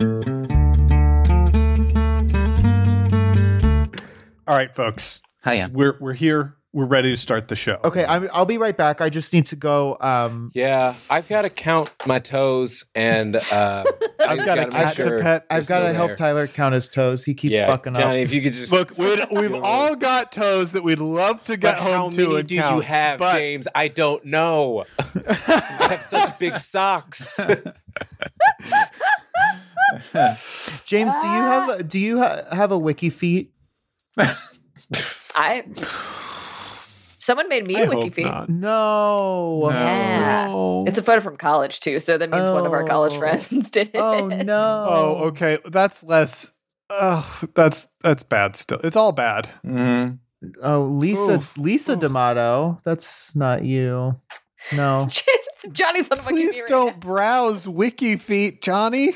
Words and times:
All 0.00 0.06
right, 4.54 4.74
folks. 4.74 5.22
Hiya. 5.44 5.70
We're 5.72 5.96
we're 6.00 6.12
here. 6.14 6.56
We're 6.72 6.86
ready 6.86 7.12
to 7.12 7.16
start 7.16 7.46
the 7.46 7.54
show. 7.54 7.78
Okay, 7.84 8.04
I'm, 8.04 8.28
I'll 8.32 8.46
be 8.46 8.58
right 8.58 8.76
back. 8.76 9.00
I 9.00 9.08
just 9.08 9.32
need 9.32 9.46
to 9.46 9.56
go. 9.56 9.96
Um, 10.00 10.50
Yeah, 10.54 10.92
I've 11.08 11.28
got 11.28 11.42
to 11.42 11.50
count 11.50 11.92
my 12.04 12.18
toes, 12.18 12.84
and 12.96 13.36
uh, 13.36 13.84
I've 14.20 14.44
got 14.44 14.58
a 14.58 14.66
gotta 14.66 14.70
cat 14.72 14.98
make 14.98 15.06
to 15.08 15.18
pet. 15.22 15.46
I've 15.48 15.68
got 15.68 15.86
to 15.86 15.92
help 15.92 16.08
there. 16.08 16.16
Tyler 16.16 16.46
count 16.48 16.74
his 16.74 16.88
toes. 16.88 17.24
He 17.24 17.34
keeps 17.34 17.54
Yeah, 17.54 17.68
fucking 17.68 17.94
Johnny, 17.94 18.22
up. 18.22 18.24
if 18.24 18.34
you 18.34 18.42
could 18.42 18.54
just 18.54 18.72
Look, 18.72 18.98
we'd, 18.98 19.20
we've 19.30 19.54
all 19.54 19.94
got 19.94 20.32
toes 20.32 20.72
that 20.72 20.82
we'd 20.82 20.98
love 20.98 21.44
to 21.44 21.56
get 21.56 21.76
But 21.76 21.82
home 21.84 21.92
how 21.92 22.10
to 22.10 22.16
many 22.16 22.38
and 22.40 22.48
do 22.48 22.54
you 22.56 22.60
count, 22.60 22.84
have, 22.86 23.18
but 23.20 23.34
James? 23.34 23.68
I 23.72 23.86
don't 23.86 24.24
know. 24.24 24.84
I 24.98 25.86
have 25.90 26.02
such 26.02 26.36
big 26.40 26.56
socks. 26.56 27.38
James, 30.84 31.12
do 31.20 31.26
you 31.28 31.42
have 31.42 31.88
do 31.88 31.98
you 31.98 32.18
ha- 32.20 32.42
have 32.52 32.72
a 32.72 32.78
wiki 32.78 33.10
feet? 33.10 33.52
I. 35.34 35.64
Someone 37.18 37.48
made 37.48 37.66
me 37.66 37.76
I 37.76 37.80
a 37.84 37.88
wiki 37.88 38.02
hope 38.02 38.14
feed. 38.14 38.26
not. 38.26 38.48
No. 38.50 39.68
Yeah. 39.70 40.46
No. 40.48 40.84
It's 40.86 40.98
a 40.98 41.02
photo 41.02 41.20
from 41.20 41.36
college 41.36 41.80
too, 41.80 41.98
so 41.98 42.18
that 42.18 42.30
means 42.30 42.50
one 42.50 42.66
of 42.66 42.72
our 42.72 42.84
college 42.84 43.14
Oh. 43.14 43.18
friends 43.18 43.70
did 43.70 43.88
it. 43.94 43.96
Oh 43.96 44.26
no. 44.28 44.86
Oh, 44.88 45.14
okay. 45.28 45.58
That's 45.64 46.04
less. 46.04 46.52
Ugh, 46.90 47.48
that's 47.54 47.86
that's 48.02 48.22
bad. 48.22 48.56
Still, 48.56 48.78
it's 48.84 48.96
all 48.96 49.12
bad. 49.12 49.48
Mhm. 49.64 50.18
Oh, 50.62 50.82
Lisa 50.82 51.36
Oof. 51.36 51.56
Lisa 51.56 51.92
Oof. 51.92 52.00
D'Amato. 52.00 52.78
That's 52.84 53.34
not 53.34 53.64
you. 53.64 54.14
No. 54.76 55.08
Johnny's 55.72 56.10
on 56.10 56.18
a 56.18 56.22
wiki 56.22 56.32
Please 56.32 56.56
feed 56.56 56.66
don't 56.68 56.86
right 56.90 57.00
browse 57.00 57.68
wiki 57.68 58.16
feet, 58.16 58.62
Johnny. 58.62 59.10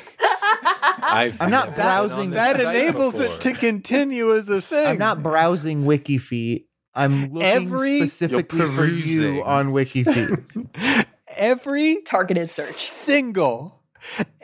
I've 1.00 1.40
I'm 1.40 1.50
not 1.50 1.66
never 1.66 1.76
been 1.76 1.84
browsing 1.84 2.18
on 2.20 2.30
this 2.30 2.36
That 2.38 2.56
site 2.56 2.76
enables 2.76 3.18
before. 3.18 3.34
it 3.36 3.40
to 3.42 3.52
continue 3.54 4.32
as 4.32 4.48
a 4.48 4.60
thing. 4.60 4.86
I'm 4.86 4.98
not 4.98 5.22
browsing 5.22 5.84
wiki 5.84 6.18
feet. 6.18 6.68
I'm 6.94 7.32
looking 7.32 7.42
Every- 7.42 7.98
specifically 7.98 8.58
You're 8.60 8.68
for 8.68 8.84
you 8.84 8.90
perusing. 8.92 9.42
on 9.42 9.72
wiki 9.72 10.04
feet. 10.04 11.06
every 11.36 12.02
Targeted 12.02 12.48
search. 12.48 12.66
single, 12.66 13.82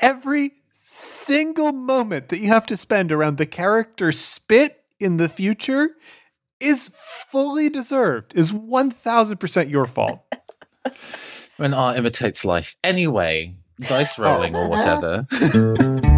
every 0.00 0.52
single 0.70 1.72
moment 1.72 2.28
that 2.28 2.38
you 2.38 2.48
have 2.48 2.66
to 2.66 2.76
spend 2.76 3.10
around 3.10 3.38
the 3.38 3.46
character 3.46 4.12
spit 4.12 4.72
in 5.00 5.16
the 5.16 5.28
future 5.28 5.96
is 6.60 6.88
fully 7.28 7.68
deserved. 7.68 8.36
Is 8.36 8.52
one 8.52 8.90
thousand 8.90 9.38
percent 9.38 9.68
your 9.70 9.86
fault. 9.86 10.20
When 11.56 11.72
art 11.72 11.96
imitates 11.96 12.44
life. 12.44 12.76
Anyway, 12.82 13.54
dice 13.80 14.18
oh. 14.18 14.24
rolling 14.24 14.56
or 14.56 14.68
whatever. 14.68 15.24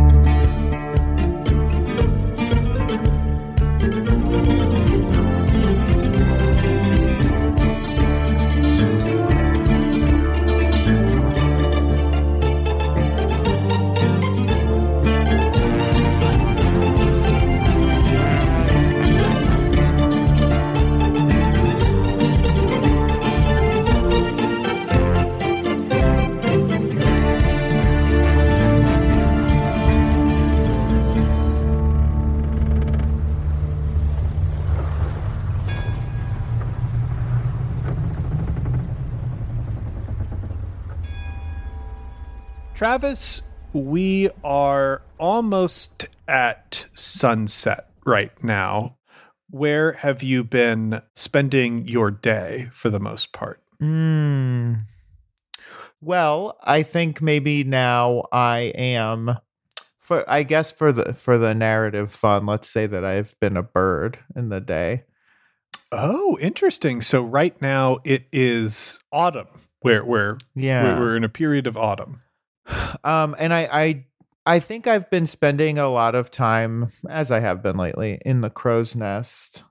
Travis, 42.77 43.41
we 43.73 44.29
are 44.45 45.01
almost 45.17 46.09
at 46.29 46.87
sunset 46.93 47.89
right 48.05 48.45
now. 48.45 48.99
Where 49.49 49.93
have 49.93 50.23
you 50.23 50.45
been 50.45 51.01
spending 51.15 51.89
your 51.89 52.11
day 52.11 52.69
for 52.73 52.91
the 52.91 53.01
most 53.01 53.33
part? 53.33 53.63
Mm. 53.81 54.81
Well, 56.03 56.59
I 56.65 56.83
think 56.83 57.23
maybe 57.23 57.65
now 57.65 58.25
I 58.31 58.73
am 58.75 59.39
for 59.97 60.23
I 60.31 60.43
guess 60.43 60.71
for 60.71 60.93
the 60.93 61.15
for 61.15 61.39
the 61.39 61.55
narrative 61.55 62.13
fun, 62.13 62.45
let's 62.45 62.69
say 62.69 62.87
that 62.87 63.07
I've 63.07 63.35
been 63.41 63.57
a 63.57 63.63
bird 63.63 64.19
in 64.37 64.51
the 64.51 64.61
day. 64.61 65.05
Oh, 65.93 66.37
interesting. 66.43 67.01
So 67.01 67.23
right 67.23 67.59
now 67.63 68.01
it 68.05 68.27
is 68.33 69.01
autumn. 69.11 69.49
Where 69.81 70.05
where 70.05 70.37
Yeah. 70.55 70.99
we're, 70.99 71.01
we're 71.01 71.17
in 71.17 71.25
a 71.25 71.31
period 71.31 71.67
of 71.67 71.79
autumn. 71.79 72.21
Um 73.05 73.37
and 73.39 73.53
I 73.53 73.69
I 73.73 74.05
I 74.47 74.59
think 74.61 74.87
I've 74.87 75.11
been 75.11 75.27
spending 75.27 75.79
a 75.79 75.89
lot 75.89 76.15
of 76.15 76.31
time 76.31 76.87
as 77.09 77.33
I 77.33 77.41
have 77.41 77.63
been 77.63 77.77
lately 77.77 78.21
in 78.25 78.41
the 78.41 78.51
crow's 78.51 78.95
nest 78.95 79.65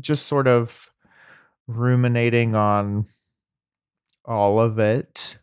just 0.00 0.26
sort 0.26 0.46
of 0.46 0.90
ruminating 1.66 2.54
on 2.54 3.06
all 4.24 4.60
of 4.60 4.78
it. 4.78 5.38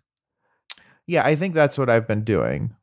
Yeah, 1.08 1.26
I 1.26 1.36
think 1.36 1.54
that's 1.54 1.78
what 1.78 1.90
I've 1.90 2.08
been 2.08 2.24
doing. 2.24 2.76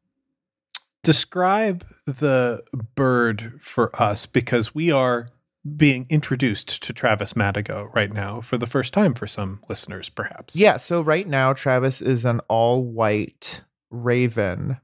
Describe 1.03 1.87
the 2.06 2.62
bird 2.95 3.55
for 3.61 3.95
us 4.00 4.27
because 4.27 4.75
we 4.75 4.91
are 4.91 5.31
being 5.77 6.06
introduced 6.09 6.83
to 6.83 6.93
Travis 6.93 7.35
Madigo 7.35 7.93
right 7.95 8.12
now 8.12 8.41
for 8.41 8.59
the 8.59 8.67
first 8.67 8.93
time 8.93 9.15
for 9.15 9.27
some 9.27 9.62
listeners, 9.69 10.09
perhaps. 10.09 10.56
Yeah, 10.56 10.77
so 10.77 11.00
right 11.00 11.27
now 11.27 11.53
Travis 11.53 12.00
is 12.00 12.25
an 12.25 12.41
all 12.49 12.85
white 12.85 13.62
raven 13.91 14.78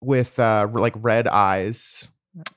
with 0.00 0.38
uh 0.38 0.68
like 0.72 0.94
red 0.96 1.26
eyes. 1.28 2.08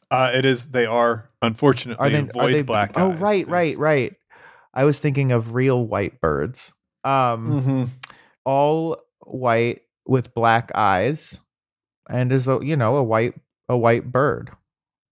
Uh, 0.09 0.31
it 0.34 0.44
is. 0.46 0.69
They 0.72 0.85
are 0.85 1.28
unfortunately 1.41 2.06
Are 2.08 2.09
they 2.09 2.40
are 2.40 2.52
they 2.52 2.62
black. 2.63 2.94
Oh, 2.96 3.12
eyes 3.12 3.19
right, 3.19 3.47
right, 3.47 3.78
right. 3.78 4.16
I 4.74 4.84
was 4.85 5.00
thinking 5.00 5.31
of 5.31 5.53
real 5.53 5.85
white 5.85 6.19
birds. 6.22 6.74
Um 7.03 7.62
Mhm. 7.62 7.90
all 8.46 8.97
white 9.25 9.81
with 10.06 10.34
black 10.34 10.72
eyes 10.75 11.40
and 12.09 12.31
is 12.31 12.47
a 12.47 12.59
you 12.62 12.75
know 12.75 12.96
a 12.96 13.03
white 13.03 13.34
a 13.69 13.78
white 13.78 14.12
bird. 14.12 14.52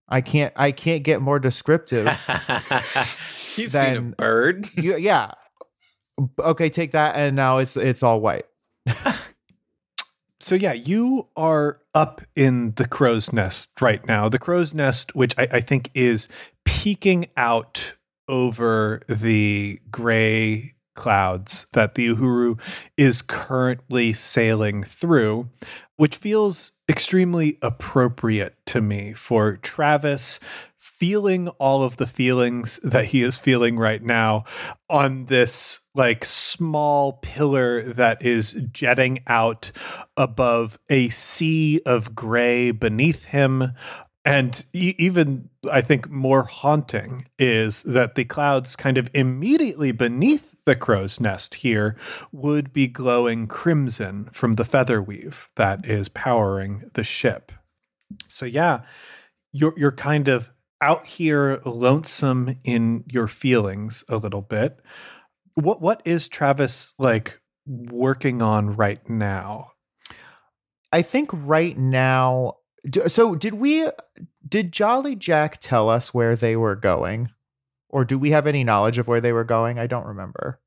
I 0.07 0.21
can't 0.21 0.53
I 0.55 0.71
can't 0.71 1.03
get 1.03 1.21
more 1.21 1.39
descriptive. 1.39 2.05
You've 3.55 3.71
seen 3.71 3.95
a 3.95 4.01
bird. 4.01 4.67
you, 4.75 4.97
yeah. 4.97 5.31
Okay, 6.39 6.69
take 6.69 6.91
that 6.91 7.15
and 7.15 7.35
now 7.35 7.57
it's 7.57 7.75
it's 7.77 8.03
all 8.03 8.19
white. 8.21 8.45
So 10.45 10.53
yeah, 10.53 10.73
you 10.73 11.29
are 11.35 11.79
up 11.95 12.21
in 12.35 12.73
the 12.75 12.87
crow's 12.87 13.33
nest 13.33 13.81
right 13.81 14.05
now. 14.05 14.29
The 14.29 14.37
crow's 14.37 14.75
nest, 14.75 15.15
which 15.15 15.33
I, 15.39 15.47
I 15.53 15.59
think 15.59 15.89
is 15.95 16.27
peeking 16.65 17.25
out 17.35 17.95
over 18.27 19.01
the 19.09 19.79
gray 19.89 20.74
clouds 20.95 21.67
that 21.73 21.95
the 21.95 22.07
Uhuru 22.07 22.59
is 22.97 23.21
currently 23.21 24.13
sailing 24.13 24.83
through, 24.83 25.49
which 25.97 26.15
feels 26.15 26.73
extremely 26.89 27.57
appropriate 27.61 28.55
to 28.67 28.81
me 28.81 29.13
for 29.13 29.57
Travis 29.57 30.39
feeling 30.85 31.47
all 31.59 31.83
of 31.83 31.97
the 31.97 32.05
feelings 32.05 32.79
that 32.83 33.05
he 33.05 33.23
is 33.23 33.39
feeling 33.39 33.75
right 33.75 34.03
now 34.03 34.43
on 34.87 35.25
this 35.25 35.81
like 35.95 36.23
small 36.23 37.13
pillar 37.13 37.81
that 37.81 38.21
is 38.23 38.53
jetting 38.71 39.19
out 39.25 39.71
above 40.15 40.77
a 40.89 41.09
sea 41.09 41.81
of 41.87 42.13
gray 42.13 42.69
beneath 42.69 43.25
him 43.25 43.71
and 44.25 44.65
e- 44.73 44.95
even 44.97 45.49
I 45.71 45.81
think 45.81 46.09
more 46.09 46.43
haunting 46.43 47.27
is 47.37 47.83
that 47.83 48.15
the 48.15 48.25
clouds 48.25 48.75
kind 48.75 48.97
of 48.97 49.09
immediately 49.13 49.91
beneath 49.91 50.55
the 50.65 50.75
crow's 50.75 51.19
nest 51.19 51.55
here 51.55 51.95
would 52.31 52.73
be 52.73 52.87
glowing 52.87 53.45
crimson 53.45 54.25
from 54.33 54.53
the 54.53 54.65
feather 54.65 55.01
weave 55.01 55.49
that 55.55 55.85
is 55.85 56.09
powering 56.09 56.89
the 56.95 57.03
ship. 57.03 57.51
So 58.27 58.47
yeah, 58.47 58.81
you're 59.53 59.73
you're 59.77 59.91
kind 59.91 60.27
of 60.27 60.49
out 60.81 61.05
here 61.05 61.61
lonesome 61.63 62.59
in 62.63 63.03
your 63.07 63.27
feelings 63.27 64.03
a 64.09 64.17
little 64.17 64.41
bit. 64.41 64.79
What 65.53 65.81
what 65.81 66.01
is 66.03 66.27
Travis 66.27 66.95
like 66.97 67.39
working 67.67 68.41
on 68.41 68.75
right 68.75 69.07
now? 69.07 69.71
I 70.91 71.03
think 71.03 71.29
right 71.31 71.77
now. 71.77 72.55
So 73.07 73.35
did 73.35 73.55
we? 73.55 73.89
Did 74.47 74.71
Jolly 74.71 75.15
Jack 75.15 75.59
tell 75.59 75.89
us 75.89 76.13
where 76.13 76.35
they 76.35 76.55
were 76.55 76.75
going, 76.75 77.31
or 77.89 78.05
do 78.05 78.19
we 78.19 78.31
have 78.31 78.47
any 78.47 78.63
knowledge 78.63 78.97
of 78.97 79.07
where 79.07 79.21
they 79.21 79.31
were 79.31 79.43
going? 79.43 79.79
I 79.79 79.87
don't 79.87 80.05
remember. 80.05 80.59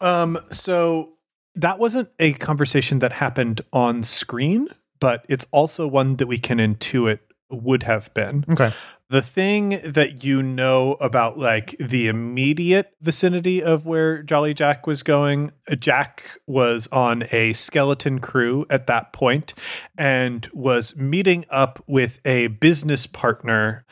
Um, 0.00 0.38
so 0.50 1.12
that 1.54 1.78
wasn't 1.78 2.08
a 2.18 2.34
conversation 2.34 2.98
that 3.00 3.12
happened 3.12 3.62
on 3.72 4.02
screen, 4.04 4.68
but 5.00 5.24
it's 5.28 5.46
also 5.50 5.86
one 5.86 6.16
that 6.16 6.26
we 6.26 6.38
can 6.38 6.58
intuit 6.58 7.20
would 7.50 7.84
have 7.84 8.12
been. 8.14 8.44
Okay. 8.50 8.72
The 9.08 9.22
thing 9.22 9.80
that 9.84 10.24
you 10.24 10.42
know 10.42 10.94
about 10.94 11.38
like 11.38 11.76
the 11.78 12.08
immediate 12.08 12.92
vicinity 13.00 13.62
of 13.62 13.86
where 13.86 14.20
Jolly 14.22 14.52
Jack 14.52 14.84
was 14.86 15.04
going, 15.04 15.52
uh, 15.70 15.76
Jack 15.76 16.38
was 16.46 16.88
on 16.88 17.24
a 17.30 17.52
skeleton 17.52 18.18
crew 18.18 18.66
at 18.68 18.88
that 18.88 19.12
point 19.12 19.54
and 19.96 20.48
was 20.52 20.96
meeting 20.96 21.44
up 21.50 21.82
with 21.86 22.20
a 22.24 22.48
business 22.48 23.06
partner. 23.06 23.84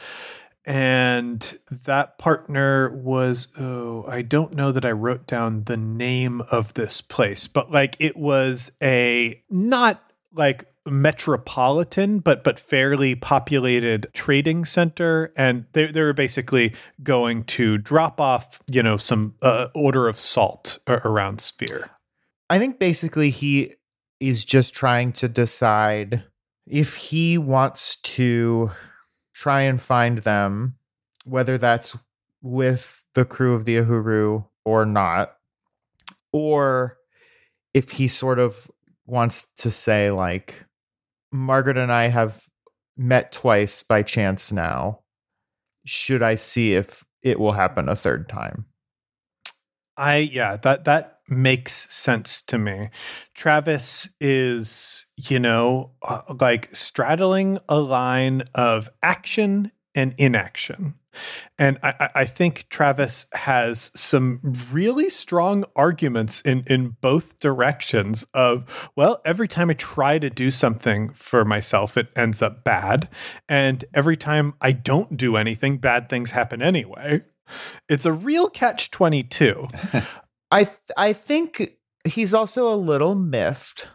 And 0.67 1.59
that 1.71 2.17
partner 2.17 2.89
was 2.89 3.49
oh 3.59 4.07
i 4.09 4.23
don't 4.23 4.55
know 4.55 4.73
that 4.73 4.87
i 4.87 4.91
wrote 4.91 5.27
down 5.27 5.65
the 5.65 5.77
name 5.77 6.41
of 6.51 6.73
this 6.73 7.03
place 7.03 7.47
but 7.47 7.71
like 7.71 7.97
it 7.99 8.17
was 8.17 8.73
a 8.83 9.43
not 9.51 10.03
like 10.33 10.65
metropolitan 10.87 12.19
but 12.19 12.45
but 12.45 12.59
fairly 12.59 13.15
populated 13.15 14.07
trading 14.13 14.65
center. 14.65 15.33
And 15.37 15.67
they, 15.73 15.87
they 15.87 16.03
were 16.03 16.13
basically 16.13 16.75
going 17.03 17.45
to 17.45 17.79
drop 17.79 18.21
off 18.21 18.61
you 18.71 18.83
know 18.83 18.97
some 18.97 19.35
uh, 19.43 19.69
order 19.75 20.09
of 20.09 20.19
salt 20.19 20.79
around 20.87 21.41
sphere. 21.41 21.91
I 22.51 22.59
think 22.59 22.79
basically 22.79 23.31
he 23.31 23.75
is 24.21 24.45
just 24.45 24.75
trying 24.75 25.13
to 25.13 25.29
decide 25.29 26.23
if 26.67 26.95
he 26.95 27.39
wants 27.39 27.97
to 27.97 28.71
try 29.35 29.63
and 29.63 29.81
find 29.81 30.19
them, 30.19 30.77
whether 31.25 31.59
that's 31.59 31.97
with 32.43 33.05
the 33.15 33.25
crew 33.25 33.55
of 33.55 33.65
the 33.65 33.77
Uhuru 33.77 34.47
or 34.65 34.87
not, 34.87 35.37
or 36.33 36.97
if 37.75 37.91
he 37.91 38.09
sort 38.09 38.39
of 38.39 38.71
wants 39.07 39.47
to 39.57 39.71
say, 39.71 40.11
like, 40.11 40.65
Margaret 41.35 41.77
and 41.77 41.93
I 41.93 42.05
have 42.05 42.45
met 42.97 43.33
twice 43.33 43.83
by 43.83 44.03
chance 44.03 44.53
now. 44.53 45.01
Should 45.85 46.23
I 46.23 46.37
see 46.37 46.75
if 46.75 47.05
it 47.23 47.41
will 47.41 47.53
happen 47.53 47.89
a 47.89 47.97
third 47.97 48.29
time? 48.29 48.67
I 49.97 50.17
yeah, 50.17 50.57
that 50.59 50.85
that 50.85 51.19
makes 51.29 51.93
sense 51.93 52.41
to 52.43 52.59
me. 52.59 52.91
Travis 53.35 54.15
is, 54.21 55.07
you 55.17 55.41
know, 55.41 55.93
uh, 56.03 56.23
like 56.41 56.75
straddling 56.75 57.59
a 57.69 57.81
line 57.81 58.43
of 58.55 58.89
action 59.03 59.73
and 59.95 60.15
inaction. 60.19 60.95
And 61.59 61.79
I, 61.83 61.95
I- 62.01 62.11
I 62.17 62.25
think 62.25 62.67
Travis 62.71 63.27
has 63.35 63.91
some 63.95 64.41
really 64.73 65.11
strong 65.11 65.65
arguments 65.77 66.41
in, 66.41 66.65
in 66.67 66.97
both 67.01 67.39
directions 67.39 68.27
of, 68.35 68.91
well, 68.97 69.21
every 69.25 69.49
time 69.49 69.71
I 69.71 69.75
try 69.75 70.19
to 70.19 70.31
do 70.31 70.51
something 70.51 71.11
for 71.11 71.45
myself, 71.45 71.97
it 71.97 72.09
ends 72.17 72.43
up 72.43 72.65
bad. 72.65 73.09
And 73.49 73.85
every 73.95 74.17
time 74.17 74.55
I 74.61 74.73
don't 74.73 75.17
do 75.17 75.37
anything, 75.37 75.79
bad 75.79 76.09
things 76.09 76.33
happen 76.33 76.63
anyway. 76.63 77.23
It's 77.89 78.07
a 78.07 78.13
real 78.13 78.49
catch 78.49 78.91
22. 78.91 79.69
I 80.51 80.65
th- 80.65 80.79
I 80.97 81.13
think 81.13 81.77
he's 82.05 82.33
also 82.33 82.73
a 82.73 82.77
little 82.77 83.15
miffed. 83.15 83.89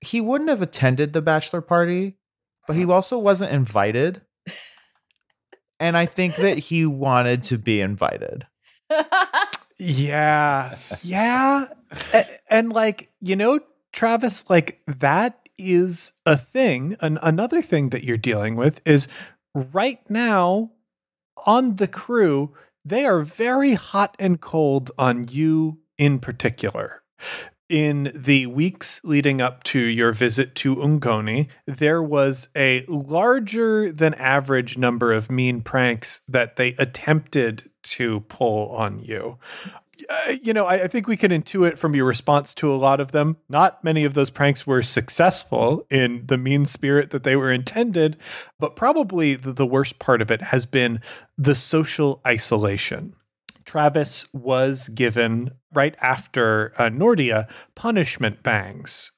He 0.00 0.20
wouldn't 0.20 0.50
have 0.50 0.62
attended 0.62 1.12
the 1.12 1.22
bachelor 1.22 1.60
party, 1.60 2.16
but 2.66 2.74
he 2.74 2.84
uh-huh. 2.84 2.92
also 2.92 3.18
wasn't 3.18 3.52
invited. 3.52 4.22
And 5.80 5.96
I 5.96 6.06
think 6.06 6.36
that 6.36 6.58
he 6.58 6.86
wanted 6.86 7.42
to 7.44 7.58
be 7.58 7.80
invited. 7.80 8.46
Yeah. 9.78 10.76
Yeah. 11.02 11.68
and, 12.12 12.26
and 12.50 12.72
like, 12.72 13.10
you 13.20 13.34
know, 13.34 13.60
Travis, 13.92 14.48
like 14.50 14.82
that 14.86 15.40
is 15.58 16.12
a 16.26 16.36
thing. 16.36 16.96
An- 17.00 17.18
another 17.22 17.62
thing 17.62 17.88
that 17.90 18.04
you're 18.04 18.18
dealing 18.18 18.56
with 18.56 18.82
is 18.86 19.08
right 19.54 19.98
now 20.10 20.72
on 21.46 21.76
the 21.76 21.88
crew, 21.88 22.54
they 22.84 23.06
are 23.06 23.20
very 23.20 23.74
hot 23.74 24.14
and 24.18 24.40
cold 24.40 24.90
on 24.98 25.28
you 25.30 25.78
in 25.96 26.18
particular. 26.18 27.02
In 27.70 28.10
the 28.16 28.46
weeks 28.46 29.00
leading 29.04 29.40
up 29.40 29.62
to 29.62 29.78
your 29.78 30.10
visit 30.10 30.56
to 30.56 30.74
Ungoni, 30.74 31.46
there 31.66 32.02
was 32.02 32.48
a 32.56 32.84
larger 32.88 33.92
than 33.92 34.12
average 34.14 34.76
number 34.76 35.12
of 35.12 35.30
mean 35.30 35.60
pranks 35.60 36.22
that 36.26 36.56
they 36.56 36.70
attempted 36.80 37.70
to 37.82 38.22
pull 38.22 38.70
on 38.70 38.98
you. 38.98 39.38
Uh, 40.08 40.32
you 40.42 40.52
know, 40.52 40.66
I, 40.66 40.82
I 40.82 40.88
think 40.88 41.06
we 41.06 41.16
can 41.16 41.30
intuit 41.30 41.78
from 41.78 41.94
your 41.94 42.06
response 42.06 42.54
to 42.54 42.72
a 42.72 42.74
lot 42.74 42.98
of 42.98 43.12
them. 43.12 43.36
Not 43.48 43.84
many 43.84 44.04
of 44.04 44.14
those 44.14 44.30
pranks 44.30 44.66
were 44.66 44.82
successful 44.82 45.86
in 45.90 46.26
the 46.26 46.38
mean 46.38 46.66
spirit 46.66 47.10
that 47.10 47.22
they 47.22 47.36
were 47.36 47.52
intended, 47.52 48.16
but 48.58 48.74
probably 48.74 49.36
the, 49.36 49.52
the 49.52 49.64
worst 49.64 50.00
part 50.00 50.20
of 50.20 50.32
it 50.32 50.42
has 50.42 50.66
been 50.66 51.00
the 51.38 51.54
social 51.54 52.20
isolation. 52.26 53.14
Travis 53.64 54.26
was 54.34 54.88
given 54.88 55.52
right 55.72 55.94
after 56.00 56.72
uh, 56.78 56.84
Nordia 56.88 57.48
punishment 57.74 58.42
bangs 58.42 59.12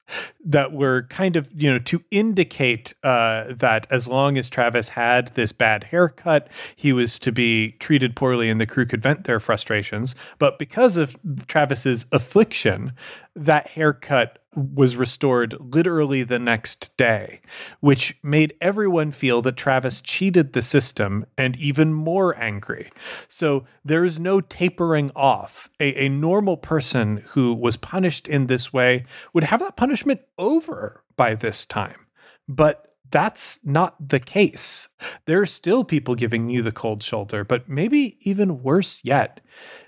that 0.45 0.73
were 0.73 1.03
kind 1.09 1.37
of 1.37 1.51
you 1.57 1.71
know 1.71 1.79
to 1.79 2.03
indicate 2.11 2.95
uh, 3.03 3.53
that 3.53 3.87
as 3.91 4.09
long 4.09 4.37
as 4.37 4.51
Travis 4.51 4.91
had 4.91 5.29
this 5.29 5.53
bad 5.53 5.85
haircut, 5.85 6.49
he 6.77 6.93
was 6.93 7.19
to 7.21 7.33
be 7.33 7.73
treated 7.73 8.17
poorly, 8.17 8.51
and 8.51 8.61
the 8.61 8.67
crew 8.67 8.87
could 8.87 9.03
vent 9.03 9.25
their 9.25 9.41
frustrations. 9.41 10.15
But 10.39 10.59
because 10.59 10.97
of 10.97 11.17
Travis's 11.47 12.07
affliction, 12.13 12.93
that 13.35 13.69
haircut 13.69 14.39
was 14.55 14.97
restored 14.97 15.57
literally 15.75 16.23
the 16.23 16.39
next 16.39 16.95
day, 16.99 17.41
which 17.81 18.19
made 18.23 18.55
everyone 18.61 19.11
feel 19.11 19.41
that 19.41 19.57
Travis 19.57 20.03
cheated 20.03 20.53
the 20.53 20.61
system 20.61 21.25
and 21.39 21.57
even 21.57 21.95
more 21.95 22.39
angry. 22.39 22.91
So 23.29 23.65
there 23.83 24.05
is 24.05 24.19
no 24.19 24.41
tapering 24.41 25.11
off. 25.17 25.71
A, 25.81 26.05
a 26.05 26.09
normal 26.09 26.42
person 26.57 27.25
who 27.29 27.55
was 27.55 27.77
punished 27.77 28.29
in 28.29 28.47
this 28.47 28.73
way 28.73 29.05
would 29.33 29.45
have 29.45 29.61
that 29.61 29.77
punishment 29.77 30.21
over 30.39 31.03
by 31.17 31.35
this 31.35 31.65
time. 31.65 32.07
But 32.49 32.91
that's 33.11 33.65
not 33.65 34.09
the 34.09 34.21
case. 34.21 34.89
There 35.27 35.41
are 35.41 35.47
still 35.47 35.85
people 35.85 36.15
giving 36.15 36.49
you 36.49 36.63
the 36.63 36.73
cold 36.73 37.03
shoulder, 37.03 37.45
but 37.45 37.69
maybe 37.69 38.17
even 38.23 38.63
worse 38.63 39.01
yet, 39.05 39.41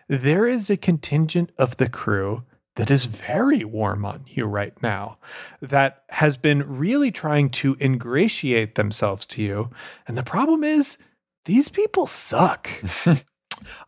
there 0.08 0.46
is 0.46 0.70
a 0.70 0.76
contingent 0.76 1.50
of 1.58 1.78
the 1.78 1.88
crew 1.88 2.44
that 2.76 2.90
is 2.90 3.06
very 3.06 3.64
warm 3.64 4.04
on 4.04 4.24
you 4.26 4.44
right 4.44 4.74
now, 4.82 5.16
that 5.60 6.04
has 6.10 6.36
been 6.36 6.62
really 6.78 7.10
trying 7.10 7.48
to 7.48 7.76
ingratiate 7.80 8.74
themselves 8.74 9.24
to 9.26 9.42
you. 9.42 9.70
And 10.06 10.16
the 10.16 10.22
problem 10.22 10.64
is, 10.64 10.98
these 11.44 11.68
people 11.68 12.06
suck. 12.06 12.68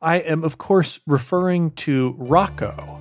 I 0.03 0.19
am, 0.19 0.45
of 0.45 0.59
course, 0.59 1.01
referring 1.07 1.73
to 1.73 2.15
Rocco. 2.19 3.01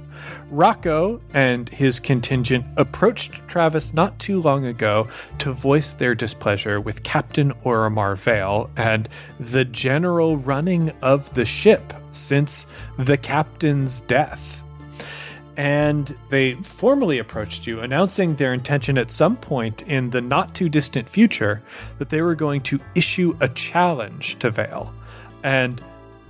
Rocco 0.49 1.21
and 1.33 1.67
his 1.69 1.99
contingent 1.99 2.65
approached 2.77 3.45
Travis 3.47 3.93
not 3.93 4.17
too 4.19 4.41
long 4.41 4.65
ago 4.65 5.07
to 5.39 5.51
voice 5.51 5.91
their 5.91 6.15
displeasure 6.15 6.79
with 6.79 7.03
Captain 7.03 7.51
Oromar 7.63 8.15
Vale 8.17 8.69
and 8.77 9.09
the 9.39 9.65
general 9.65 10.37
running 10.37 10.91
of 11.01 11.33
the 11.33 11.45
ship 11.45 11.93
since 12.11 12.65
the 12.97 13.17
captain's 13.17 14.01
death 14.01 14.63
and 15.57 16.15
they 16.29 16.55
formally 16.55 17.19
approached 17.19 17.65
you, 17.65 17.79
announcing 17.79 18.35
their 18.35 18.53
intention 18.53 18.97
at 18.97 19.11
some 19.11 19.37
point 19.37 19.83
in 19.83 20.09
the 20.09 20.21
not 20.21 20.53
too 20.53 20.69
distant 20.69 21.07
future 21.07 21.61
that 21.97 22.09
they 22.09 22.21
were 22.21 22.35
going 22.35 22.61
to 22.61 22.79
issue 22.93 23.35
a 23.39 23.47
challenge 23.47 24.37
to 24.39 24.49
Vale. 24.49 24.93
And 25.43 25.81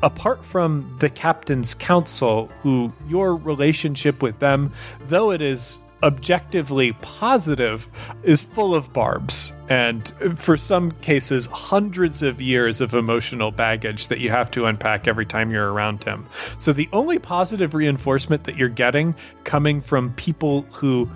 apart 0.03 0.43
from 0.43 0.95
the 0.99 1.09
captain's 1.09 1.73
council, 1.73 2.47
who 2.61 2.91
your 3.07 3.35
relationship 3.35 4.21
with 4.21 4.39
them, 4.39 4.71
though 5.07 5.31
it 5.31 5.41
is 5.41 5.79
objectively 6.03 6.93
positive, 7.01 7.89
is 8.21 8.43
full 8.43 8.75
of 8.75 8.93
barbs. 8.93 9.51
And 9.69 10.07
for 10.37 10.55
some 10.55 10.91
cases, 10.91 11.47
hundreds 11.47 12.21
of 12.21 12.39
years 12.39 12.79
of 12.79 12.93
emotional 12.93 13.51
baggage 13.51 14.07
that 14.07 14.19
you 14.19 14.29
have 14.29 14.51
to 14.51 14.65
unpack 14.65 15.07
every 15.07 15.25
time 15.25 15.51
you're 15.51 15.71
around 15.71 16.03
him. 16.03 16.27
So 16.59 16.73
the 16.73 16.89
only 16.93 17.17
positive 17.17 17.73
reinforcement 17.73 18.43
that 18.43 18.55
you're 18.55 18.69
getting 18.69 19.15
coming 19.45 19.81
from 19.81 20.13
people 20.13 20.63
who 20.73 21.09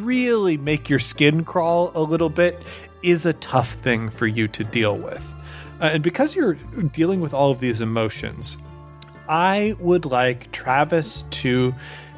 really 0.00 0.56
make 0.58 0.90
your 0.90 0.98
skin 0.98 1.44
crawl 1.44 1.92
a 1.94 2.02
little 2.02 2.28
bit 2.28 2.60
is 3.02 3.24
a 3.24 3.32
tough 3.34 3.72
thing 3.72 4.10
for 4.10 4.26
you 4.26 4.48
to 4.48 4.64
deal 4.64 4.98
with. 4.98 5.34
Uh, 5.80 5.90
and 5.94 6.02
because 6.02 6.36
you're 6.36 6.54
dealing 6.92 7.20
with 7.20 7.32
all 7.32 7.50
of 7.50 7.60
these 7.60 7.80
emotions, 7.80 8.58
I 9.28 9.76
would 9.78 10.04
like 10.04 10.50
Travis 10.52 11.22
to 11.30 11.74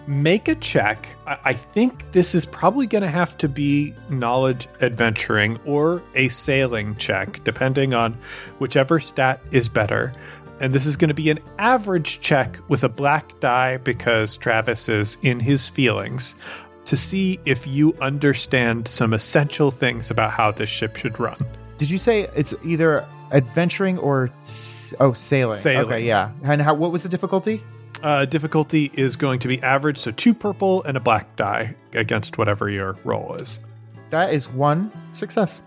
make 0.07 0.49
a 0.49 0.55
check. 0.57 1.09
I, 1.27 1.39
I 1.45 1.53
think 1.53 2.13
this 2.13 2.35
is 2.35 2.45
probably 2.45 2.87
going 2.87 3.03
to 3.03 3.09
have 3.09 3.37
to 3.39 3.49
be 3.49 3.95
knowledge 4.09 4.67
adventuring 4.81 5.61
or 5.65 6.03
a 6.15 6.29
sailing 6.29 6.97
check, 6.97 7.43
depending 7.45 7.95
on 7.95 8.19
whichever 8.59 8.99
stat 8.99 9.41
is 9.53 9.69
better. 9.69 10.13
And 10.61 10.73
this 10.73 10.87
is 10.87 10.97
going 10.97 11.09
to 11.09 11.15
be 11.15 11.31
an 11.31 11.41
average 11.59 12.21
check 12.21 12.59
with 12.69 12.85
a 12.85 12.89
black 12.89 13.39
die 13.41 13.79
because 13.79 14.37
Travis 14.37 14.89
is 14.89 15.19
in 15.23 15.41
his 15.41 15.69
feelings 15.69 16.35
to 16.85 16.97
see 16.97 17.39
if 17.45 17.67
you 17.67 17.95
understand 18.01 18.89
some 18.89 19.13
essential 19.13 19.71
things 19.71 20.11
about 20.11 20.33
how 20.33 20.51
this 20.51 20.69
ship 20.69 20.97
should 20.97 21.19
run. 21.21 21.39
Did 21.79 21.91
you 21.91 21.99
say 21.99 22.29
it's 22.37 22.55
either 22.65 23.05
adventuring 23.33 23.99
or 23.99 24.31
oh 25.01 25.13
sailing? 25.13 25.59
Sailing. 25.59 25.87
Okay, 25.87 26.07
yeah. 26.07 26.33
And 26.43 26.63
how? 26.63 26.75
What 26.75 26.93
was 26.93 27.03
the 27.03 27.09
difficulty? 27.09 27.63
Uh, 28.03 28.25
difficulty 28.25 28.91
is 28.95 29.17
going 29.17 29.39
to 29.41 29.49
be 29.49 29.63
average, 29.63 29.99
so 29.99 30.11
two 30.11 30.35
purple 30.35 30.83
and 30.85 30.97
a 30.97 31.01
black 31.01 31.37
die 31.37 31.75
against 31.93 32.37
whatever 32.37 32.69
your 32.69 32.97
roll 33.05 33.35
is. 33.37 33.61
That 34.11 34.33
is 34.33 34.49
one 34.49 34.91
success. 35.13 35.63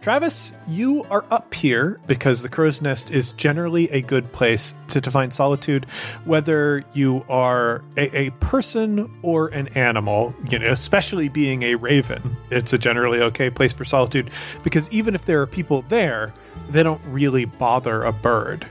Travis, 0.00 0.52
you 0.68 1.04
are 1.10 1.24
up 1.30 1.52
here 1.52 1.98
because 2.06 2.42
the 2.42 2.48
crow's 2.48 2.80
nest 2.80 3.10
is 3.10 3.32
generally 3.32 3.90
a 3.90 4.00
good 4.00 4.30
place 4.32 4.72
to, 4.88 5.00
find 5.10 5.32
solitude, 5.32 5.86
whether 6.24 6.84
you 6.92 7.24
are 7.28 7.82
a, 7.96 8.16
a 8.16 8.30
person 8.38 9.10
or 9.22 9.48
an 9.48 9.68
animal, 9.68 10.34
you 10.48 10.58
know, 10.58 10.68
especially 10.68 11.28
being 11.28 11.64
a 11.64 11.74
raven. 11.74 12.36
It's 12.50 12.72
a 12.72 12.78
generally 12.78 13.20
okay 13.22 13.50
place 13.50 13.72
for 13.72 13.84
solitude 13.84 14.30
because 14.62 14.90
even 14.92 15.14
if 15.16 15.24
there 15.24 15.42
are 15.42 15.46
people 15.46 15.82
there, 15.88 16.32
they 16.70 16.82
don't 16.82 17.02
really 17.06 17.44
bother 17.44 18.04
a 18.04 18.12
bird. 18.12 18.66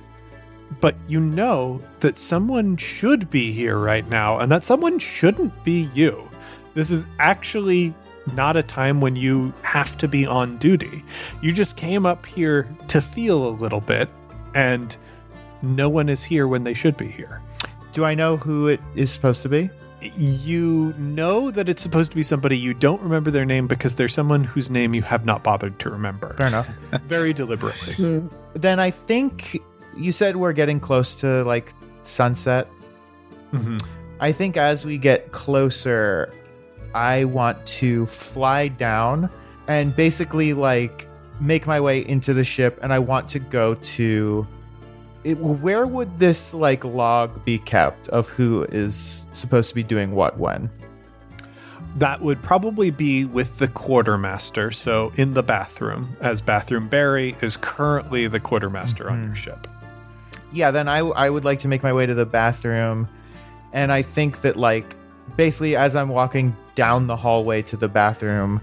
But 0.79 0.95
you 1.07 1.19
know 1.19 1.81
that 1.99 2.17
someone 2.17 2.77
should 2.77 3.29
be 3.29 3.51
here 3.51 3.77
right 3.77 4.07
now, 4.07 4.39
and 4.39 4.51
that 4.51 4.63
someone 4.63 4.99
shouldn't 4.99 5.63
be 5.63 5.89
you. 5.93 6.29
This 6.73 6.91
is 6.91 7.05
actually 7.19 7.93
not 8.33 8.57
a 8.57 8.63
time 8.63 9.01
when 9.01 9.15
you 9.15 9.53
have 9.61 9.97
to 9.97 10.07
be 10.07 10.25
on 10.25 10.57
duty. 10.57 11.03
You 11.41 11.51
just 11.51 11.77
came 11.77 12.05
up 12.05 12.25
here 12.25 12.67
to 12.89 13.01
feel 13.01 13.47
a 13.47 13.51
little 13.51 13.81
bit, 13.81 14.09
and 14.53 14.95
no 15.61 15.89
one 15.89 16.09
is 16.09 16.23
here 16.23 16.47
when 16.47 16.63
they 16.63 16.73
should 16.73 16.97
be 16.97 17.07
here. 17.07 17.41
Do 17.93 18.05
I 18.05 18.13
know 18.15 18.37
who 18.37 18.67
it 18.67 18.79
is 18.95 19.11
supposed 19.11 19.41
to 19.43 19.49
be? 19.49 19.69
You 20.15 20.93
know 20.97 21.49
that 21.49 21.67
it's 21.69 21.81
supposed 21.81 22.11
to 22.11 22.15
be 22.15 22.21
somebody 22.21 22.55
you 22.57 22.75
don't 22.75 23.01
remember 23.01 23.31
their 23.31 23.45
name 23.45 23.65
because 23.65 23.95
they're 23.95 24.07
someone 24.07 24.43
whose 24.43 24.69
name 24.69 24.93
you 24.93 25.01
have 25.01 25.25
not 25.25 25.43
bothered 25.43 25.79
to 25.79 25.89
remember. 25.89 26.33
Fair 26.33 26.47
enough. 26.47 26.67
Very 27.05 27.33
deliberately. 27.33 28.29
then 28.53 28.79
I 28.79 28.91
think 28.91 29.59
you 29.97 30.11
said 30.11 30.35
we're 30.35 30.53
getting 30.53 30.79
close 30.79 31.15
to 31.15 31.43
like 31.45 31.73
sunset. 32.03 32.67
Mhm. 33.51 33.83
I 34.19 34.31
think 34.31 34.57
as 34.57 34.85
we 34.85 34.99
get 34.99 35.31
closer, 35.31 36.31
I 36.93 37.25
want 37.25 37.65
to 37.67 38.05
fly 38.05 38.67
down 38.67 39.29
and 39.67 39.95
basically 39.95 40.53
like 40.53 41.07
make 41.39 41.67
my 41.67 41.79
way 41.79 42.07
into 42.07 42.33
the 42.33 42.43
ship, 42.43 42.79
and 42.81 42.93
I 42.93 42.99
want 42.99 43.29
to 43.29 43.39
go 43.39 43.75
to. 43.75 44.47
It, 45.23 45.37
where 45.39 45.85
would 45.85 46.19
this 46.19 46.53
like 46.53 46.85
log 46.85 47.43
be 47.43 47.59
kept 47.59 48.07
of 48.09 48.29
who 48.29 48.63
is 48.63 49.27
supposed 49.33 49.69
to 49.69 49.75
be 49.75 49.83
doing 49.83 50.13
what 50.13 50.37
when? 50.37 50.69
That 51.97 52.21
would 52.21 52.41
probably 52.41 52.91
be 52.91 53.25
with 53.25 53.57
the 53.57 53.67
quartermaster, 53.67 54.71
so 54.71 55.11
in 55.15 55.33
the 55.33 55.43
bathroom, 55.43 56.15
as 56.21 56.41
Bathroom 56.41 56.87
Barry 56.87 57.35
is 57.41 57.57
currently 57.57 58.27
the 58.27 58.39
quartermaster 58.39 59.09
on 59.09 59.17
your 59.17 59.25
mm-hmm. 59.27 59.33
ship. 59.35 59.67
yeah 60.53 60.71
then 60.71 60.87
I, 60.87 60.99
I 60.99 61.29
would 61.29 61.43
like 61.43 61.59
to 61.59 61.67
make 61.67 61.83
my 61.83 61.91
way 61.91 62.05
to 62.05 62.13
the 62.13 62.25
bathroom 62.25 63.09
and 63.73 63.91
i 63.91 64.01
think 64.01 64.41
that 64.41 64.55
like 64.55 64.95
basically 65.35 65.75
as 65.75 65.95
i'm 65.95 66.09
walking 66.09 66.55
down 66.75 67.07
the 67.07 67.15
hallway 67.15 67.61
to 67.61 67.75
the 67.75 67.87
bathroom 67.87 68.61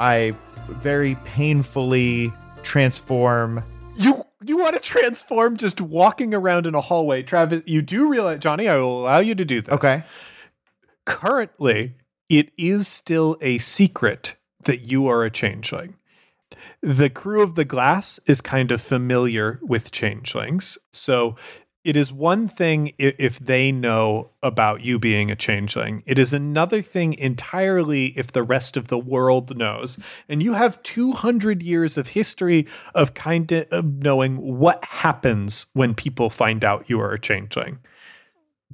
i 0.00 0.34
very 0.68 1.14
painfully 1.24 2.32
transform 2.62 3.62
You 3.94 4.24
you 4.44 4.58
want 4.58 4.74
to 4.74 4.80
transform 4.80 5.56
just 5.56 5.80
walking 5.80 6.34
around 6.34 6.66
in 6.66 6.74
a 6.74 6.80
hallway, 6.80 7.22
Travis? 7.22 7.62
You 7.64 7.80
do 7.80 8.08
realize, 8.08 8.40
Johnny? 8.40 8.68
I 8.68 8.76
will 8.76 9.02
allow 9.02 9.20
you 9.20 9.34
to 9.36 9.44
do 9.44 9.60
this. 9.60 9.72
okay 9.72 10.02
Currently, 11.04 11.94
it 12.30 12.52
is 12.56 12.88
still 12.88 13.36
a 13.40 13.58
secret 13.58 14.36
that 14.64 14.80
you 14.82 15.08
are 15.08 15.24
a 15.24 15.30
changeling. 15.30 15.96
The 16.80 17.10
crew 17.10 17.42
of 17.42 17.54
the 17.56 17.64
glass 17.64 18.20
is 18.26 18.40
kind 18.40 18.70
of 18.70 18.80
familiar 18.80 19.58
with 19.62 19.90
changelings, 19.90 20.78
so 20.92 21.36
it 21.84 21.96
is 21.96 22.12
one 22.12 22.46
thing 22.48 22.88
i- 23.00 23.14
if 23.18 23.38
they 23.40 23.72
know 23.72 24.30
about 24.42 24.82
you 24.82 24.98
being 24.98 25.30
a 25.30 25.36
changeling. 25.36 26.02
It 26.06 26.18
is 26.18 26.32
another 26.32 26.80
thing 26.80 27.14
entirely 27.14 28.06
if 28.16 28.30
the 28.32 28.42
rest 28.44 28.76
of 28.76 28.88
the 28.88 28.98
world 28.98 29.56
knows. 29.56 29.98
And 30.28 30.42
you 30.42 30.52
have 30.54 30.82
200 30.84 31.62
years 31.62 31.98
of 31.98 32.08
history 32.08 32.66
of 32.94 33.14
kind 33.14 33.50
of 33.52 33.84
knowing 33.84 34.36
what 34.36 34.84
happens 34.84 35.66
when 35.72 35.94
people 35.94 36.30
find 36.30 36.64
out 36.64 36.88
you 36.88 37.00
are 37.00 37.12
a 37.12 37.18
changeling. 37.18 37.78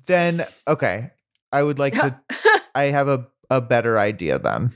then 0.07 0.43
okay 0.67 1.11
i 1.53 1.63
would 1.63 1.79
like 1.79 1.93
to 1.95 2.19
i 2.75 2.85
have 2.85 3.09
a, 3.09 3.27
a 3.51 3.61
better 3.61 3.99
idea 3.99 4.39
then 4.39 4.71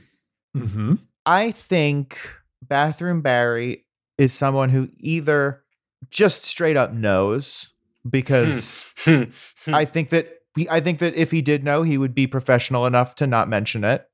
Mm-hmm. 0.55 0.95
i 1.25 1.49
think 1.51 2.19
bathroom 2.61 3.21
barry 3.21 3.85
is 4.17 4.33
someone 4.33 4.69
who 4.69 4.89
either 4.99 5.63
just 6.09 6.43
straight 6.45 6.75
up 6.77 6.93
knows 6.93 7.72
because 8.09 8.91
hmm. 9.05 9.23
I 9.73 9.85
think 9.85 10.09
that 10.09 10.27
he, 10.55 10.69
I 10.69 10.79
think 10.79 10.99
that 10.99 11.15
if 11.15 11.31
he 11.31 11.41
did 11.41 11.63
know, 11.63 11.83
he 11.83 11.97
would 11.97 12.13
be 12.13 12.27
professional 12.27 12.85
enough 12.85 13.15
to 13.15 13.27
not 13.27 13.49
mention 13.49 13.83
it. 13.83 14.05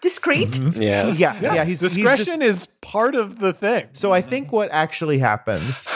Discreet. 0.00 0.48
Mm-hmm. 0.48 0.82
yes. 0.82 1.18
Yeah, 1.18 1.38
yeah. 1.40 1.64
he's 1.64 1.80
he's 1.80 1.94
just- 1.94 1.94
Discretion 1.96 2.42
is 2.42 2.66
part 2.82 3.14
of 3.14 3.38
the 3.38 3.52
thing. 3.52 3.88
so 3.92 4.12
I 4.12 4.20
think 4.20 4.52
what 4.52 4.70
actually 4.70 5.18
happens 5.18 5.88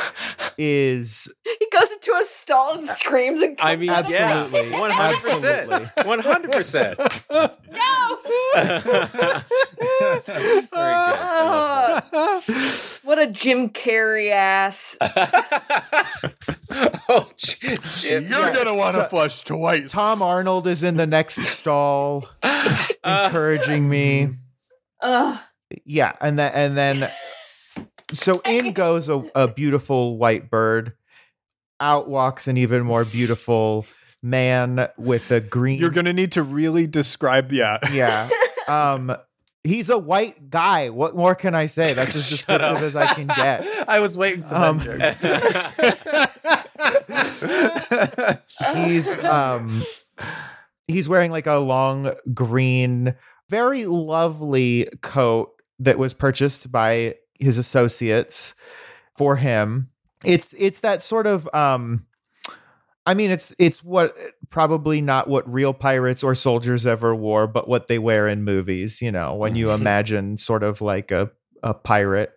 is 0.59 1.33
He 1.45 1.67
goes 1.81 1.91
into 1.93 2.13
a 2.13 2.25
stall 2.25 2.75
and 2.79 2.87
screams 2.87 3.43
and 3.43 3.59
I 3.61 3.77
mean, 3.77 3.91
out. 3.91 4.11
Absolutely. 4.11 4.71
yeah, 4.71 4.81
one 4.81 4.91
hundred 4.91 5.21
percent, 5.21 6.07
one 6.07 6.19
hundred 6.19 6.53
percent. 6.53 6.99
no. 7.31 8.19
Ah, 10.73 12.03
what 13.05 13.19
a 13.19 13.27
Jim 13.27 13.71
Carrey 13.71 14.31
ass. 14.31 14.97
Oh, 17.13 17.29
J- 17.37 17.77
Jim, 17.99 18.29
You're 18.29 18.55
gonna 18.55 18.77
want 18.77 18.95
to 18.95 19.05
flush 19.05 19.43
twice. 19.43 19.91
Tom 19.91 20.23
Arnold 20.23 20.69
is 20.69 20.85
in 20.85 20.97
the 20.97 21.07
next 21.07 21.43
stall, 21.45 22.29
encouraging 23.05 23.89
me. 23.89 24.29
Ugh. 25.03 25.41
Yeah, 25.85 26.13
and 26.21 26.39
then 26.39 26.53
and 26.55 26.77
then 26.79 27.11
so 28.13 28.41
in 28.47 28.73
goes 28.73 29.09
a, 29.09 29.25
a 29.35 29.49
beautiful 29.49 30.19
white 30.19 30.51
bird. 30.51 30.93
Out 31.81 32.09
walks 32.09 32.47
an 32.47 32.59
even 32.59 32.83
more 32.85 33.05
beautiful 33.07 33.87
man 34.23 34.89
with 34.99 35.31
a 35.33 35.41
green. 35.41 35.79
You're 35.79 35.89
gonna 35.91 36.13
need 36.13 36.33
to 36.33 36.43
really 36.43 36.87
describe. 36.87 37.53
Yeah. 37.53 37.79
yeah. 37.93 38.29
Um, 38.69 39.17
he's 39.65 39.89
a 39.89 39.97
white 39.99 40.51
guy. 40.51 40.91
What 40.91 41.17
more 41.17 41.35
can 41.35 41.55
I 41.55 41.65
say? 41.67 41.95
That's 41.95 42.15
as 42.17 42.29
Shut 42.41 42.61
up. 42.61 42.79
descriptive 42.79 42.89
as 42.89 42.97
I 42.97 43.15
can 43.15 43.27
get. 43.29 43.65
I 43.89 44.01
was 44.01 44.19
waiting 44.19 44.43
for 44.43 44.55
Um, 44.55 44.79
that 44.79 45.17
joke. 48.47 48.77
he's 48.77 49.25
um 49.25 49.83
he's 50.87 51.09
wearing 51.09 51.31
like 51.31 51.47
a 51.47 51.57
long 51.57 52.13
green 52.35 53.15
very 53.49 53.87
lovely 53.87 54.89
coat 55.03 55.51
that 55.79 55.99
was 55.99 56.15
purchased 56.15 56.71
by 56.71 57.15
his 57.39 57.59
associates 57.59 58.55
for 59.17 59.37
him 59.37 59.91
it's 60.25 60.55
it's 60.59 60.81
that 60.81 61.03
sort 61.03 61.27
of 61.27 61.53
um 61.55 62.07
I 63.07 63.15
mean 63.15 63.31
it's 63.31 63.55
it's 63.59 63.83
what 63.83 64.17
probably 64.51 65.01
not 65.01 65.29
what 65.29 65.51
real 65.51 65.73
pirates 65.73 66.23
or 66.23 66.35
soldiers 66.35 66.87
ever 66.87 67.15
wore 67.15 67.47
but 67.47 67.69
what 67.69 67.89
they 67.89 67.99
wear 67.99 68.29
in 68.29 68.45
movies 68.45 69.01
you 69.01 69.11
know 69.11 69.35
when 69.35 69.57
you 69.57 69.71
imagine 69.71 70.37
sort 70.37 70.63
of 70.63 70.81
like 70.81 71.11
a 71.11 71.31
a 71.63 71.75
pirate. 71.75 72.33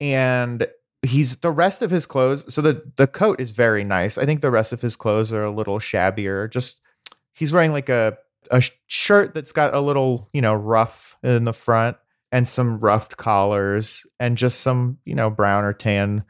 And 0.00 0.66
he's 1.02 1.38
the 1.38 1.50
rest 1.50 1.82
of 1.82 1.90
his 1.90 2.06
clothes 2.06 2.44
so 2.52 2.62
the 2.62 2.80
the 2.96 3.06
coat 3.06 3.40
is 3.40 3.50
very 3.50 3.84
nice. 3.84 4.18
I 4.18 4.24
think 4.24 4.40
the 4.40 4.50
rest 4.50 4.72
of 4.72 4.80
his 4.80 4.96
clothes 4.96 5.32
are 5.32 5.44
a 5.44 5.50
little 5.50 5.78
shabbier. 5.78 6.48
Just 6.48 6.80
he's 7.32 7.52
wearing 7.52 7.72
like 7.72 7.88
a 7.88 8.18
a 8.50 8.62
shirt 8.86 9.34
that's 9.34 9.52
got 9.52 9.74
a 9.74 9.80
little 9.80 10.28
you 10.32 10.40
know 10.40 10.54
rough 10.54 11.16
in 11.22 11.44
the 11.44 11.52
front 11.52 11.96
and 12.30 12.48
some 12.48 12.78
ruffed 12.78 13.16
collars 13.16 14.04
and 14.18 14.36
just 14.36 14.60
some 14.60 14.98
you 15.04 15.14
know 15.14 15.30
brown 15.30 15.64
or 15.64 15.72
tan 15.72 16.24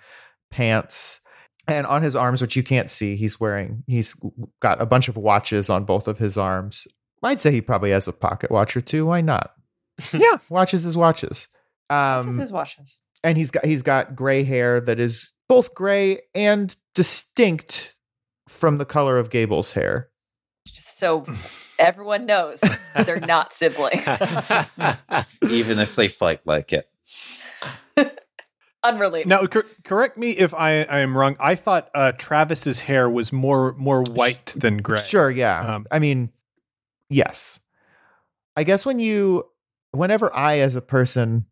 pants 0.53 1.21
and 1.67 1.87
on 1.87 2.03
his 2.03 2.15
arms 2.15 2.41
which 2.41 2.55
you 2.55 2.63
can't 2.63 2.91
see 2.91 3.17
he's 3.17 3.41
wearing 3.41 3.83
he's 3.89 4.15
got 4.61 4.81
a 4.81 4.87
bunch 4.87 5.09
of 5.09 5.17
watches 5.17 5.69
on 5.71 5.85
both 5.85 6.07
of 6.07 6.19
his 6.19 6.37
arms 6.39 6.87
i'd 7.25 7.41
say 7.41 7.51
he 7.51 7.61
probably 7.61 7.91
has 7.91 8.07
a 8.07 8.13
pocket 8.13 8.51
watch 8.51 8.77
or 8.77 8.81
two 8.81 9.07
why 9.07 9.21
not 9.21 9.53
Yeah. 10.13 10.39
watches 10.51 10.87
is 10.87 10.97
watches 10.97 11.49
This 11.89 11.97
Um, 11.99 12.39
is 12.41 12.53
washes. 12.53 12.99
and 13.25 13.37
he's 13.39 13.51
got 13.51 13.65
he's 13.65 13.83
got 13.83 14.15
gray 14.15 14.45
hair 14.45 14.81
that 14.81 15.01
is 15.01 15.33
both 15.49 15.75
gray 15.75 16.21
and 16.35 16.75
distinct 16.95 17.95
from 18.49 18.79
the 18.79 18.85
color 18.85 19.19
of 19.19 19.31
Gable's 19.31 19.73
hair. 19.73 20.09
Just 20.67 20.99
so 20.99 21.25
everyone 21.79 22.27
knows 22.27 22.63
they're 23.05 23.21
not 23.21 23.53
siblings. 23.53 24.07
Even 25.51 25.79
if 25.79 25.95
they 25.97 26.09
fight 26.09 26.41
like 26.45 26.73
it. 26.73 26.89
Unrelated. 28.85 29.29
Now, 29.29 29.47
cor- 29.47 29.65
correct 29.85 30.17
me 30.19 30.31
if 30.31 30.53
I, 30.55 30.83
I 30.83 30.99
am 31.01 31.17
wrong. 31.17 31.37
I 31.39 31.55
thought 31.55 31.89
uh, 31.95 32.13
Travis's 32.13 32.81
hair 32.81 33.09
was 33.09 33.33
more 33.33 33.75
more 33.79 34.03
white 34.03 34.47
than 34.57 34.79
gray. 34.79 34.99
Sure, 34.99 35.31
yeah. 35.31 35.75
Um, 35.77 35.87
I 35.91 35.99
mean, 36.01 36.31
yes. 37.09 37.61
I 38.57 38.65
guess 38.65 38.85
when 38.85 38.99
you 38.99 39.47
whenever 39.93 40.35
I 40.35 40.59
as 40.59 40.75
a 40.75 40.81
person 40.81 41.47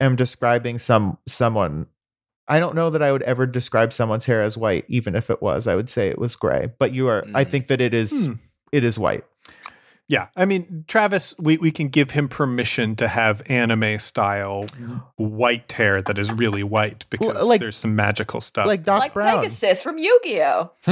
am 0.00 0.16
describing 0.16 0.78
some 0.78 1.18
someone 1.26 1.86
I 2.48 2.58
don't 2.58 2.74
know 2.74 2.90
that 2.90 3.02
I 3.02 3.12
would 3.12 3.22
ever 3.22 3.46
describe 3.46 3.92
someone's 3.92 4.26
hair 4.26 4.42
as 4.42 4.56
white 4.58 4.84
even 4.88 5.14
if 5.14 5.30
it 5.30 5.40
was. 5.42 5.66
I 5.66 5.74
would 5.74 5.88
say 5.90 6.08
it 6.08 6.18
was 6.18 6.36
gray. 6.36 6.68
But 6.78 6.94
you 6.94 7.08
are 7.08 7.24
I 7.34 7.44
Mm. 7.44 7.48
think 7.48 7.66
that 7.68 7.80
it 7.80 7.94
is 7.94 8.26
Hmm. 8.26 8.32
it 8.72 8.84
is 8.84 8.98
white. 8.98 9.24
Yeah, 10.10 10.26
I 10.36 10.44
mean, 10.44 10.84
Travis, 10.88 11.36
we, 11.38 11.56
we 11.58 11.70
can 11.70 11.86
give 11.86 12.10
him 12.10 12.28
permission 12.28 12.96
to 12.96 13.06
have 13.06 13.42
anime 13.48 14.00
style 14.00 14.66
white 15.14 15.70
hair 15.70 16.02
that 16.02 16.18
is 16.18 16.32
really 16.32 16.64
white 16.64 17.06
because 17.10 17.34
Well, 17.34 17.46
like- 17.46 17.60
there's 17.60 17.76
some 17.76 17.94
magical 17.94 18.40
stuff. 18.40 18.66
Like 18.66 18.82
Doc 18.82 18.98
like 18.98 19.14
Brown. 19.14 19.38
Pegasus 19.38 19.84
from 19.84 19.98
Yu-Gi-Oh. 19.98 20.72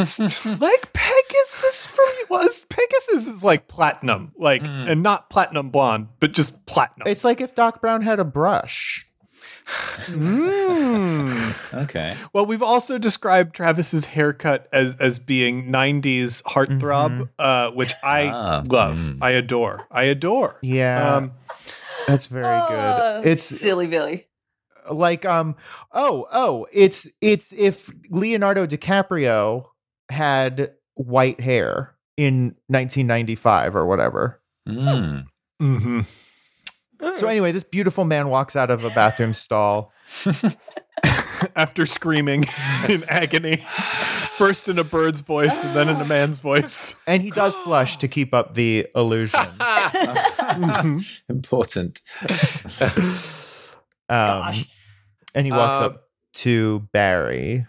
like 0.60 0.92
Pegasus 0.92 1.86
from 1.86 2.06
was 2.30 2.64
Pegasus 2.66 3.26
is 3.26 3.42
like 3.42 3.66
platinum, 3.66 4.30
like 4.38 4.62
Mm. 4.62 4.88
and 4.90 5.02
not 5.02 5.30
platinum 5.30 5.70
blonde, 5.70 6.08
but 6.20 6.32
just 6.32 6.64
platinum. 6.66 7.08
It's 7.08 7.24
like 7.24 7.40
if 7.40 7.56
Doc 7.56 7.80
Brown 7.80 8.02
had 8.02 8.20
a 8.20 8.24
brush. 8.24 9.04
Mm. 9.68 11.28
Okay. 11.82 12.16
Well, 12.32 12.46
we've 12.46 12.62
also 12.62 12.96
described 12.98 13.54
Travis's 13.54 14.06
haircut 14.06 14.66
as 14.72 14.94
as 14.96 15.18
being 15.18 15.70
'90s 15.70 16.42
heartthrob, 16.44 17.28
uh, 17.38 17.70
which 17.72 17.92
I 18.02 18.28
Ah, 18.28 18.62
love, 18.66 18.96
mm. 18.98 19.18
I 19.22 19.30
adore, 19.32 19.86
I 19.90 20.04
adore. 20.04 20.58
Yeah. 20.62 21.16
Um, 21.16 21.32
that's 22.06 22.26
very 22.26 22.46
Oh, 22.62 22.66
good. 23.22 23.30
It's 23.30 23.42
silly 23.42 23.86
Billy. 23.86 24.26
like 24.90 25.26
um 25.26 25.56
oh 25.92 26.26
oh 26.32 26.66
it's 26.72 27.06
it's 27.20 27.52
if 27.52 27.90
Leonardo 28.08 28.66
DiCaprio 28.66 29.66
had 30.08 30.72
white 30.94 31.40
hair 31.40 31.94
in 32.16 32.56
1995 32.68 33.76
or 33.76 33.86
whatever. 33.86 34.40
Mm. 34.66 35.26
mhm. 35.60 36.27
So 37.16 37.28
anyway, 37.28 37.52
this 37.52 37.64
beautiful 37.64 38.04
man 38.04 38.28
walks 38.28 38.56
out 38.56 38.70
of 38.70 38.84
a 38.84 38.90
bathroom 38.90 39.34
stall. 39.34 39.92
After 41.54 41.86
screaming 41.86 42.44
in 42.88 43.04
agony, 43.08 43.58
first 44.32 44.68
in 44.68 44.78
a 44.80 44.84
bird's 44.84 45.20
voice 45.20 45.62
and 45.62 45.74
then 45.76 45.88
in 45.88 45.96
a 46.00 46.04
man's 46.04 46.40
voice. 46.40 46.98
And 47.06 47.22
he 47.22 47.30
does 47.30 47.54
flush 47.54 47.96
to 47.98 48.08
keep 48.08 48.34
up 48.34 48.54
the 48.54 48.88
illusion. 48.96 49.38
Important. 51.28 52.00
Um, 54.08 54.54
and 55.34 55.46
he 55.46 55.52
walks 55.52 55.78
Uh, 55.78 55.86
up 55.86 56.04
to 56.34 56.80
Barry. 56.92 57.66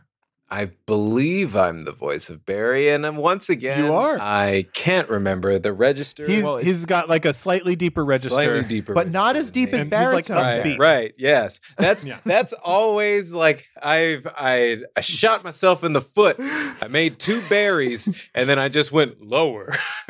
I 0.52 0.72
believe 0.88 1.56
I'm 1.56 1.86
the 1.86 1.92
voice 1.92 2.30
of 2.30 2.44
Barry, 2.46 2.90
and 2.90 3.06
um, 3.06 3.18
once 3.18 3.50
again, 3.50 3.86
You 3.86 3.94
are. 3.94 4.18
I 4.20 4.64
can't 4.74 5.08
remember 5.08 5.60
the 5.60 5.72
register. 5.74 6.26
He's 6.26 6.44
Well, 6.44 6.58
he's 6.58 6.86
got 6.86 7.08
like 7.08 7.26
a 7.26 7.34
slightly 7.34 7.76
deeper 7.76 8.04
register. 8.04 8.34
slightly 8.34 8.64
deeper, 8.64 8.94
But 8.96 9.10
not 9.12 9.36
as 9.36 9.52
deep 9.52 9.70
as 9.70 9.86
me. 9.86 9.92
And 9.92 9.94
he's 9.94 10.14
like 10.14 10.30
Right, 10.30 10.78
right, 10.80 11.14
yes. 11.18 11.60
That's 11.78 12.04
Yeah. 12.10 12.18
that's 12.26 12.54
always 12.54 13.34
like 13.34 13.68
I've 13.82 14.26
I 14.36 14.78
I 14.98 15.02
shot 15.02 15.44
myself 15.44 15.84
in 15.84 15.94
the 15.94 16.02
foot. 16.02 16.38
I 16.40 16.88
made 16.90 17.20
two 17.20 17.42
berries, 17.50 18.28
and 18.34 18.50
then 18.50 18.58
I 18.58 18.70
just 18.70 18.92
went 18.92 19.22
lower. 19.22 19.72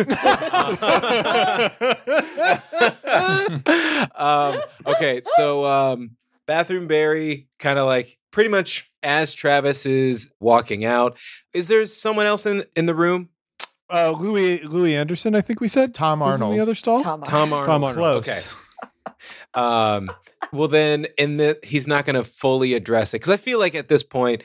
um, 4.15 4.61
okay, 4.85 5.21
so 5.23 5.65
um, 5.65 6.11
bathroom 6.47 6.87
Barry, 6.87 7.47
kind 7.59 7.79
of 7.79 7.85
like 7.85 8.17
pretty 8.31 8.49
much 8.49 8.88
as 9.03 9.33
Travis 9.33 9.85
is 9.85 10.31
walking 10.39 10.85
out. 10.85 11.17
Is 11.53 11.67
there 11.67 11.85
someone 11.85 12.25
else 12.25 12.45
in 12.45 12.63
in 12.75 12.85
the 12.85 12.95
room? 12.95 13.29
uh, 13.89 14.11
Louis 14.11 14.63
Louie 14.63 14.95
Anderson, 14.95 15.35
I 15.35 15.41
think 15.41 15.61
we 15.61 15.67
said 15.67 15.93
Tom 15.93 16.19
was 16.19 16.35
in 16.35 16.43
Arnold. 16.43 16.55
the 16.57 16.61
other 16.61 16.75
stall. 16.75 17.01
Tom. 17.01 17.23
Tom 17.23 17.53
Arnold. 17.53 17.67
Tom 17.67 17.83
Arnold. 17.83 18.23
Close. 18.23 18.53
Okay. 18.53 18.65
Um, 19.55 20.11
well, 20.53 20.67
then, 20.67 21.07
in 21.17 21.37
the 21.37 21.59
he's 21.63 21.87
not 21.87 22.05
going 22.05 22.15
to 22.15 22.23
fully 22.23 22.73
address 22.73 23.13
it 23.13 23.17
because 23.17 23.31
I 23.31 23.37
feel 23.37 23.59
like 23.59 23.75
at 23.75 23.87
this 23.87 24.03
point, 24.03 24.43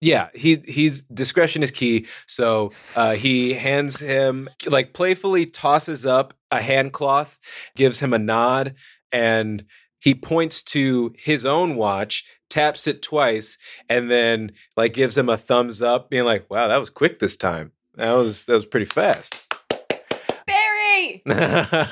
yeah, 0.00 0.28
he 0.34 0.56
he's 0.66 1.04
discretion 1.04 1.62
is 1.62 1.70
key. 1.70 2.06
So 2.26 2.70
uh, 2.94 3.12
he 3.12 3.54
hands 3.54 3.98
him 3.98 4.48
like 4.68 4.92
playfully 4.92 5.46
tosses 5.46 6.04
up 6.04 6.34
a 6.50 6.60
hand 6.60 6.92
cloth, 6.92 7.38
gives 7.74 8.00
him 8.00 8.12
a 8.12 8.18
nod, 8.18 8.74
and 9.10 9.64
he 9.98 10.14
points 10.14 10.62
to 10.64 11.14
his 11.16 11.44
own 11.46 11.76
watch, 11.76 12.40
taps 12.52 12.86
it 12.86 13.00
twice, 13.02 13.56
and 13.88 14.10
then 14.10 14.52
like 14.76 14.92
gives 14.92 15.16
him 15.16 15.28
a 15.28 15.36
thumbs 15.36 15.80
up, 15.82 16.10
being 16.10 16.24
like, 16.24 16.48
"Wow, 16.50 16.68
that 16.68 16.78
was 16.78 16.90
quick 16.90 17.18
this 17.18 17.36
time. 17.36 17.72
That 17.94 18.12
was 18.14 18.46
that 18.46 18.54
was 18.54 18.66
pretty 18.66 18.86
fast." 18.86 19.34
Barry. 20.46 21.22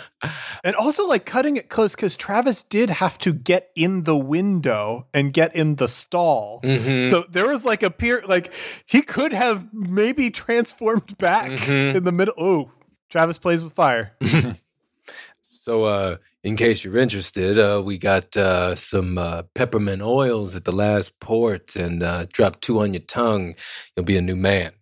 And 0.62 0.76
also 0.76 1.06
like 1.08 1.24
cutting 1.24 1.56
it 1.56 1.70
close 1.70 1.94
because 1.94 2.16
Travis 2.16 2.62
did 2.62 2.90
have 2.90 3.16
to 3.20 3.32
get 3.32 3.70
in 3.74 4.04
the 4.04 4.14
window 4.14 5.06
and 5.14 5.32
get 5.32 5.56
in 5.56 5.76
the 5.76 5.88
stall. 5.88 6.60
Mhm. 6.62 7.08
So 7.08 7.24
there 7.30 7.48
was 7.48 7.64
like 7.64 7.82
a 7.82 7.88
peer 7.90 8.22
like 8.28 8.52
he 8.84 9.00
could 9.00 9.32
have 9.32 9.72
maybe 9.72 10.28
transformed 10.28 11.16
back 11.16 11.50
Mhm. 11.52 11.94
in 11.94 12.04
the 12.04 12.12
middle. 12.12 12.34
Oh, 12.36 12.70
Travis 13.08 13.38
plays 13.38 13.64
with 13.64 13.72
fire. 13.72 14.12
So, 15.62 15.84
uh, 15.84 16.16
in 16.42 16.56
case 16.56 16.84
you're 16.84 16.96
interested, 16.96 17.58
uh, 17.58 17.82
we 17.84 17.98
got 17.98 18.36
uh, 18.36 18.74
some 18.74 19.18
uh, 19.18 19.42
peppermint 19.54 20.02
oils 20.02 20.56
at 20.56 20.64
the 20.64 20.72
last 20.72 21.20
port, 21.20 21.76
and 21.76 22.02
uh, 22.02 22.24
drop 22.32 22.60
two 22.60 22.80
on 22.80 22.94
your 22.94 23.02
tongue. 23.02 23.54
You'll 23.96 24.06
be 24.06 24.16
a 24.16 24.22
new 24.22 24.36
man, 24.36 24.72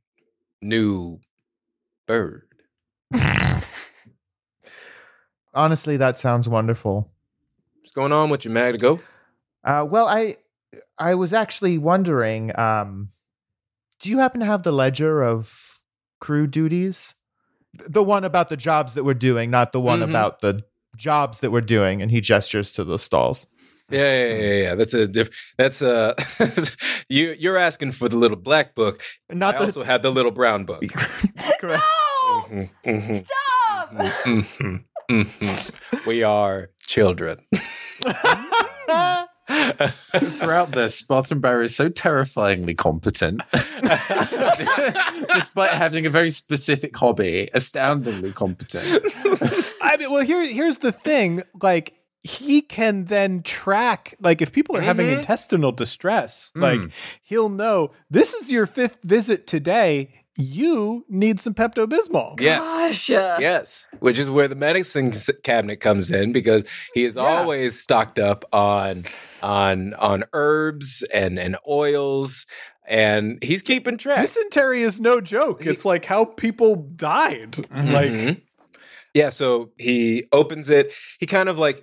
new 0.62 1.21
bird. 2.07 2.42
Honestly, 5.55 5.97
that 5.97 6.16
sounds 6.18 6.49
wonderful. 6.49 7.11
What's 7.77 7.90
going 7.90 8.12
on 8.12 8.31
with 8.31 8.44
you, 8.44 8.51
Madigo? 8.51 9.01
Uh, 9.64 9.87
well, 9.88 10.07
I 10.07 10.37
I 10.99 11.14
was 11.14 11.33
actually 11.33 11.79
wondering, 11.79 12.57
um, 12.59 13.09
do 14.01 14.11
you 14.11 14.18
happen 14.18 14.40
to 14.40 14.47
have 14.47 14.62
the 14.62 14.73
ledger 14.73 15.23
of 15.25 15.81
crew 16.21 16.47
duties? 16.47 17.14
The 17.75 18.03
one 18.03 18.25
about 18.25 18.49
the 18.49 18.57
jobs 18.57 18.94
that 18.94 19.05
we're 19.05 19.14
doing, 19.14 19.51
not 19.51 19.73
the 19.73 19.81
one 19.81 20.01
Mhm. 20.01 20.11
about 20.11 20.40
the 20.40 20.62
jobs 20.98 21.40
that 21.40 21.50
we're 21.50 21.62
doing. 21.62 22.02
And 22.02 22.11
he 22.11 22.20
gestures 22.20 22.70
to 22.72 22.84
the 22.84 22.98
stalls. 22.98 23.46
Yeah, 23.90 24.00
yeah, 24.00 24.37
yeah, 24.37 24.62
yeah. 24.64 24.74
That's 24.74 24.92
a 24.92 25.08
diff- 25.08 25.54
that's 25.56 25.80
a 25.80 26.14
you. 27.08 27.34
You're 27.38 27.56
asking 27.56 27.92
for 27.92 28.06
the 28.11 28.16
little 28.16 28.37
black 28.37 28.74
book. 28.74 29.00
Not 29.32 29.54
I 29.54 29.58
the 29.58 29.64
also 29.64 29.82
have 29.82 30.02
the 30.02 30.11
little 30.11 30.30
brown 30.32 30.64
book. 30.66 30.82
correct. 31.58 31.82
No! 31.82 32.44
Mhm, 32.50 32.70
mhm, 32.84 33.16
Stop! 33.16 33.90
mhm, 34.26 34.84
mhm. 35.11 36.06
We 36.06 36.22
are 36.22 36.68
children. 36.87 37.38
Throughout 40.16 40.68
this, 40.72 41.02
Bathroom 41.02 41.40
Barry 41.40 41.66
is 41.66 41.76
so 41.76 41.88
terrifyingly 41.88 42.74
competent, 42.74 43.42
despite 45.35 45.70
having 45.70 46.07
a 46.07 46.11
very 46.11 46.31
specific 46.31 46.96
hobby, 46.96 47.48
astoundingly 47.54 48.33
competent. 48.33 48.85
I 49.83 49.96
mean, 49.98 50.11
well, 50.11 50.24
here 50.24 50.44
here's 50.46 50.78
the 50.78 50.92
thing. 50.92 51.42
Like 51.62 51.94
he 52.24 52.61
can 52.61 53.04
then 53.04 53.42
track 53.42 54.14
like 54.20 54.42
if 54.42 54.52
people 54.52 54.76
are 54.76 54.81
having 54.81 55.07
Mhm. 55.07 55.18
intestinal 55.18 55.72
distress, 55.72 56.50
like 56.57 56.81
Mm. 56.81 56.90
he'll 57.22 57.48
know 57.48 57.92
this 58.11 58.35
is 58.35 58.50
your 58.50 58.66
fifth 58.66 58.98
visit 59.02 59.46
today. 59.46 60.14
You 60.40 61.05
need 61.09 61.40
some 61.40 61.53
Pepto 61.53 61.87
Bismol. 61.88 62.40
Yes. 62.40 63.09
Yes, 63.09 63.88
which 63.98 64.20
is 64.20 64.31
where 64.31 64.46
the 64.46 64.55
medicine 64.55 65.12
cabinet 65.42 65.81
comes 65.81 66.12
in 66.12 66.31
because 66.33 66.64
he 66.94 67.05
is 67.05 67.16
Yeah. 67.16 67.22
always 67.22 67.79
stocked 67.79 68.20
up 68.20 68.44
on 68.53 69.03
on 69.42 69.94
on 69.94 70.22
herbs 70.33 71.03
and 71.12 71.40
and 71.40 71.57
oils, 71.68 72.46
and 72.87 73.42
he's 73.42 73.62
keeping 73.62 73.98
track. 73.98 74.18
Dysentery 74.20 74.83
is 74.83 75.01
no 75.01 75.20
joke. 75.20 75.66
It's 75.66 75.85
like 75.85 76.05
how 76.05 76.24
people 76.24 76.77
died. 76.77 77.59
Like 77.72 78.12
Mhm. 78.12 78.40
yeah, 79.14 79.31
so 79.31 79.72
he 79.77 80.24
opens 80.33 80.70
it. 80.70 80.92
He 81.18 81.27
kind 81.27 81.48
of 81.48 81.59
like 81.59 81.83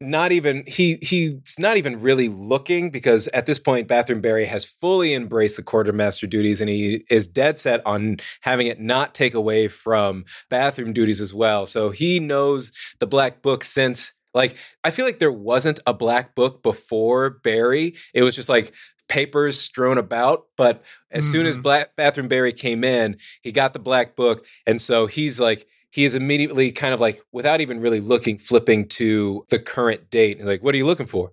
not 0.00 0.32
even 0.32 0.64
he 0.66 0.98
he's 1.02 1.58
not 1.58 1.76
even 1.76 2.00
really 2.00 2.28
looking 2.28 2.90
because 2.90 3.28
at 3.28 3.44
this 3.46 3.58
point 3.58 3.86
bathroom 3.86 4.20
barry 4.20 4.46
has 4.46 4.64
fully 4.64 5.12
embraced 5.12 5.56
the 5.56 5.62
quartermaster 5.62 6.26
duties 6.26 6.60
and 6.60 6.70
he 6.70 7.04
is 7.10 7.26
dead 7.26 7.58
set 7.58 7.82
on 7.84 8.16
having 8.40 8.66
it 8.66 8.80
not 8.80 9.14
take 9.14 9.34
away 9.34 9.68
from 9.68 10.24
bathroom 10.48 10.92
duties 10.94 11.20
as 11.20 11.34
well 11.34 11.66
so 11.66 11.90
he 11.90 12.18
knows 12.18 12.72
the 12.98 13.06
black 13.06 13.42
book 13.42 13.62
since 13.64 14.14
Like 14.32 14.56
I 14.84 14.90
feel 14.92 15.04
like 15.04 15.18
there 15.18 15.32
wasn't 15.32 15.80
a 15.86 15.92
black 15.92 16.34
book 16.36 16.62
before 16.62 17.30
Barry. 17.30 17.94
It 18.14 18.22
was 18.22 18.36
just 18.36 18.48
like 18.48 18.72
papers 19.08 19.60
strewn 19.60 19.98
about. 19.98 20.46
But 20.56 20.84
as 21.10 21.26
soon 21.26 21.46
as 21.46 21.58
Mhm. 21.58 21.62
Black 21.62 21.96
Bathroom 21.96 22.28
Barry 22.28 22.52
came 22.52 22.84
in, 22.84 23.16
he 23.42 23.50
got 23.50 23.72
the 23.72 23.80
black 23.80 24.14
book, 24.14 24.46
and 24.66 24.80
so 24.80 25.06
he's 25.06 25.40
like 25.40 25.66
he 25.90 26.04
is 26.04 26.14
immediately 26.14 26.72
kind 26.72 26.94
of 26.94 27.00
like 27.00 27.20
without 27.32 27.60
even 27.60 27.80
really 27.80 28.00
looking, 28.00 28.38
flipping 28.38 28.88
to 28.88 29.44
the 29.50 29.58
current 29.58 30.10
date. 30.10 30.38
He's 30.38 30.46
like, 30.46 30.62
"What 30.62 30.74
are 30.74 30.78
you 30.78 30.86
looking 30.86 31.06
for?" 31.06 31.32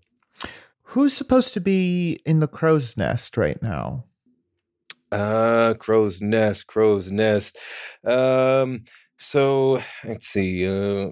Who's 0.92 1.14
supposed 1.14 1.54
to 1.54 1.62
be 1.62 2.20
in 2.26 2.40
the 2.40 2.48
crow's 2.48 2.96
nest 2.96 3.38
right 3.38 3.62
now? 3.62 4.06
Uh, 5.12 5.74
crow's 5.78 6.22
nest, 6.22 6.68
crow's 6.68 7.12
nest. 7.12 7.58
Um, 8.06 8.86
so 9.18 9.82
let's 10.06 10.28
see. 10.28 10.68
Uh, 10.68 11.12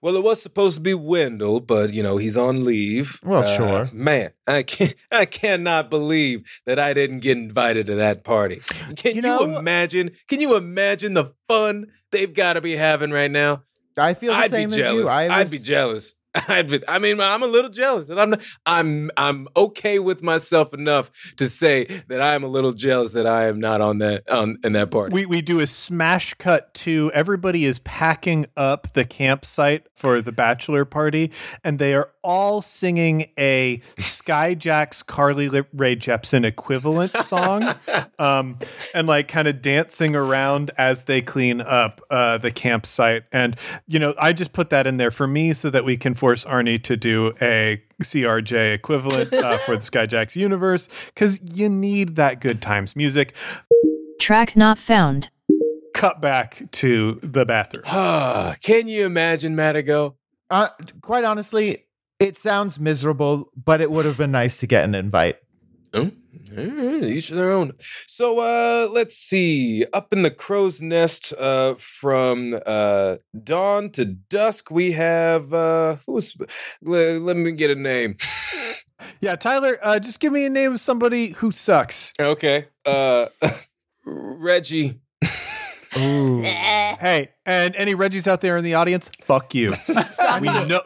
well, 0.00 0.16
it 0.16 0.22
was 0.22 0.40
supposed 0.42 0.76
to 0.76 0.80
be 0.82 0.94
Wendell, 0.94 1.60
but 1.60 1.92
you 1.92 2.02
know 2.02 2.16
he's 2.16 2.36
on 2.36 2.64
leave. 2.64 3.20
Well, 3.22 3.42
Uh, 3.42 3.56
sure. 3.56 3.90
Man, 3.92 4.30
I 4.46 4.62
can't. 4.62 4.94
I 5.12 5.24
cannot 5.24 5.90
believe 5.90 6.60
that 6.66 6.78
I 6.78 6.92
didn't 6.94 7.20
get 7.20 7.36
invited 7.38 7.86
to 7.86 7.94
that 7.96 8.24
party. 8.24 8.60
Can 8.96 9.16
You 9.16 9.22
you, 9.22 9.56
imagine? 9.56 10.10
Can 10.28 10.40
you 10.40 10.56
imagine 10.56 11.14
the 11.14 11.32
fun 11.48 11.86
they've 12.12 12.32
got 12.34 12.54
to 12.54 12.60
be 12.60 12.72
having 12.76 13.10
right 13.10 13.30
now? 13.30 13.62
I 13.98 14.14
feel 14.14 14.32
the 14.32 14.38
I'd 14.38 14.50
same 14.50 14.68
be 14.68 14.74
as 14.74 14.78
jealous. 14.78 15.04
you. 15.06 15.08
I 15.10 15.28
I'd 15.40 15.50
be 15.50 15.58
jealous. 15.58 16.14
I'd 16.48 16.84
I 16.88 16.98
mean, 16.98 17.20
I'm 17.20 17.42
a 17.42 17.46
little 17.46 17.70
jealous, 17.70 18.10
and 18.10 18.20
I'm 18.20 18.34
I'm 18.66 19.10
I'm 19.16 19.48
okay 19.56 19.98
with 19.98 20.22
myself 20.22 20.74
enough 20.74 21.34
to 21.36 21.46
say 21.46 21.84
that 22.08 22.20
I'm 22.20 22.44
a 22.44 22.46
little 22.48 22.72
jealous 22.72 23.12
that 23.14 23.26
I 23.26 23.46
am 23.46 23.58
not 23.58 23.80
on 23.80 23.98
that 23.98 24.28
on 24.30 24.58
in 24.62 24.72
that 24.72 24.90
party. 24.90 25.14
We 25.14 25.26
we 25.26 25.40
do 25.40 25.60
a 25.60 25.66
smash 25.66 26.34
cut 26.34 26.74
to 26.74 27.10
everybody 27.14 27.64
is 27.64 27.78
packing 27.78 28.46
up 28.56 28.92
the 28.92 29.04
campsite 29.04 29.86
for 29.94 30.20
the 30.20 30.32
bachelor 30.32 30.84
party, 30.84 31.30
and 31.64 31.78
they 31.78 31.94
are 31.94 32.10
all 32.26 32.60
singing 32.60 33.28
a 33.38 33.80
Skyjacks 33.96 35.06
Carly 35.06 35.48
Rae 35.48 35.94
Jepsen 35.94 36.44
equivalent 36.44 37.12
song, 37.18 37.74
um, 38.18 38.58
and 38.92 39.06
like 39.06 39.28
kind 39.28 39.46
of 39.46 39.62
dancing 39.62 40.16
around 40.16 40.72
as 40.76 41.04
they 41.04 41.22
clean 41.22 41.60
up 41.60 42.00
uh, 42.10 42.36
the 42.36 42.50
campsite. 42.50 43.24
And 43.32 43.56
you 43.86 44.00
know, 44.00 44.14
I 44.18 44.32
just 44.32 44.52
put 44.52 44.70
that 44.70 44.88
in 44.88 44.96
there 44.96 45.12
for 45.12 45.28
me 45.28 45.52
so 45.52 45.70
that 45.70 45.84
we 45.84 45.96
can 45.96 46.14
force 46.14 46.44
Arnie 46.44 46.82
to 46.82 46.96
do 46.96 47.32
a 47.40 47.80
CRJ 48.02 48.74
equivalent 48.74 49.32
uh, 49.32 49.58
for 49.58 49.76
the 49.76 49.82
Skyjacks 49.82 50.34
universe 50.34 50.88
because 51.06 51.40
you 51.54 51.68
need 51.68 52.16
that 52.16 52.40
good 52.40 52.60
times 52.60 52.96
music 52.96 53.34
Track 54.18 54.56
not 54.56 54.78
found. 54.78 55.30
cut 55.94 56.20
back 56.20 56.64
to 56.72 57.20
the 57.22 57.46
bathroom. 57.46 57.84
Can 58.62 58.88
you 58.88 59.06
imagine, 59.06 59.54
Madigo? 59.54 60.16
uh, 60.50 60.68
quite 61.00 61.24
honestly, 61.24 61.85
it 62.18 62.36
sounds 62.36 62.78
miserable, 62.80 63.50
but 63.56 63.80
it 63.80 63.90
would 63.90 64.04
have 64.04 64.18
been 64.18 64.30
nice 64.32 64.56
to 64.58 64.66
get 64.66 64.84
an 64.84 64.94
invite. 64.94 65.36
Oh, 65.94 66.10
each 67.02 67.30
their 67.30 67.50
own. 67.50 67.72
So 67.78 68.38
uh 68.40 68.88
let's 68.92 69.16
see. 69.16 69.84
Up 69.92 70.12
in 70.12 70.22
the 70.22 70.30
crow's 70.30 70.82
nest, 70.82 71.32
uh 71.38 71.74
from 71.74 72.58
uh 72.66 73.16
dawn 73.42 73.90
to 73.90 74.04
dusk, 74.04 74.70
we 74.70 74.92
have 74.92 75.52
uh 75.54 75.96
who's 76.06 76.36
let, 76.82 77.22
let 77.22 77.36
me 77.36 77.52
get 77.52 77.70
a 77.70 77.74
name. 77.74 78.16
Yeah, 79.20 79.36
Tyler, 79.36 79.78
uh, 79.82 79.98
just 79.98 80.20
give 80.20 80.32
me 80.32 80.46
a 80.46 80.50
name 80.50 80.72
of 80.72 80.80
somebody 80.80 81.28
who 81.28 81.50
sucks. 81.52 82.12
okay. 82.18 82.66
Uh 82.84 83.26
Reggie. 84.04 85.00
Ooh. 85.98 86.42
Hey, 86.98 87.28
and 87.44 87.76
any 87.76 87.94
Reggies 87.94 88.26
out 88.26 88.40
there 88.40 88.56
in 88.56 88.64
the 88.64 88.72
audience, 88.74 89.10
fuck 89.22 89.54
you. 89.54 89.74
we 90.40 90.46
know 90.64 90.80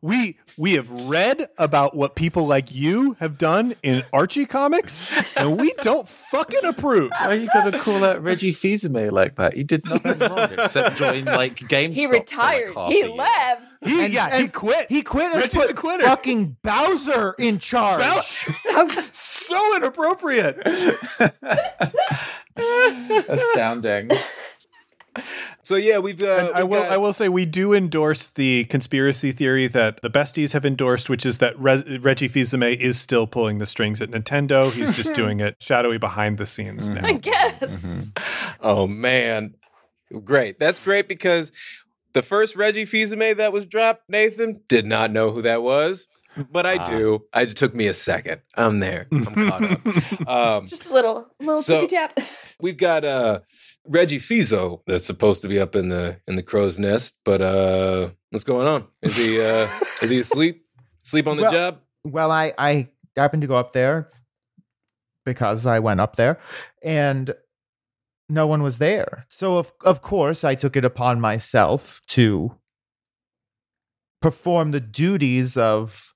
we 0.00 0.38
we 0.60 0.74
have 0.74 1.08
read 1.08 1.48
about 1.56 1.96
what 1.96 2.14
people 2.14 2.46
like 2.46 2.70
you 2.70 3.16
have 3.18 3.38
done 3.38 3.72
in 3.82 4.02
Archie 4.12 4.44
comics, 4.44 5.34
and 5.34 5.58
we 5.58 5.72
don't 5.82 6.06
fucking 6.06 6.66
approve. 6.66 7.10
Why 7.18 7.28
are 7.28 7.34
you 7.34 7.48
gonna 7.54 7.78
call 7.78 8.04
out 8.04 8.22
Reggie 8.22 8.52
Fils-Aimé 8.52 9.10
like 9.10 9.36
that? 9.36 9.54
He 9.54 9.64
did 9.64 9.88
nothing 9.88 10.18
wrong 10.28 10.50
except 10.52 10.96
join 10.96 11.24
like 11.24 11.54
GameStop. 11.56 11.94
He 11.94 12.06
for, 12.06 12.12
like, 12.12 12.20
retired. 12.30 12.70
he 12.88 13.04
left. 13.04 13.62
He, 13.82 14.04
And- 14.04 14.12
yeah, 14.12 14.38
he 14.38 14.48
quit. 14.48 14.86
He 14.90 15.00
quit 15.02 15.32
and 15.32 15.36
Reggie's 15.40 15.62
put 15.62 15.70
a 15.70 15.74
quitter. 15.74 16.04
fucking 16.04 16.58
Bowser 16.62 17.34
in 17.38 17.58
charge. 17.58 18.02
so 19.12 19.76
inappropriate. 19.76 20.58
Astounding. 23.28 24.10
So 25.62 25.76
yeah, 25.76 25.98
we've 25.98 26.22
uh 26.22 26.50
I 26.54 26.62
we've 26.62 26.70
will. 26.72 26.82
got- 26.82 26.90
I 26.92 26.96
will 26.96 27.12
say 27.12 27.28
we 27.28 27.44
do 27.44 27.72
endorse 27.74 28.28
the 28.28 28.64
conspiracy 28.64 29.30
theory 29.30 29.66
that 29.68 30.00
the 30.02 30.10
besties 30.10 30.52
have 30.52 30.64
endorsed, 30.64 31.08
which 31.10 31.24
is 31.26 31.38
that 31.38 31.56
Re- 31.58 31.98
Reggie 32.00 32.26
Fils-Aimé 32.28 32.76
is 32.76 32.98
still 32.98 33.26
pulling 33.26 33.58
the 33.58 33.66
strings 33.66 34.00
at 34.00 34.10
Nintendo. 34.10 34.72
He's 34.72 34.96
just 34.96 35.14
doing 35.22 35.38
it 35.40 35.56
shadowy 35.60 35.98
behind 35.98 36.38
the 36.38 36.46
scenes 36.46 36.90
now. 36.90 37.04
I 37.06 37.12
now. 37.12 37.18
guess. 37.18 37.84
Oh 38.60 38.86
man. 38.88 39.54
Great. 40.24 40.58
That's 40.58 40.82
great 40.82 41.06
because 41.08 41.52
the 42.14 42.22
first 42.22 42.56
Reggie 42.56 42.84
Fils-Aimé 42.84 43.36
that 43.36 43.52
was 43.52 43.64
dropped, 43.66 44.08
Nathan, 44.08 44.62
did 44.66 44.86
not 44.86 45.12
know 45.12 45.30
who 45.30 45.42
that 45.42 45.62
was. 45.62 46.08
But 46.50 46.64
I 46.66 46.84
do. 46.84 47.24
It 47.34 47.50
took 47.56 47.74
me 47.74 47.86
a 47.88 47.94
second. 47.94 48.40
I'm 48.56 48.80
there. 48.80 49.06
I'm 49.12 49.24
caught 49.24 49.62
up. 49.62 49.80
Um, 50.28 50.66
Just 50.68 50.86
a 50.88 50.92
little, 50.92 51.28
little 51.40 51.56
So- 51.56 51.86
tap. 51.86 52.18
we've 52.60 52.76
got 52.76 53.04
uh, 53.04 53.40
Reggie 53.86 54.18
Fiso 54.18 54.82
that's 54.86 55.04
supposed 55.06 55.42
to 55.42 55.48
be 55.48 55.58
up 55.58 55.74
in 55.74 55.88
the 55.88 56.20
in 56.28 56.36
the 56.36 56.42
crow's 56.42 56.78
nest, 56.78 57.18
but 57.24 57.40
uh, 57.42 58.10
what's 58.30 58.44
going 58.44 58.66
on? 58.68 58.86
Is 59.02 59.16
he 59.16 59.40
uh, 59.40 59.66
is 60.02 60.10
he 60.10 60.18
asleep? 60.20 60.64
Sleep 61.04 61.26
on 61.26 61.36
the 61.36 61.42
Well- 61.44 61.52
job? 61.52 61.80
Well, 62.04 62.30
I 62.30 62.52
I 62.56 62.88
happened 63.16 63.42
to 63.42 63.48
go 63.48 63.56
up 63.56 63.72
there 63.72 64.08
because 65.26 65.66
I 65.66 65.80
went 65.80 66.00
up 66.00 66.16
there 66.16 66.38
and 66.82 67.34
no 68.28 68.46
one 68.46 68.62
was 68.62 68.78
there. 68.78 69.26
So 69.30 69.58
of 69.58 69.72
of 69.84 70.00
course 70.00 70.44
I 70.44 70.54
took 70.54 70.76
it 70.76 70.84
upon 70.84 71.20
myself 71.20 72.00
to 72.08 72.56
perform 74.22 74.70
the 74.70 74.80
duties 74.80 75.56
of 75.56 76.14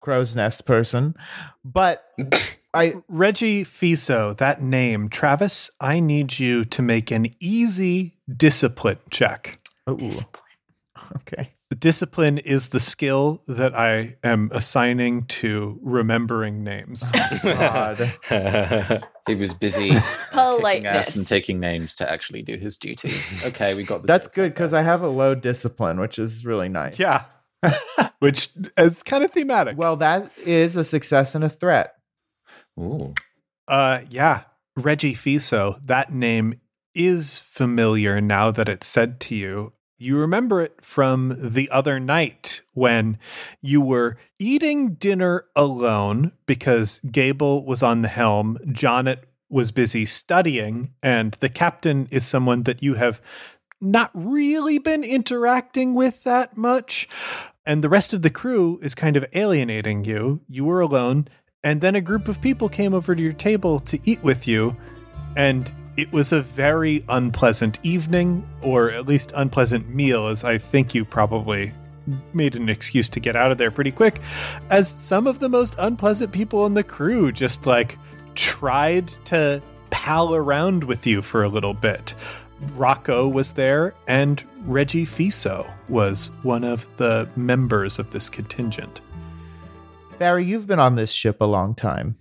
crow's 0.00 0.34
nest 0.36 0.66
person. 0.66 1.14
But 1.64 2.04
I 2.74 2.94
Reggie 3.08 3.64
Fiso, 3.64 4.36
that 4.36 4.62
name, 4.62 5.08
Travis. 5.08 5.70
I 5.80 6.00
need 6.00 6.38
you 6.38 6.64
to 6.66 6.82
make 6.82 7.10
an 7.10 7.26
easy 7.40 8.18
discipline 8.34 8.98
check. 9.10 9.60
Ooh, 9.88 10.10
okay. 11.16 11.50
The 11.68 11.76
discipline 11.76 12.38
is 12.38 12.70
the 12.70 12.80
skill 12.80 13.42
that 13.46 13.76
I 13.76 14.16
am 14.24 14.50
assigning 14.52 15.26
to 15.26 15.78
remembering 15.82 16.64
names. 16.64 17.04
Oh, 17.14 17.38
God. 18.28 19.04
He 19.26 19.36
was 19.36 19.54
busy 19.54 19.90
kicking 19.90 20.86
ass 20.86 21.14
and 21.14 21.24
taking 21.24 21.60
names 21.60 21.94
to 21.96 22.10
actually 22.10 22.42
do 22.42 22.56
his 22.56 22.76
duty. 22.76 23.10
Okay, 23.48 23.74
we 23.74 23.84
got 23.84 24.00
the 24.00 24.08
That's 24.08 24.26
joke. 24.26 24.34
good 24.34 24.54
because 24.54 24.74
I 24.74 24.82
have 24.82 25.02
a 25.02 25.08
low 25.08 25.36
discipline, 25.36 26.00
which 26.00 26.18
is 26.18 26.44
really 26.44 26.68
nice. 26.68 26.98
yeah, 26.98 27.24
which 28.20 28.50
is 28.76 29.02
kind 29.02 29.24
of 29.24 29.32
thematic. 29.32 29.76
Well, 29.76 29.96
that 29.96 30.30
is 30.38 30.76
a 30.76 30.84
success 30.84 31.34
and 31.34 31.44
a 31.44 31.48
threat. 31.48 31.94
Ooh. 32.78 33.14
Uh, 33.68 34.00
yeah, 34.08 34.42
Reggie 34.76 35.14
Fiso. 35.14 35.80
That 35.84 36.12
name 36.12 36.60
is 36.94 37.38
familiar 37.38 38.20
now 38.20 38.50
that 38.50 38.68
it's 38.68 38.86
said 38.86 39.20
to 39.20 39.34
you. 39.34 39.72
You 39.98 40.16
remember 40.16 40.62
it 40.62 40.82
from 40.82 41.36
the 41.38 41.70
other 41.70 42.00
night 42.00 42.62
when 42.72 43.18
you 43.60 43.82
were 43.82 44.16
eating 44.38 44.94
dinner 44.94 45.44
alone 45.54 46.32
because 46.46 47.00
Gable 47.00 47.66
was 47.66 47.82
on 47.82 48.00
the 48.00 48.08
helm, 48.08 48.56
Jonnet 48.68 49.24
was 49.50 49.72
busy 49.72 50.06
studying, 50.06 50.94
and 51.02 51.32
the 51.40 51.50
captain 51.50 52.08
is 52.10 52.26
someone 52.26 52.62
that 52.62 52.82
you 52.82 52.94
have 52.94 53.20
not 53.80 54.10
really 54.14 54.78
been 54.78 55.04
interacting 55.04 55.94
with 55.94 56.24
that 56.24 56.56
much. 56.56 57.08
And 57.64 57.82
the 57.82 57.88
rest 57.88 58.12
of 58.12 58.22
the 58.22 58.30
crew 58.30 58.78
is 58.82 58.94
kind 58.94 59.16
of 59.16 59.24
alienating 59.32 60.04
you. 60.04 60.40
You 60.48 60.64
were 60.64 60.80
alone, 60.80 61.28
and 61.62 61.80
then 61.80 61.94
a 61.94 62.00
group 62.00 62.28
of 62.28 62.40
people 62.42 62.68
came 62.68 62.94
over 62.94 63.14
to 63.14 63.22
your 63.22 63.32
table 63.32 63.80
to 63.80 63.98
eat 64.04 64.22
with 64.22 64.48
you, 64.48 64.76
and 65.36 65.72
it 65.96 66.12
was 66.12 66.32
a 66.32 66.40
very 66.40 67.04
unpleasant 67.08 67.78
evening, 67.82 68.48
or 68.62 68.90
at 68.90 69.06
least 69.06 69.32
unpleasant 69.34 69.88
meal, 69.88 70.28
as 70.28 70.44
I 70.44 70.58
think 70.58 70.94
you 70.94 71.04
probably 71.04 71.72
made 72.32 72.56
an 72.56 72.68
excuse 72.68 73.08
to 73.10 73.20
get 73.20 73.36
out 73.36 73.52
of 73.52 73.58
there 73.58 73.70
pretty 73.70 73.92
quick, 73.92 74.20
as 74.70 74.88
some 74.88 75.26
of 75.26 75.38
the 75.38 75.48
most 75.48 75.76
unpleasant 75.78 76.32
people 76.32 76.66
in 76.66 76.74
the 76.74 76.82
crew 76.82 77.30
just 77.30 77.66
like 77.66 77.98
tried 78.34 79.08
to 79.26 79.62
pal 79.90 80.34
around 80.34 80.84
with 80.84 81.06
you 81.06 81.20
for 81.20 81.42
a 81.42 81.48
little 81.48 81.74
bit. 81.74 82.14
Rocco 82.74 83.28
was 83.28 83.52
there, 83.52 83.94
and 84.06 84.44
Reggie 84.64 85.06
Fiso 85.06 85.72
was 85.88 86.30
one 86.42 86.64
of 86.64 86.88
the 86.96 87.28
members 87.36 87.98
of 87.98 88.10
this 88.10 88.28
contingent. 88.28 89.00
Barry, 90.18 90.44
you've 90.44 90.66
been 90.66 90.78
on 90.78 90.96
this 90.96 91.12
ship 91.12 91.40
a 91.40 91.46
long 91.46 91.74
time, 91.74 92.16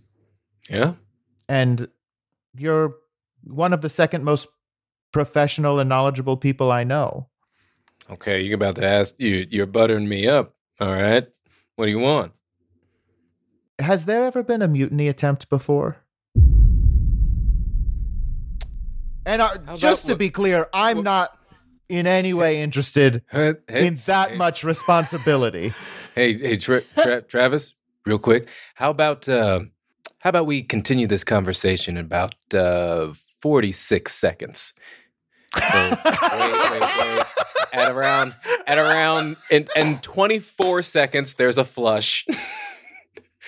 yeah. 0.69 0.93
and 1.49 1.89
you're 2.55 2.95
one 3.43 3.73
of 3.73 3.81
the 3.81 3.89
second 3.89 4.23
most 4.23 4.47
professional 5.11 5.79
and 5.79 5.89
knowledgeable 5.89 6.37
people 6.37 6.71
I 6.71 6.83
know. 6.83 7.27
Okay, 8.09 8.41
you're 8.41 8.55
about 8.55 8.75
to 8.77 8.85
ask 8.85 9.19
you. 9.19 9.45
You're 9.49 9.67
buttering 9.67 10.07
me 10.07 10.27
up. 10.27 10.55
All 10.79 10.93
right. 10.93 11.27
What 11.75 11.85
do 11.85 11.91
you 11.91 11.99
want? 11.99 12.31
Has 13.77 14.05
there 14.05 14.25
ever 14.25 14.43
been 14.43 14.61
a 14.61 14.67
mutiny 14.67 15.07
attempt 15.07 15.49
before? 15.49 15.97
And 19.25 19.41
uh, 19.41 19.49
How 19.65 19.75
just 19.75 20.05
about 20.05 20.13
to 20.13 20.17
be 20.17 20.29
clear, 20.29 20.67
I'm 20.73 20.97
what- 20.97 21.03
not 21.03 21.37
in 21.87 22.05
any 22.07 22.33
way 22.33 22.61
interested 22.61 23.23
Hey, 23.31 23.53
hey, 23.67 23.87
in 23.87 23.95
that 24.05 24.31
hey, 24.31 24.37
much 24.37 24.63
responsibility. 24.63 25.73
Hey, 26.15 26.33
hey, 26.33 26.57
Tra- 26.57 26.81
Tra- 27.01 27.21
Travis, 27.21 27.75
real 28.05 28.19
quick. 28.19 28.49
How 28.75 28.89
about 28.89 29.29
uh, 29.29 29.61
how 30.21 30.29
about 30.31 30.47
we 30.47 30.61
continue 30.63 31.07
this 31.07 31.23
conversation 31.23 31.95
in 31.97 32.03
about 32.05 32.33
uh, 32.53 33.13
forty 33.39 33.71
six 33.71 34.13
seconds? 34.15 34.73
So, 35.55 35.61
wait, 35.71 36.71
wait, 36.71 36.81
wait. 36.81 37.25
At 37.71 37.91
around 37.91 38.33
at 38.67 38.77
around 38.79 39.37
in, 39.49 39.67
in 39.77 39.97
twenty 39.99 40.39
four 40.39 40.81
seconds, 40.81 41.35
there's 41.35 41.57
a 41.57 41.63
flush. 41.63 42.25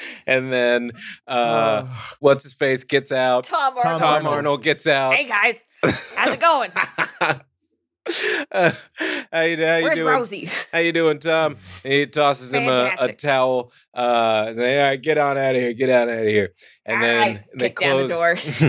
And 0.27 0.51
then 0.53 0.91
uh, 1.27 1.85
what's 2.19 2.43
his 2.43 2.53
face 2.53 2.83
gets 2.83 3.11
out. 3.11 3.43
Tom 3.45 3.73
Tom 3.75 3.77
Arnold. 3.83 3.99
Tom 3.99 4.13
Arnold. 4.15 4.35
Arnold 4.35 4.63
gets 4.63 4.87
out. 4.87 5.15
Hey 5.15 5.27
guys, 5.27 5.65
how's 6.17 6.35
it 6.35 6.41
going? 6.41 6.71
Uh, 8.51 8.71
how 9.31 9.41
you, 9.41 9.65
how 9.65 9.75
you 9.75 9.83
Where's 9.83 9.97
doing? 9.97 10.13
Rosie? 10.13 10.49
How 10.71 10.79
you 10.79 10.91
doing, 10.91 11.19
Tom? 11.19 11.55
He 11.83 12.05
tosses 12.07 12.53
him 12.53 12.67
a, 12.67 12.95
a 12.99 13.13
towel. 13.13 13.71
Uh, 13.93 14.53
say, 14.53 14.79
all 14.81 14.89
right, 14.89 15.01
get 15.01 15.17
on 15.17 15.37
out 15.37 15.55
of 15.55 15.61
here. 15.61 15.73
Get 15.73 15.89
on 15.89 16.09
out 16.09 16.19
of 16.19 16.27
here. 16.27 16.49
And 16.85 16.95
All 16.95 17.01
then 17.01 17.21
right, 17.35 17.43
they 17.57 17.69
kick 17.69 17.77
down 17.77 18.07
the 18.07 18.13
close. 18.13 18.61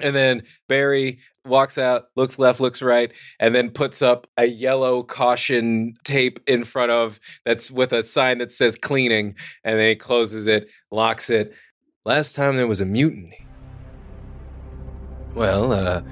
and 0.00 0.14
then 0.16 0.42
Barry 0.68 1.18
walks 1.46 1.78
out, 1.78 2.08
looks 2.16 2.38
left, 2.38 2.60
looks 2.60 2.82
right, 2.82 3.12
and 3.40 3.54
then 3.54 3.70
puts 3.70 4.02
up 4.02 4.26
a 4.36 4.46
yellow 4.46 5.02
caution 5.02 5.94
tape 6.04 6.40
in 6.46 6.64
front 6.64 6.90
of 6.90 7.20
that's 7.44 7.70
with 7.70 7.92
a 7.92 8.02
sign 8.02 8.38
that 8.38 8.50
says 8.50 8.76
cleaning. 8.76 9.36
And 9.64 9.78
then 9.78 9.88
he 9.88 9.96
closes 9.96 10.46
it, 10.46 10.70
locks 10.90 11.30
it. 11.30 11.54
Last 12.04 12.34
time 12.34 12.56
there 12.56 12.66
was 12.66 12.80
a 12.80 12.86
mutiny. 12.86 13.46
Well, 15.34 15.72
uh, 15.72 16.02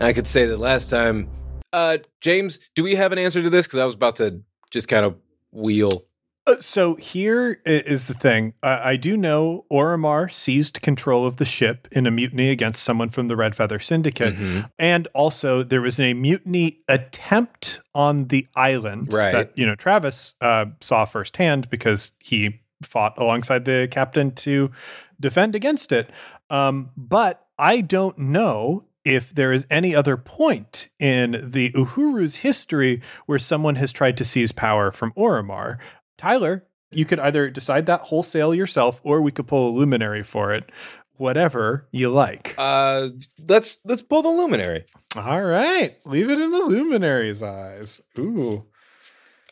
I 0.00 0.12
could 0.12 0.26
say 0.26 0.46
that 0.46 0.58
last 0.58 0.90
time. 0.90 1.28
Uh, 1.72 1.98
James, 2.20 2.70
do 2.74 2.82
we 2.82 2.94
have 2.94 3.12
an 3.12 3.18
answer 3.18 3.42
to 3.42 3.50
this? 3.50 3.66
Because 3.66 3.80
I 3.80 3.84
was 3.84 3.94
about 3.94 4.16
to 4.16 4.42
just 4.70 4.88
kind 4.88 5.04
of 5.04 5.16
wheel. 5.52 6.04
Uh, 6.46 6.54
so 6.60 6.94
here 6.96 7.60
is 7.66 8.06
the 8.06 8.14
thing. 8.14 8.54
I, 8.62 8.90
I 8.92 8.96
do 8.96 9.16
know 9.16 9.64
Oromar 9.70 10.30
seized 10.30 10.80
control 10.80 11.26
of 11.26 11.38
the 11.38 11.44
ship 11.44 11.88
in 11.90 12.06
a 12.06 12.10
mutiny 12.10 12.50
against 12.50 12.82
someone 12.84 13.08
from 13.10 13.26
the 13.28 13.34
Red 13.36 13.56
Feather 13.56 13.78
Syndicate, 13.80 14.34
Mhm. 14.36 14.70
and 14.78 15.08
also 15.14 15.62
there 15.64 15.80
was 15.82 15.98
a 15.98 16.14
mutiny 16.14 16.78
attempt 16.88 17.80
on 17.94 18.26
the 18.28 18.46
island 18.54 19.12
Right. 19.12 19.32
that 19.32 19.52
you 19.56 19.66
know 19.66 19.74
Travis 19.74 20.34
uh, 20.40 20.66
saw 20.80 21.04
firsthand 21.04 21.68
because 21.68 22.12
he 22.22 22.60
fought 22.82 23.14
alongside 23.18 23.64
the 23.64 23.88
captain 23.90 24.30
to 24.32 24.70
defend 25.18 25.54
against 25.56 25.90
it. 25.92 26.10
Um, 26.50 26.90
but 26.96 27.46
I 27.58 27.80
don't 27.80 28.18
know 28.18 28.84
if 29.04 29.32
there 29.32 29.52
is 29.52 29.66
any 29.70 29.94
other 29.94 30.16
point 30.16 30.88
in 30.98 31.40
the 31.50 31.70
Uhuru's 31.70 32.36
history 32.38 33.00
where 33.26 33.38
someone 33.38 33.76
has 33.76 33.92
tried 33.92 34.16
to 34.16 34.24
seize 34.24 34.50
power 34.50 34.90
from 34.90 35.12
Oromar. 35.12 35.78
Tyler, 36.18 36.66
you 36.90 37.04
could 37.04 37.20
either 37.20 37.50
decide 37.50 37.86
that 37.86 38.02
wholesale 38.02 38.54
yourself, 38.54 39.00
or 39.04 39.20
we 39.20 39.32
could 39.32 39.46
pull 39.46 39.68
a 39.68 39.76
luminary 39.76 40.22
for 40.22 40.52
it. 40.52 40.70
Whatever 41.18 41.88
you 41.92 42.10
like. 42.10 42.54
Uh, 42.58 43.08
let's 43.48 43.80
let's 43.86 44.02
pull 44.02 44.20
the 44.22 44.28
luminary. 44.28 44.84
All 45.16 45.42
right, 45.42 45.96
leave 46.04 46.28
it 46.28 46.38
in 46.38 46.50
the 46.50 46.58
luminary's 46.60 47.42
eyes. 47.42 48.02
Ooh. 48.18 48.66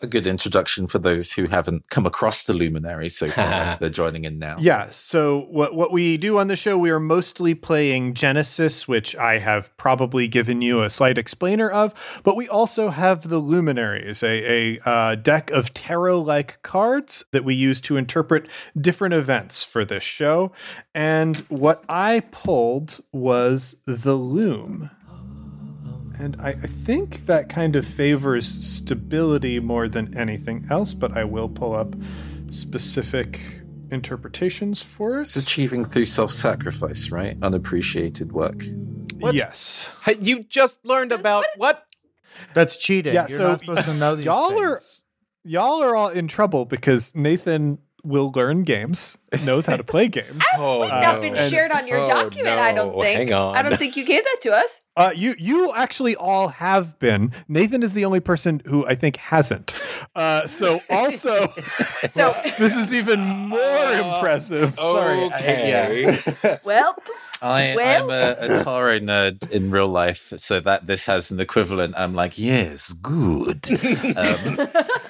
A 0.04 0.06
good 0.06 0.26
introduction 0.26 0.86
for 0.86 0.98
those 0.98 1.32
who 1.32 1.46
haven't 1.46 1.88
come 1.88 2.04
across 2.04 2.44
the 2.44 2.52
luminary 2.52 3.08
so 3.08 3.28
far. 3.28 3.72
if 3.72 3.78
they're 3.80 3.88
joining 3.88 4.24
in 4.24 4.38
now. 4.38 4.56
Yeah. 4.58 4.90
So 4.90 5.46
what 5.50 5.74
what 5.74 5.92
we 5.92 6.18
do 6.18 6.36
on 6.36 6.48
the 6.48 6.56
show, 6.56 6.76
we 6.76 6.90
are 6.90 7.00
mostly 7.00 7.54
playing 7.54 8.12
Genesys, 8.12 8.86
which 8.86 9.16
I 9.16 9.38
have 9.38 9.74
probably 9.78 10.28
given 10.28 10.60
you 10.60 10.82
a 10.82 10.90
slight 10.90 11.16
explainer 11.16 11.70
of, 11.70 11.94
but 12.22 12.36
we 12.36 12.46
also 12.48 12.90
have 12.90 13.30
the 13.30 13.38
Luminaries, 13.38 14.22
a, 14.22 14.76
a 14.76 14.80
uh, 14.84 15.14
deck 15.14 15.50
of 15.52 15.72
tarot-like 15.72 16.62
cards 16.62 17.24
that 17.30 17.44
we 17.44 17.54
use 17.54 17.80
to 17.80 17.96
interpret 17.96 18.46
different 18.78 19.14
events 19.14 19.64
for 19.64 19.86
this 19.86 20.02
show. 20.02 20.52
And 20.94 21.38
what 21.48 21.82
I 21.88 22.24
pulled 22.30 23.00
was 23.10 23.80
the 23.86 24.14
Loom. 24.14 24.90
And 26.18 26.36
I, 26.40 26.50
I 26.50 26.54
think 26.54 27.26
that 27.26 27.48
kind 27.48 27.76
of 27.76 27.84
favors 27.86 28.46
stability 28.46 29.58
more 29.60 29.88
than 29.88 30.16
anything 30.16 30.66
else, 30.70 30.94
but 30.94 31.16
I 31.16 31.24
will 31.24 31.48
pull 31.48 31.74
up 31.74 31.94
specific 32.50 33.40
interpretations 33.90 34.80
for 34.82 35.20
It's 35.20 35.36
it. 35.36 35.42
achieving 35.42 35.84
through 35.84 36.06
self 36.06 36.30
sacrifice, 36.32 37.10
right? 37.10 37.36
Unappreciated 37.42 38.32
work. 38.32 38.62
What? 39.18 39.34
Yes. 39.34 39.94
Hey, 40.04 40.16
You 40.20 40.44
just 40.44 40.84
learned 40.86 41.12
about 41.12 41.44
what? 41.56 41.84
That's 42.54 42.76
cheating. 42.76 43.14
Yeah, 43.14 43.26
You're 43.28 43.38
so 43.38 43.48
not 43.48 43.60
supposed 43.60 43.84
to 43.84 43.94
know 43.94 44.16
these 44.16 44.24
y'all 44.24 44.58
are- 44.60 44.76
things. 44.76 45.00
Y'all 45.46 45.82
are 45.82 45.94
all 45.94 46.08
in 46.08 46.26
trouble 46.26 46.64
because 46.64 47.14
Nathan 47.14 47.78
will 48.04 48.30
learn 48.34 48.62
games, 48.62 49.18
knows 49.44 49.66
how 49.66 49.76
to 49.76 49.84
play 49.84 50.08
games. 50.18 50.42
Oh, 50.56 50.86
Not 50.88 51.20
been 51.20 51.36
and- 51.36 51.50
shared 51.50 51.70
on 51.70 51.88
your 51.88 52.00
oh, 52.00 52.06
document. 52.06 52.58
I 52.58 52.72
don't 52.72 53.00
think. 53.00 53.16
Hang 53.30 53.32
on. 53.32 53.56
I 53.56 53.62
don't 53.62 53.76
think 53.76 53.96
you 53.96 54.04
gave 54.06 54.22
that 54.24 54.38
to 54.42 54.52
us. 54.52 54.80
Uh, 54.96 55.10
you 55.12 55.34
you 55.38 55.72
actually 55.74 56.14
all 56.14 56.46
have 56.46 56.96
been. 57.00 57.32
Nathan 57.48 57.82
is 57.82 57.94
the 57.94 58.04
only 58.04 58.20
person 58.20 58.62
who 58.64 58.86
I 58.86 58.94
think 58.94 59.16
hasn't. 59.16 59.74
Uh, 60.14 60.46
so 60.46 60.78
also, 60.88 61.48
So, 61.48 62.32
this 62.60 62.76
is 62.76 62.94
even 62.94 63.18
more 63.18 63.58
impressive. 63.58 64.74
Sorry. 64.74 65.24
Okay. 65.24 66.58
well, 66.62 66.96
I, 67.42 67.74
Well- 67.76 68.10
I'm 68.10 68.10
a, 68.10 68.36
a 68.60 68.64
Tarot 68.64 69.00
nerd 69.00 69.50
in 69.50 69.70
real 69.70 69.88
life, 69.88 70.32
so 70.36 70.60
that 70.60 70.86
this 70.86 71.06
has 71.06 71.30
an 71.30 71.40
equivalent. 71.40 71.94
I'm 71.96 72.14
like, 72.14 72.38
yes, 72.38 72.92
good. 72.92 73.66
Um, 74.16 74.56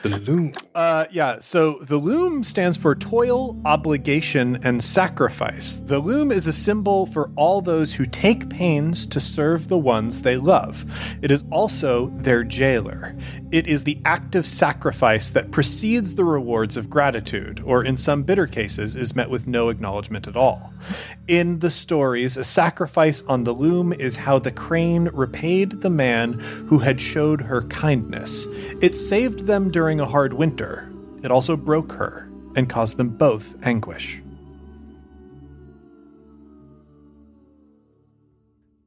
The 0.03 0.21
loom. 0.27 0.53
Uh, 0.75 1.07
yeah, 1.11 1.39
so 1.41 1.79
the 1.83 1.97
loom 1.97 2.43
stands 2.45 2.77
for 2.77 2.95
toil, 2.95 3.59
obligation, 3.65 4.59
and 4.65 4.83
sacrifice. 4.85 5.77
The 5.77 5.99
loom 5.99 6.31
is 6.33 6.47
a 6.47 6.53
symbol 6.53 7.07
for 7.07 7.31
all 7.37 7.61
those 7.63 7.95
who 7.95 8.05
take 8.07 8.49
pains 8.51 9.07
to 9.07 9.21
serve 9.21 9.69
the 9.69 9.79
ones 9.79 10.23
they 10.23 10.37
love. 10.37 10.85
It 11.23 11.31
is 11.31 11.45
also 11.51 12.09
their 12.15 12.45
jailer. 12.45 13.17
It 13.53 13.67
is 13.67 13.85
the 13.85 14.01
act 14.05 14.35
of 14.35 14.45
sacrifice 14.47 15.31
that 15.31 15.51
precedes 15.53 16.15
the 16.17 16.25
rewards 16.25 16.77
of 16.77 16.91
gratitude, 16.91 17.63
or 17.65 17.85
in 17.85 17.97
some 17.97 18.23
bitter 18.23 18.47
cases, 18.47 18.97
is 18.97 19.15
met 19.17 19.31
with 19.31 19.47
no 19.47 19.69
acknowledgement 19.71 20.27
at 20.27 20.37
all. 20.37 20.73
In 21.29 21.61
the 21.61 21.71
stories, 22.29 22.37
a 22.37 22.45
sacrifice 22.45 23.23
on 23.27 23.45
the 23.45 23.53
loom 23.53 23.93
is 23.93 24.17
how 24.17 24.39
the 24.39 24.51
crane 24.51 25.11
repaid 25.13 25.83
the 25.83 25.91
man 25.91 26.33
who 26.69 26.79
had 26.79 27.01
showed 27.01 27.41
her 27.41 27.63
kindness. 27.63 28.47
It 28.81 28.95
saved 28.95 29.47
them 29.47 29.71
during 29.71 30.01
a 30.01 30.07
hard 30.07 30.33
winter. 30.33 30.91
It 31.23 31.31
also 31.31 31.57
broke 31.57 31.93
her 31.93 32.29
and 32.57 32.69
caused 32.69 32.97
them 32.97 33.11
both 33.11 33.57
anguish. 33.67 34.23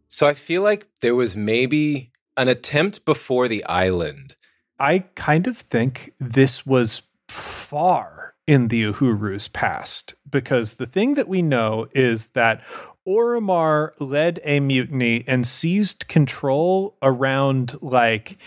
So 0.08 0.26
I 0.26 0.34
feel 0.34 0.64
like 0.64 0.88
there 1.02 1.16
was 1.16 1.36
maybe 1.36 2.12
an 2.38 2.48
attempt 2.48 3.06
before 3.06 3.48
the 3.48 3.64
island. 3.66 4.36
I 4.80 5.00
kind 5.16 5.48
of 5.48 5.58
think 5.58 6.14
this 6.20 6.66
was 6.66 7.04
far 7.28 8.28
in 8.48 8.70
the 8.70 8.82
Uhuru's 8.84 9.50
past 9.50 10.16
because 10.30 10.76
the 10.76 10.86
thing 10.86 11.16
that 11.16 11.28
we 11.28 11.42
know 11.42 11.88
is 11.92 12.28
that 12.28 12.62
Oromar 13.08 13.94
led 14.00 14.40
a 14.44 14.60
mutiny 14.60 15.24
and 15.28 15.48
seized 15.48 16.08
control 16.08 16.98
around 17.02 17.82
like 17.82 18.38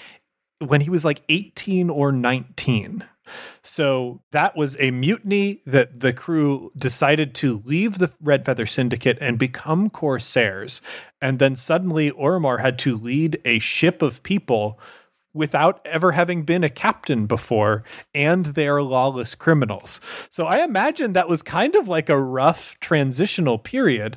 when 0.59 0.83
he 0.83 0.91
was 0.91 1.05
like 1.05 1.23
18 1.29 1.89
or 1.89 2.13
19. 2.13 3.05
So 3.63 4.23
that 4.33 4.57
was 4.57 4.77
a 4.81 4.91
mutiny 4.91 5.63
that 5.65 6.01
the 6.01 6.13
crew 6.13 6.71
decided 6.77 7.35
to 7.37 7.57
leave 7.65 7.99
the 7.99 8.13
Red 8.21 8.45
Feather 8.45 8.67
Syndicate 8.67 9.19
and 9.21 9.39
become 9.39 9.89
corsairs. 9.89 10.83
And 11.23 11.39
then 11.39 11.57
suddenly 11.57 12.11
Oromar 12.11 12.61
had 12.61 12.79
to 12.81 12.97
lead 12.97 13.41
a 13.45 13.59
ship 13.61 14.03
of 14.03 14.23
people 14.23 14.81
without 15.33 15.81
ever 15.85 16.13
having 16.13 16.43
been 16.43 16.65
a 16.65 16.69
captain 16.69 17.27
before, 17.27 17.85
and 18.15 18.47
they 18.47 18.69
are 18.69 18.83
lawless 18.83 19.35
criminals. 19.35 20.01
So 20.31 20.47
I 20.47 20.65
imagine 20.65 21.13
that 21.13 21.29
was 21.29 21.43
kind 21.43 21.77
of 21.77 21.89
like 21.89 22.09
a 22.09 22.21
rough 22.21 22.79
transitional 22.81 23.59
period. 23.59 24.17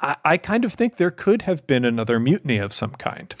I, 0.00 0.16
I 0.24 0.36
kind 0.36 0.64
of 0.64 0.72
think 0.72 0.96
there 0.96 1.10
could 1.10 1.42
have 1.42 1.66
been 1.66 1.84
another 1.84 2.18
mutiny 2.18 2.58
of 2.58 2.72
some 2.72 2.92
kind. 2.92 3.34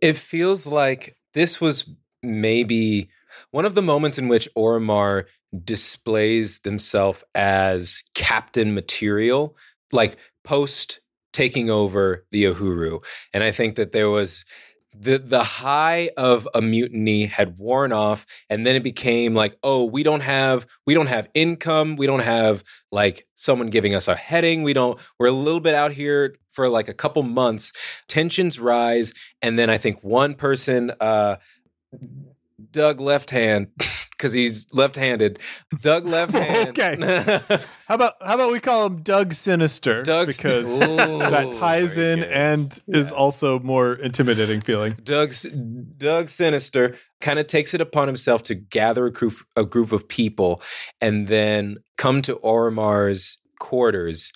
It 0.00 0.16
feels 0.16 0.66
like 0.66 1.12
this 1.34 1.60
was 1.60 1.90
maybe 2.22 3.06
one 3.50 3.66
of 3.66 3.74
the 3.74 3.82
moments 3.82 4.18
in 4.18 4.28
which 4.28 4.48
Oromar 4.56 5.26
displays 5.64 6.60
themselves 6.60 7.24
as 7.34 8.02
captain 8.14 8.74
material, 8.74 9.56
like 9.92 10.16
post 10.44 11.00
taking 11.32 11.68
over 11.68 12.24
the 12.30 12.44
Uhuru. 12.44 13.04
And 13.34 13.44
I 13.44 13.50
think 13.50 13.76
that 13.76 13.92
there 13.92 14.08
was 14.08 14.46
the 14.98 15.18
the 15.18 15.42
high 15.42 16.10
of 16.16 16.48
a 16.54 16.62
mutiny 16.62 17.26
had 17.26 17.58
worn 17.58 17.92
off 17.92 18.24
and 18.48 18.66
then 18.66 18.74
it 18.76 18.82
became 18.82 19.34
like 19.34 19.56
oh 19.62 19.84
we 19.84 20.02
don't 20.02 20.22
have 20.22 20.66
we 20.86 20.94
don't 20.94 21.08
have 21.08 21.28
income 21.34 21.96
we 21.96 22.06
don't 22.06 22.22
have 22.22 22.62
like 22.90 23.24
someone 23.34 23.68
giving 23.68 23.94
us 23.94 24.08
a 24.08 24.14
heading 24.14 24.62
we 24.62 24.72
don't 24.72 24.98
we're 25.18 25.26
a 25.26 25.32
little 25.32 25.60
bit 25.60 25.74
out 25.74 25.92
here 25.92 26.36
for 26.50 26.70
like 26.70 26.88
a 26.88 26.94
couple 26.94 27.22
months. 27.22 28.02
Tensions 28.08 28.58
rise 28.58 29.12
and 29.42 29.58
then 29.58 29.68
i 29.68 29.76
think 29.76 30.02
one 30.02 30.34
person 30.34 30.92
uh 31.00 31.36
doug 32.70 33.00
left 33.00 33.30
hand 33.30 33.68
because 34.16 34.32
he's 34.32 34.66
left-handed 34.72 35.38
doug 35.80 36.04
left-handed. 36.06 36.78
Okay. 36.78 36.96
How 37.86 37.94
about 37.94 38.14
how 38.20 38.34
about 38.34 38.50
we 38.52 38.58
call 38.60 38.86
him 38.86 39.02
Doug 39.02 39.32
Sinister? 39.32 40.02
Doug's- 40.02 40.36
because 40.36 40.66
Ooh, 40.82 41.18
that 41.18 41.54
ties 41.54 41.96
in 41.96 42.24
and 42.24 42.80
is 42.88 43.12
also 43.12 43.60
more 43.60 43.92
intimidating 43.92 44.60
feeling. 44.60 44.96
Doug's 45.02 45.42
Doug 45.42 46.28
Sinister 46.28 46.94
kind 47.20 47.38
of 47.38 47.46
takes 47.46 47.74
it 47.74 47.80
upon 47.80 48.08
himself 48.08 48.42
to 48.44 48.54
gather 48.54 49.06
a 49.06 49.12
group, 49.12 49.34
a 49.54 49.64
group 49.64 49.92
of 49.92 50.08
people 50.08 50.60
and 51.00 51.28
then 51.28 51.76
come 51.96 52.22
to 52.22 52.34
Oromar's 52.36 53.38
quarters. 53.60 54.32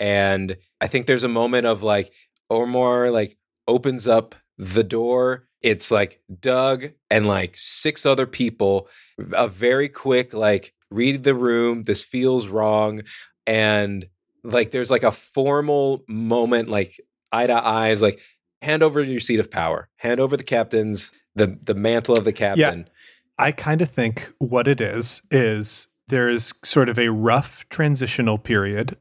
And 0.00 0.56
I 0.80 0.86
think 0.86 1.06
there's 1.06 1.24
a 1.24 1.28
moment 1.28 1.66
of 1.66 1.82
like 1.82 2.10
Oromar 2.50 3.12
like 3.12 3.36
opens 3.68 4.06
up 4.08 4.34
the 4.56 4.84
door. 4.84 5.46
It's 5.64 5.90
like 5.90 6.20
Doug 6.40 6.90
and 7.10 7.26
like 7.26 7.56
six 7.56 8.04
other 8.04 8.26
people. 8.26 8.86
A 9.32 9.48
very 9.48 9.88
quick 9.88 10.34
like 10.34 10.74
read 10.90 11.24
the 11.24 11.34
room. 11.34 11.84
This 11.84 12.04
feels 12.04 12.48
wrong, 12.48 13.00
and 13.46 14.06
like 14.44 14.70
there's 14.70 14.90
like 14.90 15.02
a 15.02 15.10
formal 15.10 16.04
moment, 16.06 16.68
like 16.68 17.00
eye 17.32 17.46
to 17.46 17.66
eyes, 17.66 18.02
like 18.02 18.20
hand 18.60 18.82
over 18.82 19.02
your 19.02 19.20
seat 19.20 19.40
of 19.40 19.50
power, 19.50 19.88
hand 19.96 20.20
over 20.20 20.36
the 20.36 20.44
captain's 20.44 21.12
the 21.34 21.58
the 21.66 21.74
mantle 21.74 22.16
of 22.16 22.26
the 22.26 22.32
captain. 22.32 22.80
Yeah. 22.80 22.92
I 23.38 23.50
kind 23.50 23.80
of 23.80 23.90
think 23.90 24.30
what 24.38 24.68
it 24.68 24.82
is 24.82 25.22
is 25.30 25.88
there's 26.08 26.52
sort 26.62 26.90
of 26.90 26.98
a 26.98 27.08
rough 27.08 27.66
transitional 27.70 28.36
period, 28.36 28.98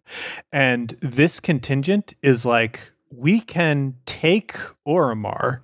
and 0.54 0.92
this 1.02 1.42
contingent 1.42 2.14
is 2.24 2.46
like 2.46 2.92
we 3.12 3.42
can 3.42 3.96
take 4.06 4.54
Oromar, 4.88 5.60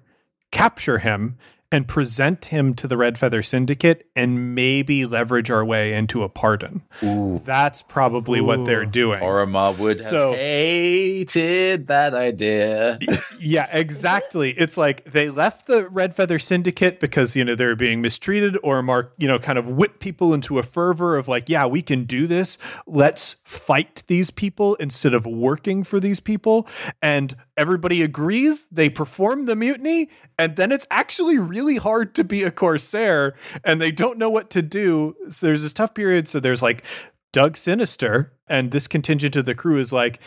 capture 0.52 0.98
him, 1.00 1.38
and 1.72 1.88
present 1.88 2.46
him 2.46 2.74
to 2.76 2.88
the 2.88 2.98
Red 2.98 3.18
Feather 3.18 3.44
Syndicate, 3.44 4.08
and 4.16 4.56
maybe 4.56 5.06
leverage 5.06 5.52
our 5.52 5.64
way 5.64 5.94
into 5.94 6.24
a 6.24 6.30
pardon. 6.30 6.82
Ooh. 7.04 7.42
That's 7.46 7.82
probably 7.84 8.42
what 8.42 8.66
they're 8.66 8.86
doing. 8.86 9.20
Oromar 9.20 9.78
would 9.78 9.98
have 9.98 10.06
So- 10.06 10.34
hated 10.34 11.88
that 11.88 12.14
idea. 12.14 12.98
yeah, 13.40 13.68
exactly. 13.72 14.52
It's 14.52 14.78
like 14.78 15.04
they 15.06 15.30
left 15.30 15.68
the 15.68 15.88
Red 15.90 16.16
Feather 16.16 16.40
Syndicate 16.40 17.00
because, 17.00 17.36
you 17.36 17.44
know, 17.46 17.56
they're 17.56 17.76
being 17.76 18.02
mistreated 18.02 18.58
or 18.64 18.82
Mark, 18.82 19.14
you 19.18 19.28
know, 19.28 19.38
kind 19.40 19.58
of 19.60 19.74
whip 19.74 20.00
people 20.00 20.34
into 20.34 20.58
a 20.60 20.64
fervor 20.64 21.18
of 21.18 21.28
like, 21.28 21.50
yeah, 21.50 21.66
we 21.66 21.82
can 21.82 22.06
do 22.06 22.26
this. 22.28 22.58
Let's 22.88 23.34
fight 23.46 24.04
these 24.08 24.32
people 24.32 24.76
instead 24.76 25.14
of 25.14 25.26
working 25.26 25.84
for 25.84 26.00
these 26.00 26.20
people. 26.20 26.68
And 27.02 27.36
everybody 27.58 28.02
agrees. 28.02 28.68
They 28.72 28.90
perform 28.90 29.46
the 29.46 29.56
mutiny. 29.56 30.10
And 30.38 30.56
then 30.56 30.72
it's 30.72 30.88
actually 30.90 31.38
really 31.38 31.59
hard 31.78 32.16
to 32.16 32.24
be 32.24 32.44
a 32.44 32.52
Corsair 32.52 33.36
and 33.64 33.80
they 33.82 33.92
don't 33.92 34.18
know 34.18 34.30
what 34.30 34.50
to 34.52 34.62
do. 34.62 35.16
So 35.30 35.46
there's 35.48 35.64
this 35.64 35.74
tough 35.74 35.94
period. 35.94 36.28
So 36.28 36.40
there's 36.40 36.62
like 36.62 36.84
Doug 37.32 37.58
Sinister 37.58 38.34
and 38.48 38.72
this 38.72 38.88
contingent 38.88 39.36
of 39.36 39.46
the 39.46 39.56
crew 39.56 39.78
is 39.78 39.94
like, 39.94 40.20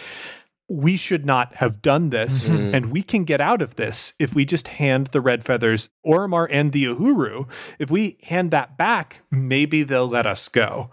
we 0.71 0.97
should 0.97 1.27
not 1.27 1.57
have 1.57 1.83
done 1.83 2.09
this, 2.11 2.49
Mhm. 2.49 2.73
and 2.73 2.87
we 2.93 3.03
can 3.03 3.25
get 3.25 3.43
out 3.43 3.61
of 3.61 3.75
this 3.75 4.15
if 4.19 4.35
we 4.35 4.47
just 4.47 4.69
hand 4.69 5.09
the 5.09 5.21
red 5.21 5.45
feathers, 5.45 5.91
Oromar 6.07 6.47
and 6.51 6.73
the 6.73 6.85
Uhuru. 6.85 7.47
If 7.79 7.91
we 7.91 8.17
hand 8.23 8.53
that 8.53 8.79
back, 8.79 9.21
maybe 9.31 9.83
they'll 9.83 10.09
let 10.09 10.25
us 10.25 10.49
go. 10.49 10.91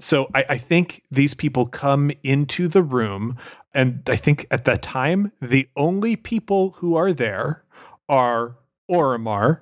So 0.00 0.28
I, 0.34 0.44
I 0.48 0.56
think 0.58 1.02
these 1.12 1.34
people 1.34 1.66
come 1.66 2.10
into 2.24 2.66
the 2.66 2.82
room, 2.82 3.36
and 3.72 4.02
I 4.08 4.16
think 4.16 4.46
at 4.50 4.64
that 4.64 4.82
time, 4.82 5.30
the 5.40 5.68
only 5.76 6.16
people 6.16 6.72
who 6.78 6.96
are 6.96 7.12
there 7.12 7.62
are 8.08 8.56
Oromar, 8.90 9.60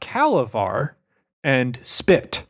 Calavar, 0.00 0.94
and 1.42 1.78
Spit. 1.82 2.44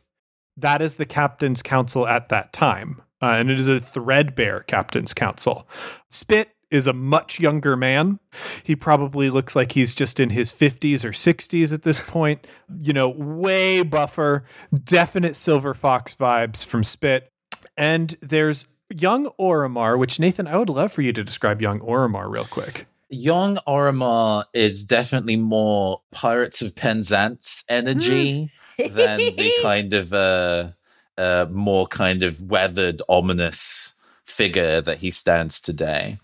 That 0.57 0.81
is 0.81 0.95
the 0.97 1.05
captain's 1.05 1.61
council 1.61 2.05
at 2.05 2.29
that 2.29 2.51
time. 2.53 3.01
Uh, 3.21 3.35
and 3.37 3.49
it 3.49 3.59
is 3.59 3.67
a 3.67 3.79
threadbare 3.79 4.61
captain's 4.61 5.13
council. 5.13 5.67
Spit 6.09 6.49
is 6.71 6.87
a 6.87 6.93
much 6.93 7.39
younger 7.39 7.75
man. 7.75 8.19
He 8.63 8.75
probably 8.75 9.29
looks 9.29 9.55
like 9.55 9.71
he's 9.71 9.93
just 9.93 10.19
in 10.19 10.29
his 10.29 10.51
50s 10.53 11.03
or 11.03 11.09
60s 11.09 11.73
at 11.73 11.83
this 11.83 11.99
point. 12.07 12.45
You 12.81 12.93
know, 12.93 13.09
way 13.09 13.83
buffer, 13.83 14.45
definite 14.83 15.35
Silver 15.35 15.73
Fox 15.73 16.15
vibes 16.15 16.65
from 16.65 16.83
Spit. 16.83 17.29
And 17.75 18.15
there's 18.21 18.67
young 18.93 19.29
Oromar, 19.39 19.97
which 19.97 20.19
Nathan, 20.19 20.47
I 20.47 20.57
would 20.57 20.69
love 20.69 20.91
for 20.91 21.01
you 21.01 21.13
to 21.13 21.23
describe 21.23 21.61
young 21.61 21.79
Oromar 21.79 22.29
real 22.29 22.45
quick. 22.45 22.85
Young 23.09 23.57
Oromar 23.67 24.45
is 24.53 24.85
definitely 24.85 25.35
more 25.35 26.01
Pirates 26.11 26.61
of 26.61 26.75
Penzance 26.75 27.63
energy 27.67 28.51
than 28.77 29.17
the 29.17 29.53
kind 29.61 29.93
of 29.93 30.13
uh, 30.13 30.69
uh, 31.17 31.47
more 31.49 31.87
kind 31.87 32.23
of 32.23 32.49
weathered, 32.49 33.01
ominous 33.09 33.95
figure 34.25 34.79
that 34.81 34.97
he 34.99 35.11
stands 35.11 35.59
today. 35.59 36.19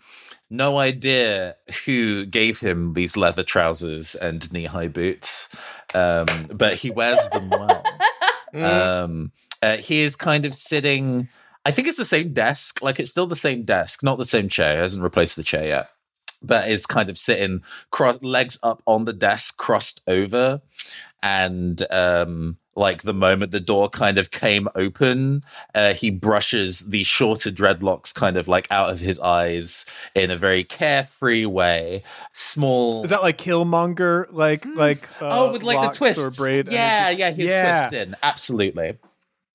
No 0.49 0.77
idea 0.77 1.55
who 1.85 2.25
gave 2.25 2.59
him 2.59 2.93
these 2.93 3.17
leather 3.17 3.43
trousers 3.43 4.13
and 4.13 4.51
knee 4.53 4.65
high 4.65 4.87
boots, 4.87 5.53
um, 5.95 6.27
but 6.53 6.75
he 6.75 6.91
wears 6.91 7.19
them 7.29 7.49
well. 7.49 7.83
Um, 8.55 9.33
uh, 9.61 9.75
he 9.75 9.99
is 9.99 10.15
kind 10.15 10.45
of 10.45 10.55
sitting. 10.55 11.27
I 11.65 11.71
think 11.71 11.89
it's 11.89 11.97
the 11.97 12.05
same 12.05 12.31
desk. 12.31 12.81
Like 12.81 13.01
it's 13.01 13.09
still 13.09 13.27
the 13.27 13.35
same 13.35 13.63
desk, 13.63 14.01
not 14.01 14.17
the 14.17 14.23
same 14.23 14.47
chair. 14.47 14.77
It 14.77 14.81
hasn't 14.83 15.03
replaced 15.03 15.35
the 15.35 15.43
chair 15.43 15.65
yet, 15.67 15.89
but 16.41 16.69
is 16.69 16.85
kind 16.85 17.09
of 17.09 17.17
sitting 17.17 17.61
cross 17.91 18.21
legs 18.21 18.57
up 18.63 18.81
on 18.85 19.05
the 19.05 19.13
desk, 19.13 19.57
crossed 19.57 20.01
over, 20.07 20.61
and 21.23 21.81
um, 21.91 22.57
like 22.75 23.01
the 23.03 23.13
moment 23.13 23.51
the 23.51 23.59
door 23.59 23.89
kind 23.89 24.17
of 24.17 24.31
came 24.31 24.67
open, 24.75 25.41
uh, 25.73 25.93
he 25.93 26.11
brushes 26.11 26.89
the 26.89 27.03
shorter 27.03 27.49
dreadlocks 27.49 28.13
kind 28.13 28.37
of 28.37 28.47
like 28.47 28.67
out 28.69 28.89
of 28.91 28.99
his 28.99 29.19
eyes 29.19 29.85
in 30.13 30.29
a 30.29 30.37
very 30.37 30.63
carefree 30.63 31.45
way. 31.45 32.03
Small. 32.33 33.03
Is 33.03 33.09
that 33.09 33.23
like 33.23 33.37
Killmonger, 33.37 34.27
like 34.31 34.65
like 34.75 35.09
uh, 35.21 35.29
Oh, 35.47 35.51
with 35.51 35.63
like 35.63 35.81
the 35.81 35.97
twist 35.97 36.19
or 36.19 36.31
braid? 36.31 36.67
Yeah, 36.71 37.09
yeah, 37.09 37.31
his 37.31 37.45
Yeah. 37.45 37.87
twists 37.89 37.93
in. 37.93 38.15
Absolutely. 38.21 38.97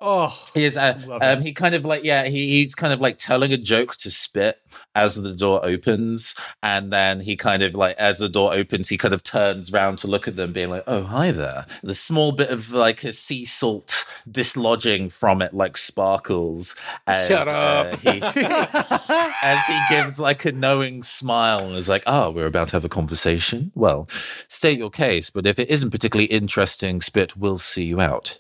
Oh, 0.03 0.37
He 0.55 0.65
is. 0.65 0.79
Uh, 0.79 0.99
um, 1.21 1.43
he 1.43 1.53
kind 1.53 1.75
of 1.75 1.85
like 1.85 2.05
yeah. 2.05 2.25
He, 2.25 2.49
he's 2.49 2.75
kind 2.75 2.93
of 2.93 3.03
like 3.03 3.19
telling 3.19 3.53
a 3.53 3.59
joke 3.59 3.97
to 3.97 4.11
Spit 4.11 4.59
as 4.95 5.15
the 5.15 5.35
door 5.35 5.61
opens, 5.63 6.39
and 6.63 6.91
then 6.91 7.21
he 7.21 7.37
kind 7.37 7.63
of 7.63 7.75
like 7.75 7.97
as 7.99 8.19
the 8.19 8.29
door 8.29 8.55
opens, 8.55 8.89
he 8.89 8.97
kind 8.97 9.13
of 9.13 9.23
turns 9.23 9.71
round 9.73 9.99
to 9.99 10.07
look 10.07 10.27
at 10.27 10.37
them, 10.37 10.55
being 10.55 10.71
like, 10.71 10.85
"Oh, 10.87 11.03
hi 11.03 11.33
there." 11.33 11.67
The 11.83 11.95
small 11.95 12.33
bit 12.33 12.49
of 12.49 12.73
like 12.73 13.05
a 13.05 13.13
sea 13.13 13.45
salt 13.45 14.07
dislodging 14.31 15.11
from 15.11 15.43
it, 15.43 15.53
like 15.53 15.77
sparkles. 15.77 16.81
As, 17.07 17.29
Shut 17.29 17.47
uh, 17.47 17.95
he, 17.97 18.23
as 19.45 19.67
he 19.67 19.79
gives 19.91 20.19
like 20.19 20.47
a 20.47 20.53
knowing 20.53 21.03
smile 21.03 21.67
and 21.67 21.77
is 21.77 21.91
like, 21.91 22.05
"Oh, 22.07 22.31
we're 22.31 22.47
about 22.47 22.69
to 22.69 22.77
have 22.77 22.87
a 22.87 22.89
conversation. 22.89 23.71
Well, 23.75 24.09
state 24.49 24.79
your 24.79 24.91
case, 24.91 25.29
but 25.29 25.47
if 25.47 25.59
it 25.59 25.69
isn't 25.69 25.91
particularly 25.91 26.27
interesting, 26.27 27.03
Spit 27.03 27.37
we'll 27.37 27.59
see 27.59 27.85
you 27.85 28.01
out." 28.01 28.39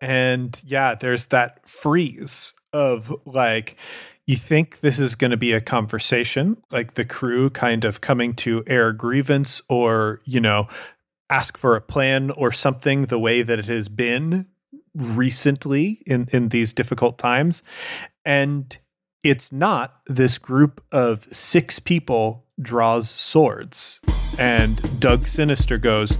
And 0.00 0.60
yeah, 0.64 0.94
there's 0.94 1.26
that 1.26 1.68
freeze 1.68 2.52
of 2.72 3.14
like, 3.24 3.76
you 4.26 4.36
think 4.36 4.80
this 4.80 4.98
is 4.98 5.14
going 5.14 5.30
to 5.30 5.36
be 5.36 5.52
a 5.52 5.60
conversation, 5.60 6.60
like 6.70 6.94
the 6.94 7.04
crew 7.04 7.48
kind 7.48 7.84
of 7.84 8.00
coming 8.00 8.34
to 8.34 8.64
air 8.66 8.92
grievance 8.92 9.62
or, 9.68 10.20
you 10.24 10.40
know, 10.40 10.66
ask 11.30 11.56
for 11.56 11.76
a 11.76 11.80
plan 11.80 12.30
or 12.32 12.52
something 12.52 13.06
the 13.06 13.18
way 13.18 13.42
that 13.42 13.58
it 13.58 13.66
has 13.66 13.88
been 13.88 14.46
recently 14.94 16.02
in, 16.06 16.26
in 16.32 16.48
these 16.48 16.72
difficult 16.72 17.18
times. 17.18 17.62
And 18.24 18.76
it's 19.22 19.52
not 19.52 20.00
this 20.06 20.38
group 20.38 20.82
of 20.92 21.28
six 21.32 21.78
people 21.78 22.46
draws 22.60 23.08
swords. 23.08 24.00
And 24.38 25.00
Doug 25.00 25.26
Sinister 25.26 25.78
goes, 25.78 26.18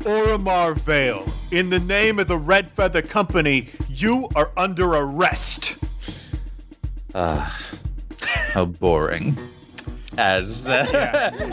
Oromar 0.00 0.74
Vale, 0.76 1.26
in 1.50 1.68
the 1.68 1.78
name 1.78 2.18
of 2.18 2.26
the 2.26 2.36
Red 2.36 2.68
Feather 2.68 3.02
Company, 3.02 3.68
you 3.88 4.28
are 4.34 4.50
under 4.56 4.86
arrest. 4.86 5.76
Ah, 7.14 7.60
How 8.54 8.64
boring. 8.64 9.36
As 10.16 10.66
uh, 10.66 10.86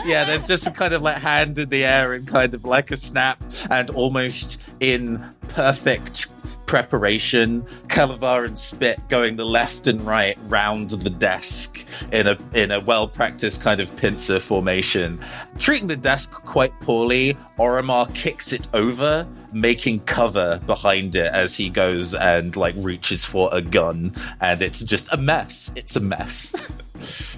yeah. 0.06 0.24
there's 0.24 0.48
just 0.48 0.66
a 0.66 0.72
kind 0.72 0.94
of 0.94 1.02
like 1.02 1.18
hand 1.18 1.58
in 1.60 1.70
the 1.70 1.86
air 1.86 2.14
and 2.14 2.28
kind 2.28 2.54
of 2.54 2.64
like 2.66 2.90
a 2.92 2.98
snap, 2.98 3.44
and 3.70 3.90
almost 3.92 4.62
in 4.80 5.24
perfect 5.50 6.27
preparation. 6.68 7.64
Calavar 7.88 8.46
and 8.46 8.58
Spit 8.58 9.00
going 9.10 9.36
the 9.36 9.46
left 9.46 9.88
and 9.88 10.02
right 10.02 10.38
round 10.48 10.92
the 10.92 11.10
desk 11.10 11.86
in 12.12 12.28
a 12.28 12.38
in 12.54 12.72
a 12.72 12.80
well 12.82 13.08
practiced 13.08 13.62
kind 13.64 13.80
of 13.80 13.96
pincer 13.96 14.40
formation. 14.40 15.20
Treating 15.58 15.88
the 15.88 15.96
desk 15.96 16.32
quite 16.32 16.80
poorly, 16.82 17.36
Oromar 17.58 18.14
kicks 18.14 18.54
it 18.54 18.68
over, 18.74 19.28
making 19.52 20.02
cover 20.02 20.62
behind 20.66 21.16
it 21.16 21.34
as 21.34 21.56
he 21.56 21.70
goes 21.70 22.14
and 22.14 22.56
like 22.56 22.76
reaches 22.78 23.26
for 23.26 23.50
a 23.52 23.62
gun, 23.62 24.12
and 24.42 24.62
it's 24.62 24.82
just 24.82 25.12
a 25.12 25.18
mess. 25.18 25.72
It's 25.76 25.96
a 25.96 26.02
mess. 26.02 26.54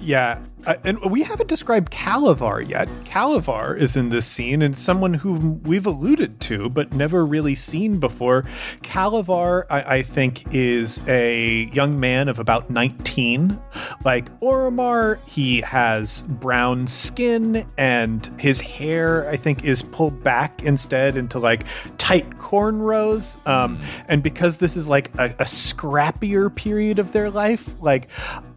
Yeah, 0.00 0.40
uh, 0.66 0.76
and 0.84 1.00
we 1.10 1.22
haven't 1.22 1.48
described 1.48 1.92
Calavar 1.92 2.66
yet. 2.68 2.88
Calavar 3.04 3.78
is 3.78 3.96
in 3.96 4.10
this 4.10 4.26
scene 4.26 4.62
and 4.62 4.76
someone 4.76 5.14
whom 5.14 5.62
we've 5.62 5.86
alluded 5.86 6.40
to 6.40 6.68
but 6.68 6.92
never 6.94 7.24
really 7.24 7.54
seen 7.54 7.98
before. 7.98 8.44
Calavar, 8.82 9.64
I, 9.70 9.96
I 9.96 10.02
think, 10.02 10.54
is 10.54 11.06
a 11.08 11.70
young 11.72 11.98
man 11.98 12.28
of 12.28 12.38
about 12.38 12.70
19. 12.70 13.58
Like 14.04 14.30
Oromar, 14.40 15.18
he 15.26 15.60
has 15.62 16.22
brown 16.22 16.86
skin 16.86 17.66
and 17.78 18.26
his 18.38 18.60
hair, 18.60 19.28
I 19.28 19.36
think, 19.36 19.64
is 19.64 19.82
pulled 19.82 20.22
back 20.22 20.62
instead 20.62 21.16
into 21.16 21.38
like 21.38 21.64
tight 21.98 22.30
cornrows. 22.38 23.44
Um, 23.46 23.78
and 24.08 24.22
because 24.22 24.58
this 24.58 24.76
is 24.76 24.88
like 24.88 25.10
a, 25.18 25.26
a 25.26 25.44
scrappier 25.44 26.54
period 26.54 26.98
of 26.98 27.12
their 27.12 27.30
life, 27.30 27.80
like 27.80 28.08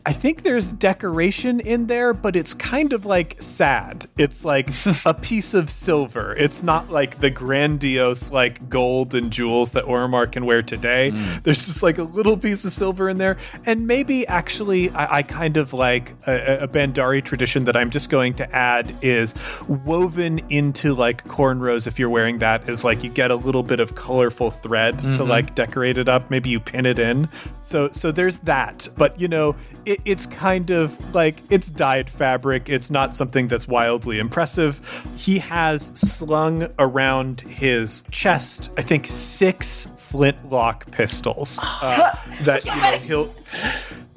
I 0.06 0.12
think 0.12 0.43
there's 0.43 0.74
decoration 0.74 1.62
in 1.62 1.88
there, 1.88 1.93
but 2.14 2.36
it's 2.36 2.54
kind 2.54 2.94
of 2.94 3.06
like 3.06 3.39
sad. 3.41 4.08
It's 4.18 4.44
like 4.44 4.70
a 5.06 5.14
piece 5.22 5.54
of 5.54 5.70
silver. 5.70 6.36
It's 6.36 6.64
not 6.64 6.89
like 6.89 7.20
the 7.20 7.30
grandiose 7.30 8.32
like 8.32 8.70
gold 8.70 9.14
and 9.14 9.32
jewels 9.32 9.72
that 9.72 9.86
Oromar 9.86 10.32
can 10.32 10.46
wear 10.46 10.64
today. 10.64 11.12
Hmm. 11.12 11.39
There's 11.44 11.66
just 11.66 11.84
like 11.84 12.00
a 12.00 12.04
little 12.04 12.38
piece 12.38 12.66
of 12.66 12.72
silver 12.72 13.10
in 13.10 13.18
there. 13.20 13.38
And 13.66 13.86
maybe 13.86 14.26
actually, 14.26 14.89
I, 14.89 15.18
I 15.18 15.24
kind 15.24 15.58
of 15.58 15.74
like 15.74 16.16
a, 16.26 16.64
a 16.64 16.68
Bandari 16.68 17.24
tradition 17.24 17.66
that 17.66 17.78
I'm 17.78 17.91
just 17.91 18.10
going 18.10 18.34
to 18.36 18.56
add 18.56 18.94
is 19.02 19.36
woven 19.68 20.39
into 20.50 20.94
like 20.96 21.24
cornrows. 21.26 21.86
If 21.86 22.00
you're 22.00 22.10
wearing 22.10 22.39
that, 22.39 22.68
is 22.68 22.84
like 22.84 23.04
you 23.04 23.10
get 23.10 23.30
a 23.30 23.36
little 23.36 23.64
bit 23.64 23.80
of 23.80 23.94
colorful 23.96 24.50
thread 24.50 25.00
to 25.00 25.06
mm-hmm. 25.06 25.30
like 25.30 25.54
decorate 25.54 25.98
it 25.98 26.10
up. 26.10 26.32
Maybe 26.32 26.50
you 26.50 26.60
pin 26.60 26.86
it 26.86 26.98
in. 26.98 27.30
So 27.62 27.89
so 27.89 28.12
there's 28.12 28.38
that. 28.38 28.88
But 28.98 29.20
you 29.20 29.28
know, 29.28 29.56
it, 29.86 30.00
it's 30.06 30.26
kind 30.26 30.70
of 30.70 31.14
like 31.14 31.36
it's 31.50 31.70
dyed 31.84 32.10
fabric. 32.10 32.70
It's 32.70 32.90
not 32.90 33.14
something 33.14 33.50
that's 33.50 33.68
wildly 33.68 34.20
impressive. 34.20 34.80
He 35.18 35.38
has 35.40 35.88
slung 35.88 36.70
around 36.80 37.42
his 37.42 38.06
chest, 38.10 38.72
I 38.78 38.82
think, 38.82 39.06
six 39.06 39.92
flintlock 39.98 40.90
pistols 40.92 41.60
uh, 41.62 42.16
that 42.44 42.64
you 42.64 42.72
know 42.72 42.98
he'll. 43.00 43.28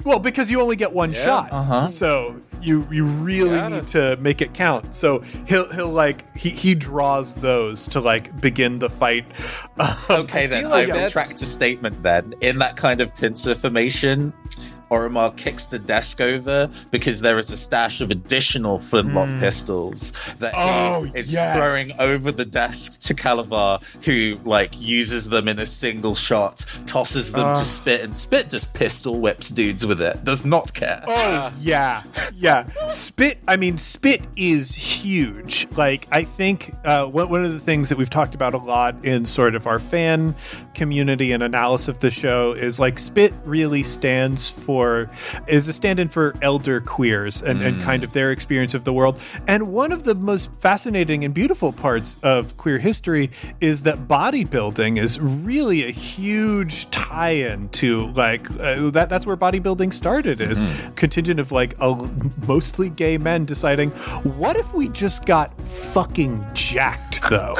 Well, 0.05 0.19
because 0.19 0.49
you 0.49 0.61
only 0.61 0.77
get 0.77 0.93
one 0.93 1.11
shot, 1.11 1.51
uh-huh. 1.51 1.89
so 1.89 2.39
you 2.61 2.87
you 2.89 3.03
really 3.03 3.57
Gotta- 3.57 3.75
need 3.75 3.87
to 3.87 4.15
make 4.21 4.41
it 4.41 4.53
count. 4.53 4.95
So 4.95 5.19
he'll 5.45 5.69
he'll 5.73 5.89
like 5.89 6.33
he 6.37 6.49
he 6.49 6.73
draws 6.73 7.35
those 7.35 7.85
to 7.89 7.99
like 7.99 8.39
begin 8.39 8.79
the 8.79 8.89
fight. 8.89 9.25
Okay, 10.09 10.47
then 10.47 10.61
feel 10.61 10.71
I 10.71 10.71
like 10.71 10.87
that's- 10.87 11.09
retract 11.09 11.41
a 11.41 11.45
statement. 11.45 12.01
Then, 12.01 12.33
in 12.39 12.59
that 12.59 12.77
kind 12.77 13.01
of 13.01 13.13
pincer 13.13 13.55
formation, 13.55 14.31
Oromar 14.91 15.35
kicks 15.35 15.67
the 15.67 15.79
desk 15.79 16.21
over 16.21 16.69
because 16.91 17.21
there 17.21 17.37
is 17.39 17.51
a 17.51 17.57
stash 17.57 18.01
of 18.01 18.11
additional 18.11 18.79
flintlock 18.79 19.27
pistols 19.39 20.11
that 20.39 20.53
Oh, 20.55 21.03
he 21.03 21.19
is 21.19 21.33
yes. 21.33 21.55
throwing 21.57 21.87
over 21.99 22.31
the 22.31 22.45
desk 22.45 23.01
to 23.01 23.13
Calavar, 23.13 23.81
who 24.05 24.39
like 24.47 24.71
uses 24.79 25.29
them 25.29 25.47
in 25.47 25.59
a 25.59 25.65
single 25.65 26.15
shot, 26.15 26.63
tosses 26.85 27.31
them 27.31 27.55
to 27.55 27.65
Spit, 27.65 28.01
and 28.01 28.15
Spit 28.15 28.49
just 28.49 28.73
pistol 28.73 29.19
whips 29.19 29.49
dudes 29.49 29.85
with 29.85 30.01
it. 30.01 30.23
Does 30.23 30.45
not 30.45 30.73
care. 30.73 31.03
Oh 31.07 31.51
yeah, 31.59 32.03
yeah. 32.35 32.67
Spit. 32.87 33.39
I 33.47 33.57
mean, 33.57 33.77
Spit 33.77 34.21
is 34.35 34.73
huge. 34.73 35.67
Like 35.75 36.07
I 36.11 36.23
think 36.23 36.73
uh, 36.85 37.05
one 37.07 37.43
of 37.43 37.51
the 37.53 37.59
things 37.59 37.89
that 37.89 37.97
we've 37.97 38.09
talked 38.09 38.35
about 38.35 38.53
a 38.53 38.57
lot 38.57 38.95
in 39.03 39.25
sort 39.25 39.55
of 39.55 39.67
our 39.67 39.79
fan 39.79 40.33
community 40.73 41.31
and 41.31 41.41
analysis 41.43 41.87
of 41.87 41.99
the 41.99 42.09
show 42.09 42.53
is 42.53 42.79
like 42.79 42.99
Spit 42.99 43.33
really 43.45 43.83
stands 43.83 44.49
for 44.51 44.76
is 45.47 45.67
a 45.67 45.73
stand-in 45.73 46.07
for 46.09 46.33
elder 46.41 46.79
queers 46.81 47.41
and, 47.41 47.61
and 47.61 47.81
kind 47.81 48.03
of 48.03 48.13
their 48.13 48.31
experience 48.31 48.73
of 48.73 48.83
the 48.83 48.93
world. 48.93 49.19
And 49.47 49.71
one 49.71 49.91
of 49.91 50.03
the 50.03 50.15
most 50.15 50.49
fascinating 50.59 51.25
and 51.25 51.33
beautiful 51.33 51.71
parts 51.71 52.17
of 52.23 52.57
queer 52.57 52.77
history 52.77 53.29
is 53.61 53.83
that 53.83 54.07
bodybuilding 54.07 54.97
is 54.99 55.19
really 55.19 55.83
a 55.83 55.91
huge 55.91 56.89
tie-in 56.91 57.69
to 57.69 58.07
like 58.07 58.49
uh, 58.51 58.89
that. 58.91 59.07
That's 59.09 59.25
where 59.25 59.37
bodybuilding 59.37 59.93
started. 59.93 60.41
Is 60.41 60.61
contingent 60.95 61.39
of 61.39 61.51
like 61.51 61.75
a, 61.79 61.95
mostly 62.47 62.89
gay 62.89 63.17
men 63.17 63.45
deciding, 63.45 63.91
what 64.39 64.55
if 64.55 64.73
we 64.73 64.89
just 64.89 65.25
got 65.25 65.59
fucking 65.61 66.45
jacked 66.53 67.06
though? 67.29 67.55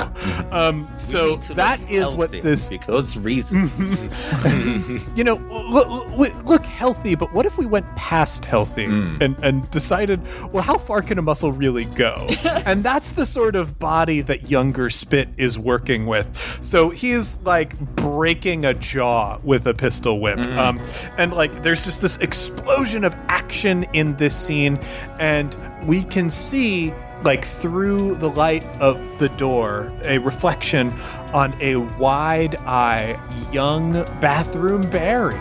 um, 0.52 0.88
so 0.96 1.36
that 1.54 1.80
is 1.90 2.14
what 2.16 2.32
this 2.32 2.70
because 2.70 3.18
reasons. 3.18 4.08
you 5.16 5.24
know, 5.24 5.36
look, 5.70 5.88
look, 6.18 6.46
look 6.46 6.66
healthy, 6.66 7.16
but 7.16 7.34
what 7.34 7.46
if 7.46 7.58
we 7.58 7.66
went 7.66 7.86
past 7.96 8.46
healthy 8.46 8.86
and, 8.86 9.36
and 9.44 9.70
decided, 9.72 10.22
well, 10.52 10.64
how 10.64 10.78
far 10.78 11.02
can 11.02 11.18
a 11.18 11.22
muscle 11.22 11.52
really 11.52 11.86
go? 11.86 12.28
and 12.66 12.84
that's 12.84 13.12
the 13.12 13.26
sort 13.26 13.56
of 13.56 13.80
body 13.80 14.22
that 14.22 14.50
younger 14.50 14.90
Spit 14.90 15.30
is 15.38 15.60
working 15.60 16.06
with. 16.06 16.60
So 16.62 16.90
he's 16.90 17.40
like 17.42 17.78
breaking 17.96 18.66
a 18.66 18.74
jaw 18.74 19.40
with 19.44 19.68
a 19.68 19.74
pistol 19.74 20.20
whip. 20.20 20.40
Um, 20.40 20.80
and 21.18 21.34
like, 21.34 21.64
there's 21.64 21.86
just 21.86 22.02
this 22.02 22.18
explosion 22.18 23.04
of 23.04 23.14
action 23.28 23.84
in 23.94 24.16
this 24.18 24.36
scene, 24.36 24.80
and 25.20 25.56
we 25.86 26.04
can 26.04 26.30
see 26.30 26.94
like 27.24 27.44
through 27.44 28.16
the 28.16 28.30
light 28.30 28.64
of 28.80 28.98
the 29.20 29.30
door, 29.30 29.92
a 30.04 30.18
reflection 30.20 30.92
on 31.34 31.54
a 31.62 31.78
wide 31.78 32.56
eye 32.58 33.20
young 33.52 33.94
bathroom 34.22 34.90
Barry. 34.90 35.36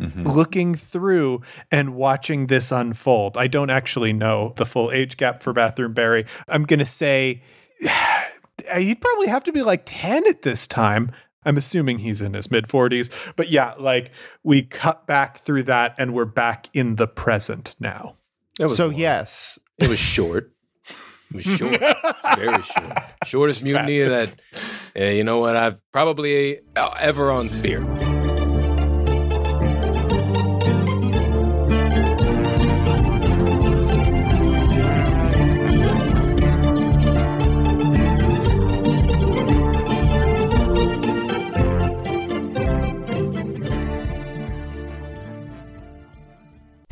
Mm-hmm. 0.00 0.28
Looking 0.28 0.74
through 0.74 1.42
and 1.70 1.94
watching 1.94 2.48
this 2.48 2.70
unfold. 2.70 3.38
I 3.38 3.46
don't 3.46 3.70
actually 3.70 4.12
know 4.12 4.52
the 4.56 4.66
full 4.66 4.92
age 4.92 5.16
gap 5.16 5.42
for 5.42 5.54
Bathroom 5.54 5.94
Barry. 5.94 6.26
I'm 6.48 6.64
going 6.64 6.80
to 6.80 6.84
say 6.84 7.42
he'd 8.76 9.00
probably 9.00 9.28
have 9.28 9.44
to 9.44 9.52
be 9.52 9.62
like 9.62 9.82
10 9.86 10.26
at 10.26 10.42
this 10.42 10.66
time. 10.66 11.12
I'm 11.46 11.56
assuming 11.56 11.98
he's 11.98 12.20
in 12.20 12.34
his 12.34 12.50
mid 12.50 12.66
40s. 12.66 13.34
But 13.36 13.50
yeah, 13.50 13.74
like 13.78 14.10
we 14.42 14.62
cut 14.62 15.06
back 15.06 15.38
through 15.38 15.62
that 15.64 15.94
and 15.96 16.12
we're 16.12 16.24
back 16.26 16.68
in 16.74 16.96
the 16.96 17.06
present 17.06 17.74
now. 17.80 18.12
That 18.58 18.68
was 18.68 18.76
So 18.76 18.86
long. 18.86 18.96
yes, 18.96 19.58
It 19.78 19.88
was 19.88 19.98
short. 19.98 20.52
It 21.30 21.34
was 21.36 21.44
short. 21.44 21.76
It's 21.80 22.36
very 22.36 22.62
short. 22.62 22.92
Shortest 23.24 23.62
mutiny 23.64 23.98
that, 23.98 24.36
uh, 24.98 25.04
you 25.04 25.24
know 25.24 25.38
what, 25.40 25.56
I've 25.56 25.80
probably 25.92 26.58
uh, 26.76 26.94
ever 27.00 27.30
on 27.30 27.48
Sphere. 27.48 27.82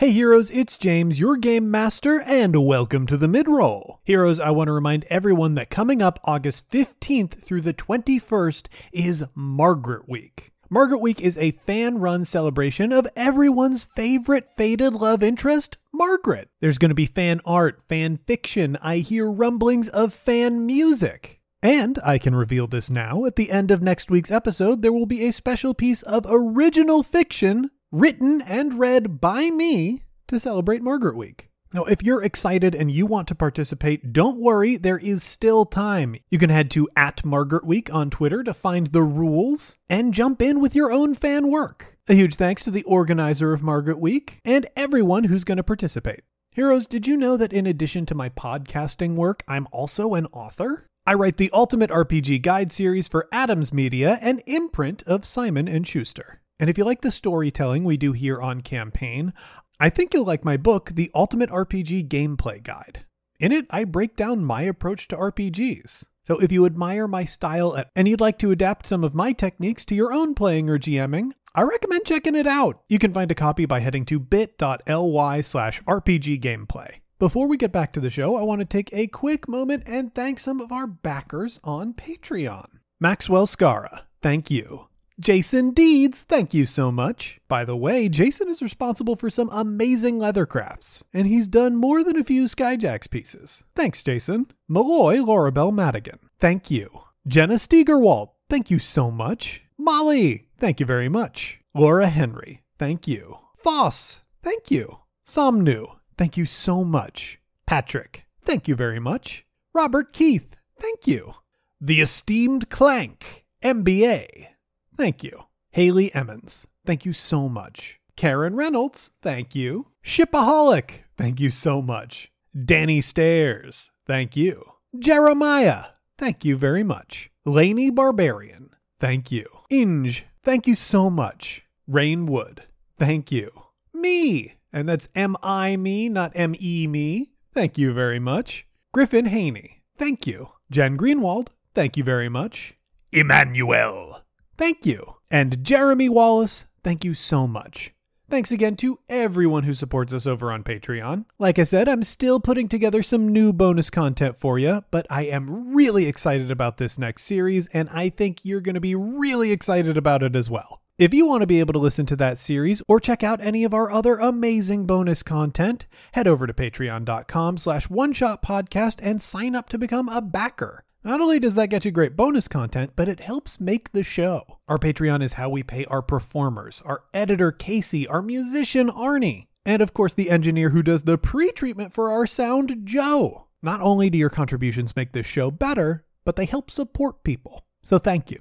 Hey 0.04 0.12
heroes, 0.12 0.50
it's 0.50 0.76
James, 0.76 1.18
your 1.18 1.38
game 1.38 1.70
master, 1.70 2.20
and 2.20 2.66
welcome 2.66 3.06
to 3.06 3.16
the 3.16 3.26
mid-roll. 3.26 4.00
Heroes, 4.04 4.38
I 4.38 4.50
want 4.50 4.68
to 4.68 4.72
remind 4.72 5.06
everyone 5.08 5.54
that 5.54 5.70
coming 5.70 6.02
up 6.02 6.20
August 6.24 6.70
15th 6.70 7.42
through 7.42 7.62
the 7.62 7.72
21st 7.72 8.66
is 8.92 9.24
Margaret 9.34 10.06
Week. 10.06 10.52
Margaret 10.68 10.98
Week 10.98 11.22
is 11.22 11.38
a 11.38 11.52
fan-run 11.52 12.26
celebration 12.26 12.92
of 12.92 13.08
everyone's 13.16 13.82
favorite 13.82 14.44
faded 14.54 14.92
love 14.92 15.22
interest, 15.22 15.78
Margaret. 15.90 16.50
There's 16.60 16.76
going 16.76 16.90
to 16.90 16.94
be 16.94 17.06
fan 17.06 17.40
art, 17.46 17.80
fan 17.88 18.18
fiction, 18.26 18.76
I 18.82 18.98
hear 18.98 19.30
rumblings 19.30 19.88
of 19.88 20.12
fan 20.12 20.66
music. 20.66 21.40
And 21.62 21.98
I 22.04 22.18
can 22.18 22.34
reveal 22.34 22.66
this 22.66 22.90
now. 22.90 23.24
At 23.24 23.36
the 23.36 23.50
end 23.50 23.70
of 23.70 23.80
next 23.80 24.10
week's 24.10 24.30
episode, 24.30 24.82
there 24.82 24.92
will 24.92 25.06
be 25.06 25.24
a 25.24 25.32
special 25.32 25.72
piece 25.72 26.02
of 26.02 26.26
original 26.28 27.02
fiction 27.02 27.70
written 27.94 28.42
and 28.42 28.76
read 28.76 29.20
by 29.20 29.50
me 29.50 30.02
to 30.26 30.40
celebrate 30.40 30.82
Margaret 30.82 31.16
Week. 31.16 31.48
Now, 31.72 31.84
if 31.84 32.02
you're 32.02 32.24
excited 32.24 32.74
and 32.74 32.90
you 32.90 33.06
want 33.06 33.28
to 33.28 33.36
participate, 33.36 34.12
don't 34.12 34.40
worry, 34.40 34.76
there 34.76 34.98
is 34.98 35.22
still 35.22 35.64
time. 35.64 36.16
You 36.28 36.38
can 36.38 36.50
head 36.50 36.72
to 36.72 36.88
at 36.96 37.24
Margaret 37.24 37.64
Week 37.64 37.94
on 37.94 38.10
Twitter 38.10 38.42
to 38.42 38.52
find 38.52 38.88
the 38.88 39.02
rules 39.04 39.76
and 39.88 40.12
jump 40.12 40.42
in 40.42 40.60
with 40.60 40.74
your 40.74 40.90
own 40.90 41.14
fan 41.14 41.48
work. 41.48 41.96
A 42.08 42.14
huge 42.14 42.34
thanks 42.34 42.64
to 42.64 42.72
the 42.72 42.82
organizer 42.82 43.52
of 43.52 43.62
Margaret 43.62 44.00
Week 44.00 44.40
and 44.44 44.66
everyone 44.74 45.24
who's 45.24 45.44
going 45.44 45.58
to 45.58 45.62
participate. 45.62 46.22
Heroes, 46.50 46.88
did 46.88 47.06
you 47.06 47.16
know 47.16 47.36
that 47.36 47.52
in 47.52 47.64
addition 47.64 48.06
to 48.06 48.14
my 48.16 48.28
podcasting 48.28 49.14
work, 49.14 49.44
I'm 49.46 49.68
also 49.70 50.14
an 50.14 50.26
author? 50.32 50.88
I 51.06 51.14
write 51.14 51.36
the 51.36 51.50
Ultimate 51.52 51.90
RPG 51.90 52.42
Guide 52.42 52.72
series 52.72 53.06
for 53.06 53.28
Adams 53.30 53.72
Media, 53.72 54.18
an 54.20 54.40
imprint 54.46 55.04
of 55.04 55.24
Simon 55.24 55.68
and 55.68 55.86
Schuster. 55.86 56.40
And 56.58 56.70
if 56.70 56.78
you 56.78 56.84
like 56.84 57.00
the 57.00 57.10
storytelling 57.10 57.84
we 57.84 57.96
do 57.96 58.12
here 58.12 58.40
on 58.40 58.60
Campaign, 58.60 59.32
I 59.80 59.90
think 59.90 60.14
you'll 60.14 60.24
like 60.24 60.44
my 60.44 60.56
book, 60.56 60.90
The 60.94 61.10
Ultimate 61.14 61.50
RPG 61.50 62.08
Gameplay 62.08 62.62
Guide. 62.62 63.04
In 63.40 63.50
it, 63.50 63.66
I 63.70 63.84
break 63.84 64.14
down 64.14 64.44
my 64.44 64.62
approach 64.62 65.08
to 65.08 65.16
RPGs. 65.16 66.04
So 66.24 66.38
if 66.38 66.52
you 66.52 66.64
admire 66.64 67.06
my 67.06 67.24
style 67.24 67.84
and 67.94 68.08
you'd 68.08 68.20
like 68.20 68.38
to 68.38 68.50
adapt 68.50 68.86
some 68.86 69.04
of 69.04 69.14
my 69.14 69.32
techniques 69.32 69.84
to 69.86 69.94
your 69.94 70.12
own 70.12 70.34
playing 70.34 70.70
or 70.70 70.78
GMing, 70.78 71.32
I 71.54 71.62
recommend 71.62 72.06
checking 72.06 72.34
it 72.34 72.46
out. 72.46 72.82
You 72.88 72.98
can 72.98 73.12
find 73.12 73.30
a 73.30 73.34
copy 73.34 73.66
by 73.66 73.80
heading 73.80 74.04
to 74.06 74.18
bit.ly 74.18 75.40
slash 75.42 75.82
RPG 75.82 76.40
Gameplay. 76.40 77.00
Before 77.18 77.46
we 77.46 77.56
get 77.56 77.72
back 77.72 77.92
to 77.92 78.00
the 78.00 78.10
show, 78.10 78.36
I 78.36 78.42
want 78.42 78.60
to 78.60 78.64
take 78.64 78.90
a 78.92 79.06
quick 79.06 79.48
moment 79.48 79.82
and 79.86 80.14
thank 80.14 80.38
some 80.38 80.60
of 80.60 80.72
our 80.72 80.86
backers 80.86 81.60
on 81.62 81.92
Patreon. 81.94 82.66
Maxwell 83.00 83.46
Scara, 83.46 84.02
thank 84.22 84.50
you. 84.50 84.86
Jason 85.20 85.70
Deeds, 85.70 86.24
thank 86.24 86.52
you 86.52 86.66
so 86.66 86.90
much. 86.90 87.40
By 87.46 87.64
the 87.64 87.76
way, 87.76 88.08
Jason 88.08 88.48
is 88.48 88.60
responsible 88.60 89.14
for 89.14 89.30
some 89.30 89.48
amazing 89.52 90.18
leather 90.18 90.44
crafts, 90.44 91.04
and 91.12 91.28
he's 91.28 91.46
done 91.46 91.76
more 91.76 92.02
than 92.02 92.16
a 92.16 92.24
few 92.24 92.44
Skyjacks 92.44 93.08
pieces. 93.08 93.62
Thanks, 93.76 94.02
Jason. 94.02 94.46
Malloy 94.68 95.18
Laurabelle 95.18 95.72
Madigan, 95.72 96.18
thank 96.40 96.68
you. 96.68 97.02
Jenna 97.28 97.54
Stegerwald, 97.54 98.30
thank 98.50 98.72
you 98.72 98.80
so 98.80 99.08
much. 99.08 99.62
Molly, 99.78 100.48
thank 100.58 100.80
you 100.80 100.86
very 100.86 101.08
much. 101.08 101.60
Laura 101.74 102.08
Henry, 102.08 102.62
thank 102.76 103.06
you. 103.06 103.38
Foss, 103.56 104.20
thank 104.42 104.68
you. 104.70 104.98
Somnu, 105.24 105.96
thank 106.18 106.36
you 106.36 106.44
so 106.44 106.82
much. 106.82 107.38
Patrick, 107.66 108.26
thank 108.42 108.66
you 108.66 108.74
very 108.74 108.98
much. 108.98 109.46
Robert 109.72 110.12
Keith, 110.12 110.56
thank 110.80 111.06
you. 111.06 111.34
The 111.80 112.00
esteemed 112.00 112.68
Clank, 112.68 113.46
MBA, 113.62 114.48
thank 114.96 115.22
you. 115.22 115.44
Haley 115.70 116.14
Emmons, 116.14 116.66
thank 116.86 117.04
you 117.04 117.12
so 117.12 117.48
much. 117.48 117.98
Karen 118.16 118.54
Reynolds, 118.54 119.10
thank 119.22 119.54
you. 119.54 119.88
Shipaholic, 120.04 121.02
thank 121.16 121.40
you 121.40 121.50
so 121.50 121.82
much. 121.82 122.30
Danny 122.64 123.00
Stairs, 123.00 123.90
thank 124.06 124.36
you. 124.36 124.64
Jeremiah, 124.98 125.86
thank 126.16 126.44
you 126.44 126.56
very 126.56 126.84
much. 126.84 127.30
Laney 127.44 127.90
Barbarian, 127.90 128.70
thank 129.00 129.32
you. 129.32 129.46
Inge, 129.70 130.26
thank 130.44 130.66
you 130.66 130.74
so 130.74 131.10
much. 131.10 131.64
Rain 131.88 132.26
Wood, 132.26 132.62
thank 132.96 133.32
you. 133.32 133.50
Me, 133.92 134.54
and 134.72 134.88
that's 134.88 135.08
M 135.14 135.36
I 135.42 135.76
me, 135.76 136.08
not 136.08 136.32
M 136.34 136.54
E 136.58 136.86
me. 136.86 137.32
Thank 137.52 137.78
you 137.78 137.92
very 137.92 138.18
much. 138.18 138.66
Griffin 138.92 139.26
Haney, 139.26 139.82
thank 139.98 140.26
you. 140.26 140.50
Jen 140.70 140.96
Greenwald, 140.96 141.48
thank 141.74 141.96
you 141.96 142.04
very 142.04 142.28
much. 142.28 142.74
Emmanuel, 143.12 144.23
thank 144.56 144.86
you. 144.86 145.16
And 145.30 145.64
Jeremy 145.64 146.08
Wallace, 146.08 146.66
thank 146.82 147.04
you 147.04 147.14
so 147.14 147.46
much. 147.46 147.94
Thanks 148.30 148.50
again 148.50 148.76
to 148.76 148.98
everyone 149.08 149.64
who 149.64 149.74
supports 149.74 150.12
us 150.12 150.26
over 150.26 150.50
on 150.50 150.64
Patreon. 150.64 151.26
Like 151.38 151.58
I 151.58 151.64
said, 151.64 151.88
I'm 151.88 152.02
still 152.02 152.40
putting 152.40 152.68
together 152.68 153.02
some 153.02 153.28
new 153.28 153.52
bonus 153.52 153.90
content 153.90 154.36
for 154.36 154.58
you, 154.58 154.82
but 154.90 155.06
I 155.10 155.24
am 155.24 155.74
really 155.74 156.06
excited 156.06 156.50
about 156.50 156.78
this 156.78 156.98
next 156.98 157.24
series, 157.24 157.68
and 157.68 157.88
I 157.90 158.08
think 158.08 158.40
you're 158.42 158.62
going 158.62 158.74
to 158.74 158.80
be 158.80 158.94
really 158.94 159.52
excited 159.52 159.96
about 159.96 160.22
it 160.22 160.34
as 160.34 160.50
well. 160.50 160.80
If 160.96 161.12
you 161.12 161.26
want 161.26 161.42
to 161.42 161.46
be 161.46 161.60
able 161.60 161.72
to 161.74 161.78
listen 161.80 162.06
to 162.06 162.16
that 162.16 162.38
series 162.38 162.80
or 162.88 162.98
check 162.98 163.22
out 163.22 163.40
any 163.40 163.62
of 163.64 163.74
our 163.74 163.90
other 163.90 164.14
amazing 164.14 164.86
bonus 164.86 165.22
content, 165.22 165.86
head 166.12 166.28
over 166.28 166.46
to 166.46 166.54
patreon.com 166.54 167.58
slash 167.58 167.90
one 167.90 168.12
shot 168.12 168.42
podcast 168.42 169.00
and 169.02 169.20
sign 169.20 169.54
up 169.54 169.68
to 169.70 169.78
become 169.78 170.08
a 170.08 170.22
backer. 170.22 170.84
Not 171.06 171.20
only 171.20 171.38
does 171.38 171.54
that 171.56 171.68
get 171.68 171.84
you 171.84 171.90
great 171.90 172.16
bonus 172.16 172.48
content, 172.48 172.92
but 172.96 173.08
it 173.08 173.20
helps 173.20 173.60
make 173.60 173.92
the 173.92 174.02
show. 174.02 174.60
Our 174.66 174.78
Patreon 174.78 175.22
is 175.22 175.34
how 175.34 175.50
we 175.50 175.62
pay 175.62 175.84
our 175.84 176.00
performers, 176.00 176.80
our 176.86 177.04
editor 177.12 177.52
Casey, 177.52 178.08
our 178.08 178.22
musician 178.22 178.88
Arnie, 178.88 179.48
and 179.66 179.82
of 179.82 179.92
course 179.92 180.14
the 180.14 180.30
engineer 180.30 180.70
who 180.70 180.82
does 180.82 181.02
the 181.02 181.18
pre-treatment 181.18 181.92
for 181.92 182.10
our 182.10 182.26
sound, 182.26 182.80
Joe. 182.84 183.48
Not 183.62 183.82
only 183.82 184.08
do 184.08 184.16
your 184.16 184.30
contributions 184.30 184.96
make 184.96 185.12
this 185.12 185.26
show 185.26 185.50
better, 185.50 186.06
but 186.24 186.36
they 186.36 186.46
help 186.46 186.70
support 186.70 187.22
people. 187.22 187.66
So 187.82 187.98
thank 187.98 188.30
you. 188.30 188.38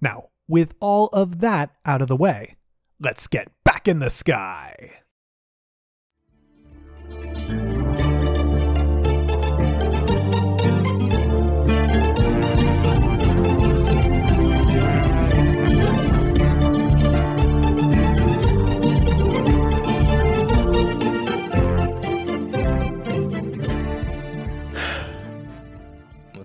Now, 0.00 0.28
with 0.48 0.74
all 0.80 1.08
of 1.08 1.40
that 1.40 1.74
out 1.84 2.00
of 2.00 2.08
the 2.08 2.16
way, 2.16 2.56
let's 2.98 3.26
get 3.26 3.52
back 3.64 3.86
in 3.86 3.98
the 3.98 4.08
sky. 4.08 5.02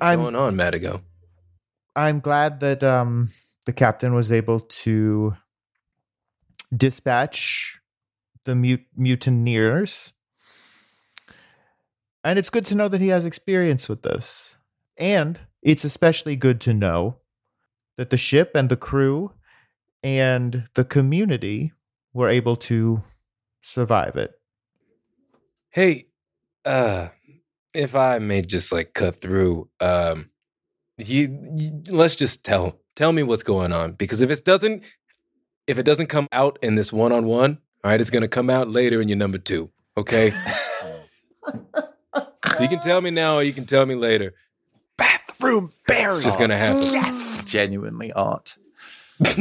What's 0.03 0.09
I'm- 0.09 0.19
going 0.19 0.35
on, 0.35 0.55
Madigo? 0.57 1.01
I'm 1.95 2.19
glad 2.19 2.59
that 2.59 2.83
um, 2.83 3.29
the 3.65 3.71
captain 3.71 4.13
was 4.13 4.31
able 4.33 4.59
to 4.59 5.35
dispatch 6.75 7.79
the 8.43 8.53
mut- 8.55 8.81
mutineers. 8.97 10.11
And 12.23 12.37
it's 12.37 12.49
good 12.49 12.65
to 12.65 12.75
know 12.75 12.89
that 12.89 12.99
he 12.99 13.09
has 13.09 13.25
experience 13.25 13.87
with 13.87 14.01
this. 14.01 14.57
And 14.97 15.39
it's 15.61 15.85
especially 15.85 16.35
good 16.35 16.59
to 16.61 16.73
know 16.73 17.19
that 17.97 18.09
the 18.09 18.17
ship 18.17 18.51
and 18.55 18.67
the 18.69 18.75
crew 18.75 19.31
and 20.01 20.67
the 20.73 20.83
community 20.83 21.71
were 22.11 22.27
able 22.27 22.55
to 22.57 23.03
survive 23.61 24.17
it. 24.17 24.31
Hey, 25.69 26.07
uh, 26.65 27.09
if 27.73 27.95
I 27.95 28.19
may 28.19 28.41
just 28.41 28.71
like 28.71 28.93
cut 28.93 29.19
through, 29.19 29.69
um, 29.79 30.29
you, 30.97 31.53
you 31.57 31.83
let's 31.89 32.15
just 32.15 32.45
tell 32.45 32.79
tell 32.95 33.11
me 33.11 33.23
what's 33.23 33.43
going 33.43 33.73
on 33.73 33.93
because 33.93 34.21
if 34.21 34.29
it 34.29 34.45
doesn't 34.45 34.83
if 35.65 35.79
it 35.79 35.85
doesn't 35.85 36.07
come 36.07 36.27
out 36.31 36.59
in 36.61 36.75
this 36.75 36.93
one 36.93 37.11
on 37.11 37.25
one, 37.25 37.59
all 37.83 37.91
right, 37.91 37.99
it's 37.99 38.09
gonna 38.09 38.27
come 38.27 38.49
out 38.49 38.69
later 38.69 39.01
in 39.01 39.07
your 39.09 39.17
number 39.17 39.37
two. 39.37 39.71
Okay, 39.97 40.31
so 42.55 42.61
you 42.61 42.67
can 42.67 42.79
tell 42.79 43.01
me 43.01 43.11
now 43.11 43.35
or 43.35 43.43
you 43.43 43.53
can 43.53 43.65
tell 43.65 43.85
me 43.85 43.95
later. 43.95 44.33
Bathroom 44.97 45.71
bears. 45.87 46.17
It's 46.17 46.25
just 46.25 46.39
gonna 46.39 46.59
happen. 46.59 46.83
Yes, 46.83 47.43
genuinely 47.43 48.11
art. 48.13 48.55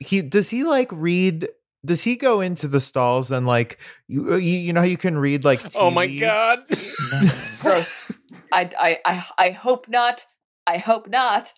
he 0.00 0.22
does 0.22 0.50
he 0.50 0.64
like 0.64 0.90
read 0.92 1.48
does 1.84 2.04
he 2.04 2.16
go 2.16 2.40
into 2.40 2.68
the 2.68 2.80
stalls 2.80 3.30
and 3.30 3.46
like 3.46 3.78
you 4.08 4.34
you, 4.36 4.58
you 4.58 4.72
know 4.72 4.80
how 4.80 4.86
you 4.86 4.96
can 4.96 5.16
read 5.18 5.44
like 5.44 5.62
tea 5.62 5.78
Oh 5.78 5.90
my 5.90 6.06
god! 6.06 6.58
Gross. 7.60 8.12
I, 8.52 8.68
I, 8.78 8.98
I, 9.06 9.24
I 9.38 9.50
hope 9.50 9.88
not. 9.88 10.24
I 10.66 10.78
hope 10.78 11.08
not. 11.08 11.52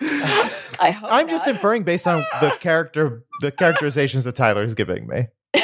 I 0.00 0.90
hope 0.90 1.10
I'm 1.10 1.26
just 1.28 1.48
inferring 1.48 1.82
based 1.82 2.06
on 2.06 2.22
the 2.40 2.50
character 2.60 3.24
the 3.40 3.50
characterizations 3.50 4.24
that 4.24 4.34
Tyler's 4.36 4.74
giving 4.74 5.06
me. 5.06 5.28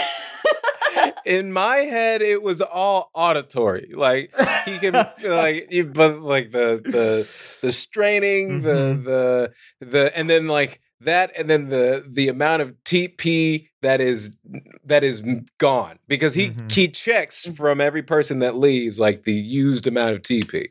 in 1.25 1.53
my 1.53 1.77
head 1.77 2.21
it 2.21 2.43
was 2.43 2.61
all 2.61 3.09
auditory 3.15 3.93
like 3.95 4.33
he 4.65 4.77
can 4.79 4.93
like 5.25 5.71
you, 5.71 5.87
but 5.87 6.19
like 6.19 6.51
the 6.51 6.81
the 6.83 7.59
the 7.63 7.71
straining 7.71 8.61
Mhm. 8.61 8.63
the 9.05 9.53
the 9.81 9.87
the 9.87 10.19
and 10.19 10.29
then 10.29 10.49
like 10.49 10.81
that 11.05 11.33
and 11.39 11.49
then 11.49 11.69
the 11.69 12.05
the 12.09 12.29
amount 12.29 12.63
of 12.63 12.75
TP 12.85 13.69
that 13.83 14.01
is 14.01 14.39
that 14.85 15.03
is 15.05 15.23
gone 15.59 15.99
because 16.09 16.35
he 16.35 16.51
Mhm. 16.51 16.73
he 16.73 16.89
checks 16.89 17.47
mm. 17.47 17.57
from 17.57 17.81
every 17.81 18.03
person 18.03 18.39
that 18.41 18.57
leaves 18.57 18.99
like 19.01 19.23
the 19.25 19.33
used 19.33 19.87
amount 19.87 20.13
of 20.15 20.23
TP 20.23 20.67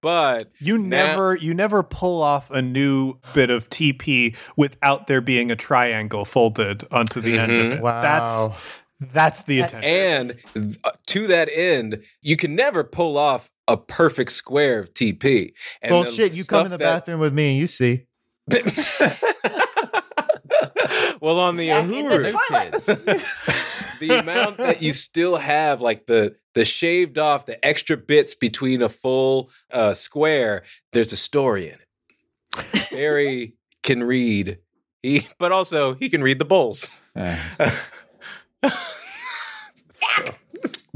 but 0.00 0.50
You 0.60 0.78
Now- 0.78 1.06
never 1.06 1.36
you 1.36 1.54
never 1.54 1.82
pull 1.82 2.22
off 2.22 2.50
a 2.50 2.62
new 2.62 3.14
bit 3.34 3.50
of 3.50 3.68
TP 3.68 4.36
without 4.56 5.06
there 5.08 5.20
being 5.20 5.50
a 5.50 5.56
triangle 5.56 6.24
folded 6.24 6.84
onto 6.90 7.20
the 7.20 7.38
end 7.38 7.52
of 7.52 7.58
mm-hmm. 7.58 7.72
it. 7.74 7.82
Wow. 7.82 8.00
That's 8.00 8.48
that's 9.12 9.42
the 9.44 9.60
That's- 9.60 9.80
attention. 9.80 10.38
and 10.56 10.76
uh, 10.84 10.90
to 11.06 11.26
that 11.28 11.48
end 11.52 12.02
you 12.22 12.36
can 12.36 12.54
never 12.54 12.84
pull 12.84 13.16
off 13.18 13.50
a 13.66 13.76
perfect 13.76 14.32
square 14.32 14.78
of 14.78 14.94
TP 14.94 15.52
and 15.82 15.90
the 15.92 15.96
Bullshit, 15.96 16.34
you 16.34 16.44
come 16.44 16.66
in 16.66 16.70
the 16.70 16.78
that- 16.78 17.00
bathroom 17.00 17.20
with 17.20 17.32
me 17.34 17.50
and 17.50 17.58
you 17.58 17.66
see. 17.66 18.04
well, 21.20 21.40
on 21.40 21.56
the 21.56 21.70
in 21.70 21.88
the 21.88 23.96
the 24.00 24.18
amount 24.18 24.58
that 24.58 24.82
you 24.82 24.92
still 24.92 25.36
have, 25.36 25.80
like 25.80 26.06
the 26.06 26.36
the 26.54 26.64
shaved 26.64 27.18
off, 27.18 27.46
the 27.46 27.64
extra 27.66 27.96
bits 27.96 28.34
between 28.34 28.82
a 28.82 28.88
full 28.88 29.50
uh, 29.72 29.94
square, 29.94 30.62
there's 30.92 31.12
a 31.12 31.16
story 31.16 31.68
in 31.68 31.74
it. 31.74 32.90
Barry 32.90 33.54
can 33.82 34.02
read, 34.02 34.58
he, 35.02 35.26
but 35.38 35.52
also 35.52 35.94
he 35.94 36.08
can 36.08 36.22
read 36.22 36.38
the 36.38 36.44
bowls. 36.44 36.90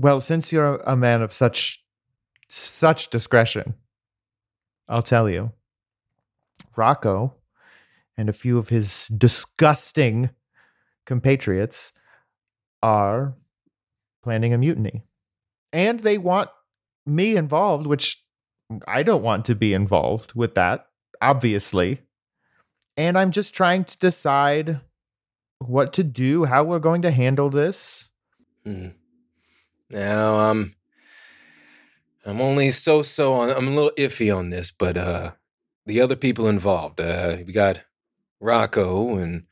Well, 0.02 0.20
since 0.20 0.52
you're 0.52 0.78
a 0.78 0.96
man 0.96 1.22
of 1.22 1.32
such 1.32 1.84
such 2.48 3.08
discretion. 3.08 3.74
I'll 4.88 5.02
tell 5.02 5.30
you. 5.30 5.52
Rocco 6.74 7.34
and 8.22 8.28
a 8.28 8.32
few 8.32 8.56
of 8.56 8.68
his 8.68 9.08
disgusting 9.08 10.30
compatriots 11.06 11.92
are 12.80 13.34
planning 14.22 14.52
a 14.54 14.58
mutiny. 14.58 15.02
And 15.72 15.98
they 15.98 16.18
want 16.18 16.48
me 17.04 17.34
involved, 17.34 17.84
which 17.84 18.24
I 18.86 19.02
don't 19.02 19.24
want 19.24 19.44
to 19.46 19.56
be 19.56 19.74
involved 19.74 20.34
with 20.34 20.54
that, 20.54 20.86
obviously. 21.20 22.02
And 22.96 23.18
I'm 23.18 23.32
just 23.32 23.54
trying 23.54 23.82
to 23.86 23.98
decide 23.98 24.80
what 25.58 25.92
to 25.94 26.04
do, 26.04 26.44
how 26.44 26.62
we're 26.62 26.78
going 26.78 27.02
to 27.02 27.10
handle 27.10 27.50
this. 27.50 28.10
Mhm. 28.64 28.94
Now 29.90 30.36
I'm 30.48 30.76
I'm 32.24 32.40
only 32.40 32.70
so 32.70 33.02
so 33.02 33.32
on 33.32 33.50
I'm 33.50 33.66
a 33.66 33.74
little 33.74 33.90
iffy 33.98 34.32
on 34.32 34.50
this, 34.50 34.70
but 34.70 34.96
uh 34.96 35.32
the 35.86 36.00
other 36.00 36.14
people 36.14 36.46
involved, 36.46 37.00
uh 37.00 37.38
we 37.44 37.52
got 37.52 37.82
Rocco 38.42 39.16
and 39.18 39.44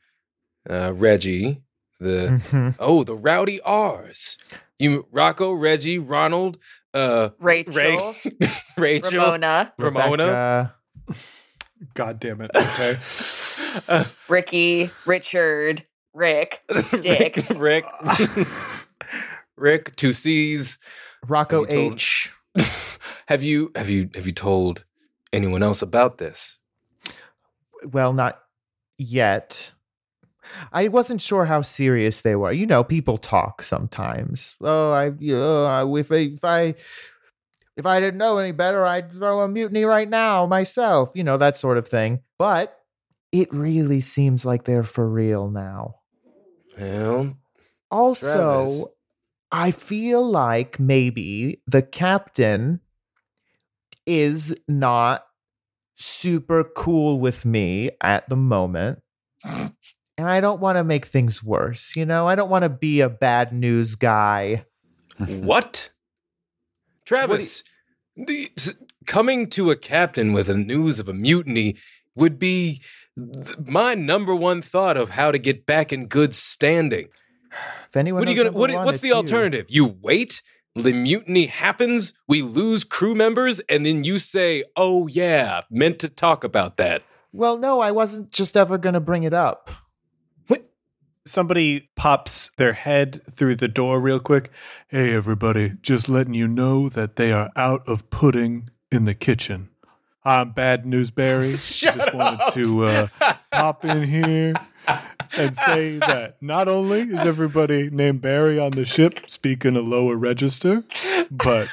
uh 0.69 0.91
Reggie, 0.93 1.63
the 1.99 2.27
Mhm. 2.49 2.75
oh, 2.79 3.03
the 3.03 3.15
rowdy 3.15 3.59
R's. 3.61 4.37
You 4.77 5.07
Rocco, 5.11 5.53
Reggie, 5.53 5.97
Ronald, 5.97 6.57
uh 6.93 7.29
Rachel, 7.39 7.73
Ray, 7.73 8.13
Rachel, 8.77 9.11
Ramona, 9.23 9.73
Ramona. 9.77 10.23
Rebecca, 10.23 10.75
God 11.95 12.19
damn 12.19 12.41
it. 12.41 12.51
Okay. 12.55 12.95
uh, 13.89 14.03
Ricky, 14.27 14.89
Richard, 15.05 15.83
Rick, 16.13 16.61
Dick. 17.01 17.43
Rick, 17.55 17.85
Rick, 19.55 19.95
two 19.95 20.13
C's. 20.13 20.77
Rocco 21.27 21.61
Have 21.65 21.69
told- 21.73 21.93
H. 21.93 22.31
have 23.27 23.41
you 23.41 23.71
have 23.75 23.89
you 23.89 24.09
have 24.15 24.25
you 24.25 24.31
told 24.33 24.83
anyone 25.31 25.63
else 25.63 25.81
about 25.81 26.17
this? 26.17 26.57
Well, 27.83 28.11
not 28.13 28.39
yet. 29.01 29.71
I 30.73 30.87
wasn't 30.89 31.21
sure 31.21 31.45
how 31.45 31.61
serious 31.61 32.21
they 32.21 32.35
were. 32.35 32.51
You 32.51 32.65
know, 32.65 32.83
people 32.83 33.17
talk 33.17 33.61
sometimes. 33.61 34.55
Oh, 34.61 34.91
I, 34.91 35.11
you 35.17 35.35
know, 35.35 35.95
if 35.95 36.11
I, 36.11 36.15
if 36.15 36.43
I, 36.43 36.75
if 37.77 37.85
I 37.85 37.99
didn't 37.99 38.17
know 38.17 38.37
any 38.37 38.51
better, 38.51 38.85
I'd 38.85 39.11
throw 39.11 39.41
a 39.41 39.47
mutiny 39.47 39.85
right 39.85 40.09
now 40.09 40.45
myself. 40.45 41.11
You 41.15 41.23
know 41.23 41.37
that 41.37 41.57
sort 41.57 41.77
of 41.77 41.87
thing. 41.87 42.21
But 42.37 42.77
it 43.31 43.51
really 43.53 44.01
seems 44.01 44.45
like 44.45 44.65
they're 44.65 44.83
for 44.83 45.07
real 45.07 45.49
now. 45.49 45.95
Well, 46.77 47.37
Also, 47.89 48.63
Travis. 48.65 48.85
I 49.51 49.71
feel 49.71 50.29
like 50.29 50.79
maybe 50.79 51.61
the 51.67 51.81
captain 51.81 52.81
is 54.05 54.55
not 54.67 55.23
super 56.01 56.63
cool 56.63 57.19
with 57.19 57.45
me 57.45 57.91
at 58.01 58.27
the 58.29 58.35
moment. 58.35 58.99
And 59.45 60.29
I 60.29 60.39
don't 60.41 60.59
want 60.61 60.77
to 60.77 60.83
make 60.83 61.05
things 61.05 61.43
worse. 61.43 61.95
You 61.95 62.05
know, 62.05 62.27
I 62.27 62.35
don't 62.35 62.49
want 62.49 62.63
to 62.63 62.69
be 62.69 63.01
a 63.01 63.09
bad 63.09 63.53
news 63.53 63.95
guy. 63.95 64.65
what? 65.17 65.89
Travis, 67.05 67.63
the- 68.15 68.51
s- 68.57 68.83
coming 69.07 69.47
to 69.49 69.71
a 69.71 69.75
captain 69.75 70.33
with 70.33 70.49
a 70.49 70.57
news 70.57 70.99
of 70.99 71.09
a 71.09 71.13
mutiny 71.13 71.75
would 72.15 72.37
be 72.39 72.81
th- 73.17 73.57
my 73.65 73.95
number 73.95 74.35
one 74.35 74.61
thought 74.61 74.97
of 74.97 75.09
how 75.11 75.31
to 75.31 75.39
get 75.39 75.65
back 75.65 75.91
in 75.91 76.07
good 76.07 76.35
standing. 76.35 77.07
If 77.89 77.97
anyone 77.97 78.19
What 78.21 78.27
are 78.27 78.31
you 78.31 78.37
gonna? 78.37 78.45
number 78.51 78.59
What, 78.59 78.71
one, 78.71 78.85
what's 78.85 78.97
it's 78.97 79.01
the 79.01 79.09
you. 79.09 79.15
alternative? 79.15 79.65
You 79.69 79.97
wait. 80.01 80.41
The 80.75 80.93
mutiny 80.93 81.47
happens. 81.47 82.13
We 82.27 82.41
lose 82.41 82.83
crew 82.83 83.13
members, 83.13 83.59
and 83.61 83.85
then 83.85 84.03
you 84.05 84.19
say, 84.19 84.63
"Oh 84.75 85.07
yeah, 85.07 85.61
meant 85.69 85.99
to 85.99 86.09
talk 86.09 86.43
about 86.43 86.77
that." 86.77 87.03
Well, 87.33 87.57
no, 87.57 87.79
I 87.79 87.91
wasn't 87.91 88.31
just 88.31 88.55
ever 88.55 88.77
going 88.77 88.93
to 88.93 88.99
bring 89.01 89.23
it 89.23 89.33
up. 89.33 89.69
What? 90.47 90.69
Somebody 91.25 91.89
pops 91.95 92.51
their 92.57 92.73
head 92.73 93.21
through 93.29 93.55
the 93.55 93.67
door 93.67 93.99
real 93.99 94.19
quick. 94.19 94.49
Hey, 94.87 95.13
everybody, 95.13 95.73
just 95.81 96.07
letting 96.07 96.33
you 96.33 96.47
know 96.47 96.87
that 96.89 97.17
they 97.17 97.33
are 97.33 97.49
out 97.55 97.87
of 97.87 98.09
pudding 98.09 98.69
in 98.91 99.05
the 99.05 99.13
kitchen. 99.13 99.69
I'm 100.23 100.51
Bad 100.51 100.85
News 100.85 101.11
Barry. 101.11 101.53
Shut 101.55 101.95
just 101.95 102.13
wanted 102.13 102.63
to 102.63 102.85
uh, 102.85 103.07
pop 103.51 103.83
in 103.83 104.03
here 104.03 104.53
and 105.37 105.55
say 105.55 105.97
that 105.97 106.35
not 106.41 106.67
only 106.67 107.01
is 107.01 107.25
everybody 107.25 107.89
named 107.89 108.21
Barry 108.21 108.59
on 108.59 108.71
the 108.71 108.85
ship 108.85 109.29
speaking 109.29 109.75
a 109.75 109.81
lower 109.81 110.15
register, 110.15 110.83
but 111.29 111.67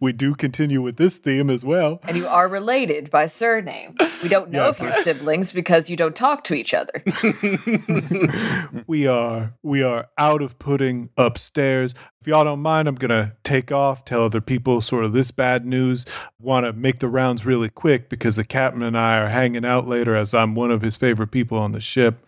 we 0.00 0.12
do 0.12 0.34
continue 0.34 0.80
with 0.82 0.96
this 0.96 1.18
theme 1.18 1.50
as 1.50 1.64
well. 1.64 2.00
and 2.04 2.16
you 2.16 2.26
are 2.26 2.48
related 2.48 3.10
by 3.10 3.26
surname. 3.26 3.94
We 4.22 4.28
don't 4.28 4.50
know 4.50 4.64
Yeah. 4.64 4.70
if 4.70 4.80
you're 4.80 4.92
siblings 4.94 5.52
because 5.52 5.90
you 5.90 5.96
don't 5.96 6.16
talk 6.16 6.44
to 6.44 6.54
each 6.54 6.72
other. 6.74 7.02
we 8.86 9.06
are 9.06 9.54
we 9.62 9.82
are 9.82 10.06
out 10.18 10.42
of 10.42 10.58
pudding 10.58 11.10
upstairs. 11.16 11.94
If 12.20 12.26
y'all 12.26 12.44
don't 12.44 12.60
mind, 12.60 12.88
I'm 12.88 12.94
gonna 12.96 13.32
take 13.44 13.72
off, 13.72 14.04
tell 14.04 14.24
other 14.24 14.40
people 14.40 14.80
sort 14.80 15.04
of 15.04 15.12
this 15.12 15.30
bad 15.30 15.64
news. 15.64 16.04
Want 16.38 16.66
to 16.66 16.72
make 16.72 16.98
the 16.98 17.08
rounds 17.08 17.46
really 17.46 17.68
quick 17.70 18.08
because 18.08 18.36
the 18.36 18.44
captain 18.44 18.82
and 18.82 18.96
I 18.96 19.18
are 19.18 19.28
hanging 19.28 19.64
out 19.64 19.86
later, 19.88 20.14
as 20.14 20.34
I'm 20.34 20.54
one 20.54 20.70
of 20.70 20.82
his 20.82 20.96
favorite 20.96 21.30
people 21.30 21.58
on 21.58 21.72
the 21.72 21.80
ship. 21.80 22.26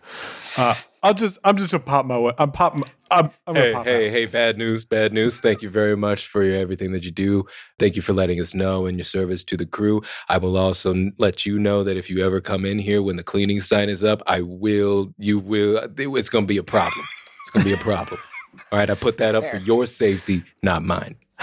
Uh, 0.57 0.75
I'll 1.03 1.13
just 1.13 1.37
I'm 1.43 1.57
just 1.57 1.71
gonna 1.71 1.83
pop 1.83 2.05
my 2.05 2.17
way. 2.17 2.33
I'm 2.37 2.51
popping. 2.51 2.85
I'm, 3.11 3.29
I'm 3.45 3.55
Hey, 3.55 3.73
pop 3.73 3.85
hey, 3.85 4.07
out. 4.07 4.11
hey, 4.11 4.25
bad 4.25 4.57
news, 4.57 4.85
bad 4.85 5.13
news. 5.13 5.39
Thank 5.39 5.61
you 5.61 5.69
very 5.69 5.95
much 5.95 6.25
for 6.25 6.43
your, 6.43 6.55
everything 6.55 6.93
that 6.93 7.03
you 7.03 7.11
do. 7.11 7.45
Thank 7.77 7.95
you 7.95 8.01
for 8.01 8.13
letting 8.13 8.39
us 8.39 8.55
know 8.55 8.87
and 8.87 8.97
your 8.97 9.03
service 9.03 9.43
to 9.45 9.57
the 9.57 9.67
crew. 9.67 10.01
I 10.29 10.39
will 10.39 10.57
also 10.57 11.11
let 11.19 11.45
you 11.45 11.59
know 11.59 11.83
that 11.83 11.97
if 11.97 12.09
you 12.09 12.25
ever 12.25 12.41
come 12.41 12.65
in 12.65 12.79
here 12.79 13.03
when 13.03 13.17
the 13.17 13.23
cleaning 13.23 13.61
sign 13.61 13.89
is 13.89 14.03
up, 14.03 14.23
I 14.25 14.41
will, 14.41 15.13
you 15.19 15.37
will, 15.37 15.77
it's 15.97 16.29
going 16.29 16.45
to 16.45 16.47
be 16.47 16.57
a 16.57 16.63
problem. 16.63 17.03
It's 17.41 17.51
going 17.51 17.63
to 17.65 17.69
be 17.69 17.75
a 17.75 17.83
problem. 17.83 18.19
All 18.71 18.79
right, 18.79 18.89
I 18.89 18.95
put 18.95 19.17
that 19.17 19.35
up 19.35 19.43
for 19.43 19.57
your 19.57 19.85
safety, 19.85 20.41
not 20.63 20.81
mine. 20.83 21.15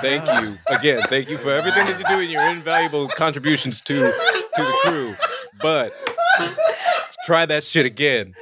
thank 0.00 0.26
you 0.28 0.56
again. 0.68 1.00
Thank 1.08 1.28
you 1.28 1.38
for 1.38 1.50
everything 1.50 1.86
that 1.86 1.96
you 1.98 2.04
do 2.06 2.20
and 2.20 2.30
your 2.30 2.48
invaluable 2.50 3.08
contributions 3.08 3.80
to 3.82 3.94
to 3.94 4.62
the 4.62 4.78
crew. 4.84 5.14
But 5.60 5.92
try 7.26 7.46
that 7.46 7.64
shit 7.64 7.86
again. 7.86 8.34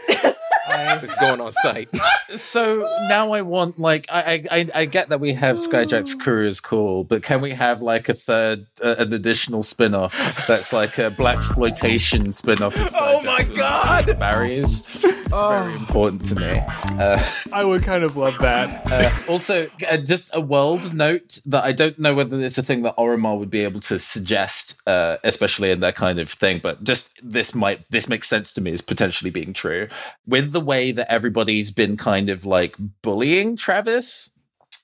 It's 1.04 1.14
going 1.16 1.40
on 1.40 1.52
site. 1.52 1.88
So 2.34 2.80
now 3.08 3.32
I 3.32 3.42
want 3.42 3.78
like 3.78 4.06
I 4.10 4.44
I 4.50 4.66
I- 4.74 4.84
get 4.86 5.08
that 5.10 5.20
we 5.20 5.32
have 5.34 5.56
Skyjack's 5.56 6.14
crew 6.14 6.46
is 6.46 6.60
cool, 6.60 7.04
but 7.04 7.22
can 7.22 7.40
we 7.40 7.50
have 7.50 7.82
like 7.82 8.08
a 8.08 8.14
third 8.14 8.66
uh, 8.82 8.94
an 8.98 9.12
additional 9.12 9.62
spin-off 9.62 10.46
that's 10.46 10.72
like 10.72 10.96
a 10.98 11.10
blaxploitation 11.10 12.34
spin-off? 12.34 12.74
Oh 12.94 13.22
my 13.22 13.42
God! 13.54 14.18
Barriers. 14.18 15.04
It's 15.32 15.48
very 15.48 15.74
important 15.74 16.24
to 16.26 16.34
me. 16.36 16.60
Uh, 17.00 17.22
I 17.52 17.64
would 17.64 17.82
kind 17.82 18.04
of 18.04 18.16
love 18.16 18.36
that. 18.38 18.86
uh, 18.90 19.32
also, 19.32 19.66
uh, 19.88 19.96
just 19.96 20.30
a 20.34 20.40
world 20.40 20.92
note 20.94 21.40
that 21.46 21.64
I 21.64 21.72
don't 21.72 21.98
know 21.98 22.14
whether 22.14 22.38
it's 22.40 22.58
a 22.58 22.62
thing 22.62 22.82
that 22.82 22.96
Oromar 22.96 23.38
would 23.38 23.50
be 23.50 23.64
able 23.64 23.80
to 23.80 23.98
suggest, 23.98 24.80
uh, 24.86 25.16
especially 25.24 25.70
in 25.70 25.80
that 25.80 25.94
kind 25.94 26.18
of 26.18 26.28
thing. 26.28 26.60
But 26.62 26.84
just 26.84 27.18
this 27.22 27.54
might 27.54 27.88
this 27.90 28.08
makes 28.08 28.28
sense 28.28 28.52
to 28.54 28.60
me 28.60 28.72
as 28.72 28.82
potentially 28.82 29.30
being 29.30 29.52
true 29.52 29.88
with 30.26 30.52
the 30.52 30.60
way 30.60 30.92
that 30.92 31.10
everybody's 31.10 31.70
been 31.70 31.96
kind 31.96 32.28
of 32.28 32.44
like 32.44 32.76
bullying 33.00 33.56
Travis. 33.56 34.38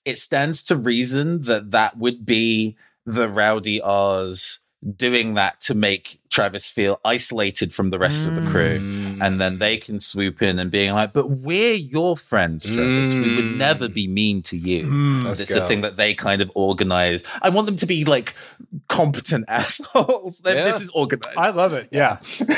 It 0.05 0.17
stands 0.17 0.65
to 0.65 0.77
reason 0.77 1.43
that 1.43 1.73
that 1.73 1.99
would 1.99 2.25
be 2.25 2.77
the 3.05 3.29
rowdy 3.29 3.81
R's 3.81 4.65
doing 4.97 5.35
that 5.35 5.61
to 5.61 5.75
make 5.75 6.21
Travis 6.39 6.71
feel 6.71 7.01
isolated 7.05 7.75
from 7.75 7.91
the 7.91 7.99
rest 7.99 8.27
of 8.27 8.35
the 8.35 8.43
crew 8.51 8.79
Mm. 8.79 9.19
and 9.21 9.41
then 9.41 9.59
they 9.59 9.77
can 9.77 9.99
swoop 9.99 10.41
in 10.43 10.59
and 10.59 10.71
being 10.71 10.93
like, 10.93 11.13
"But 11.13 11.29
we're 11.31 11.75
your 11.75 12.17
friends, 12.17 12.65
Travis. 12.67 13.13
We 13.15 13.35
would 13.37 13.45
Mm. 13.45 13.57
never 13.57 13.89
be 13.89 14.07
mean 14.07 14.43
to 14.43 14.57
you." 14.57 14.87
Mm. 14.87 15.25
Let's 15.25 15.41
it's 15.41 15.55
a 15.55 15.67
thing 15.67 15.81
that 15.83 15.97
they 15.97 16.15
kind 16.15 16.41
of 16.41 16.51
organize. 16.55 17.23
I 17.43 17.49
want 17.49 17.67
them 17.67 17.77
to 17.77 17.87
be 17.87 18.05
like 18.05 18.35
competent 18.89 19.45
assholes. 19.59 20.43
Yeah. 20.45 20.55
This 20.65 20.81
is 20.81 20.91
organized. 20.91 21.37
I 21.39 21.51
love 21.51 21.73
it. 21.75 21.89
Yeah. 21.91 22.19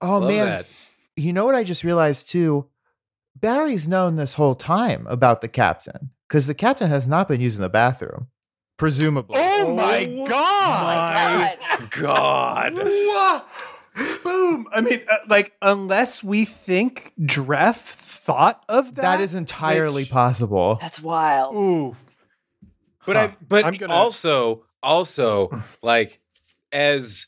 Oh, 0.00 0.18
Love 0.18 0.28
man. 0.30 0.46
that. 0.46 0.66
You 1.16 1.32
know 1.32 1.44
what 1.44 1.56
I 1.56 1.64
just 1.64 1.82
realized 1.82 2.30
too? 2.30 2.66
Barry's 3.34 3.88
known 3.88 4.14
this 4.14 4.34
whole 4.34 4.54
time 4.54 5.06
about 5.10 5.40
the 5.40 5.48
captain 5.48 6.10
because 6.28 6.46
the 6.46 6.54
captain 6.54 6.88
has 6.88 7.08
not 7.08 7.26
been 7.26 7.40
using 7.40 7.62
the 7.62 7.68
bathroom, 7.68 8.28
presumably. 8.78 9.36
Oh 9.38 9.74
my 9.76 10.24
god. 10.26 11.58
God. 11.90 12.72
God. 12.72 13.42
Boom. 14.22 14.66
I 14.72 14.80
mean, 14.80 15.00
uh, 15.10 15.16
like, 15.28 15.52
unless 15.60 16.22
we 16.22 16.44
think 16.44 17.12
Dreff 17.20 17.76
thought 17.76 18.64
of 18.68 18.94
that, 18.94 19.02
that 19.02 19.20
is 19.20 19.34
entirely 19.34 20.02
which- 20.02 20.10
possible. 20.10 20.78
That's 20.80 21.00
wild. 21.02 21.54
Ooh. 21.54 21.96
But 23.06 23.16
Huh. 23.16 23.22
I 23.22 23.36
but 23.48 23.64
I'm 23.64 23.74
gonna- 23.74 23.92
also 23.94 24.64
also 24.82 25.48
like 25.82 26.20
as 26.72 27.26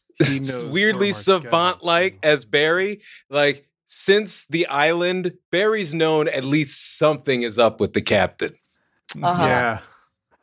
weirdly 0.66 1.12
savant 1.12 1.82
like 1.82 2.18
as 2.22 2.44
Barry, 2.44 3.00
like 3.30 3.66
since 3.86 4.44
the 4.46 4.66
island, 4.68 5.32
Barry's 5.50 5.92
known 5.94 6.28
at 6.28 6.44
least 6.44 6.98
something 6.98 7.42
is 7.42 7.58
up 7.58 7.80
with 7.80 7.94
the 7.94 8.02
captain. 8.02 8.52
Uh-huh. 9.20 9.44
Yeah. 9.44 9.78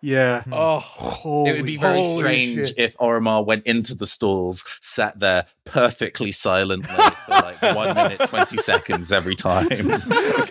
Yeah. 0.08 0.44
Hmm. 0.44 0.54
Oh, 0.54 0.80
Holy, 0.80 1.50
it 1.50 1.58
would 1.58 1.66
be 1.66 1.76
very 1.76 2.02
strange 2.02 2.68
shit. 2.70 2.78
if 2.78 2.98
Oromar 2.98 3.46
went 3.46 3.68
into 3.68 3.94
the 3.94 4.08
stalls, 4.08 4.64
sat 4.80 5.20
there 5.20 5.48
perfectly 5.66 6.32
silently 6.32 6.88
for 6.96 7.32
like 7.32 7.62
one 7.62 7.94
minute, 7.94 8.20
20 8.22 8.56
seconds 8.72 9.12
every 9.12 9.36
time. 9.36 9.68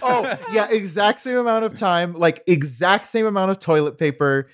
oh 0.02 0.38
yeah, 0.52 0.68
exact 0.70 1.20
same 1.20 1.38
amount 1.38 1.64
of 1.64 1.74
time, 1.74 2.12
like 2.12 2.42
exact 2.46 3.06
same 3.06 3.24
amount 3.24 3.50
of 3.50 3.58
toilet 3.58 3.96
paper. 3.96 4.48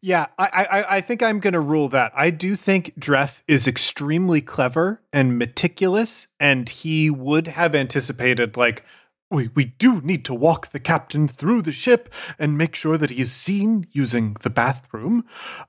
Yeah, 0.00 0.28
I, 0.38 0.66
I, 0.70 0.96
I 0.96 1.00
think 1.02 1.22
I'm 1.22 1.40
going 1.40 1.52
to 1.52 1.60
rule 1.60 1.90
that. 1.90 2.10
I 2.16 2.30
do 2.30 2.56
think 2.56 2.98
Dref 2.98 3.42
is 3.46 3.68
extremely 3.68 4.40
clever 4.40 5.02
and 5.12 5.38
meticulous, 5.38 6.28
and 6.40 6.66
he 6.70 7.10
would 7.10 7.48
have 7.48 7.74
anticipated 7.74 8.56
like. 8.56 8.82
We, 9.30 9.48
we 9.54 9.64
do 9.66 10.00
need 10.00 10.24
to 10.26 10.34
walk 10.34 10.68
the 10.68 10.80
captain 10.80 11.28
through 11.28 11.62
the 11.62 11.72
ship 11.72 12.12
and 12.38 12.56
make 12.56 12.74
sure 12.74 12.96
that 12.96 13.10
he 13.10 13.20
is 13.20 13.32
seen 13.32 13.86
using 13.90 14.36
the 14.42 14.50
bathroom. 14.50 15.24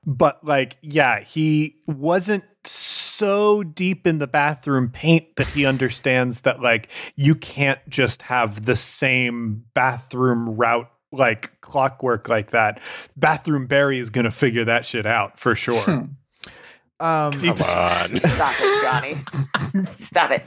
But, 0.06 0.42
like, 0.44 0.78
yeah, 0.80 1.20
he 1.20 1.76
wasn't 1.86 2.44
so 2.64 3.62
deep 3.62 4.06
in 4.06 4.18
the 4.18 4.26
bathroom 4.26 4.88
paint 4.88 5.36
that 5.36 5.48
he 5.48 5.66
understands 5.66 6.40
that, 6.42 6.62
like, 6.62 6.88
you 7.16 7.34
can't 7.34 7.80
just 7.88 8.22
have 8.22 8.64
the 8.64 8.76
same 8.76 9.64
bathroom 9.74 10.56
route 10.56 10.90
like 11.12 11.60
clockwork 11.60 12.28
like 12.28 12.52
that. 12.52 12.80
Bathroom 13.16 13.66
Barry 13.66 13.98
is 13.98 14.10
going 14.10 14.24
to 14.24 14.30
figure 14.30 14.64
that 14.64 14.86
shit 14.86 15.06
out 15.06 15.38
for 15.38 15.54
sure. 15.54 15.84
Um, 15.88 17.32
Come 17.32 17.48
on. 17.50 18.16
Stop 18.16 18.54
it, 18.58 18.82
Johnny. 18.82 19.84
Stop 19.86 20.30
it. 20.30 20.44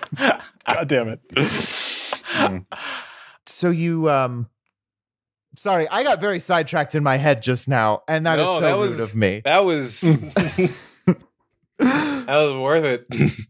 God 0.66 0.88
damn 0.88 1.09
it. 1.09 1.20
so 3.45 3.69
you 3.69 4.09
um 4.09 4.49
sorry, 5.55 5.88
I 5.89 6.03
got 6.03 6.19
very 6.21 6.39
sidetracked 6.39 6.95
in 6.95 7.03
my 7.03 7.17
head 7.17 7.41
just 7.41 7.67
now, 7.67 8.01
and 8.07 8.25
that 8.25 8.39
is 8.39 8.45
No, 8.45 8.55
so 8.55 8.61
that 8.61 8.71
rude 8.73 8.79
was- 8.81 9.13
of 9.13 9.15
me. 9.19 9.41
that 9.45 9.59
was 9.65 10.01
that 11.77 12.27
was 12.27 12.55
worth 12.61 12.84
it. 12.86 13.07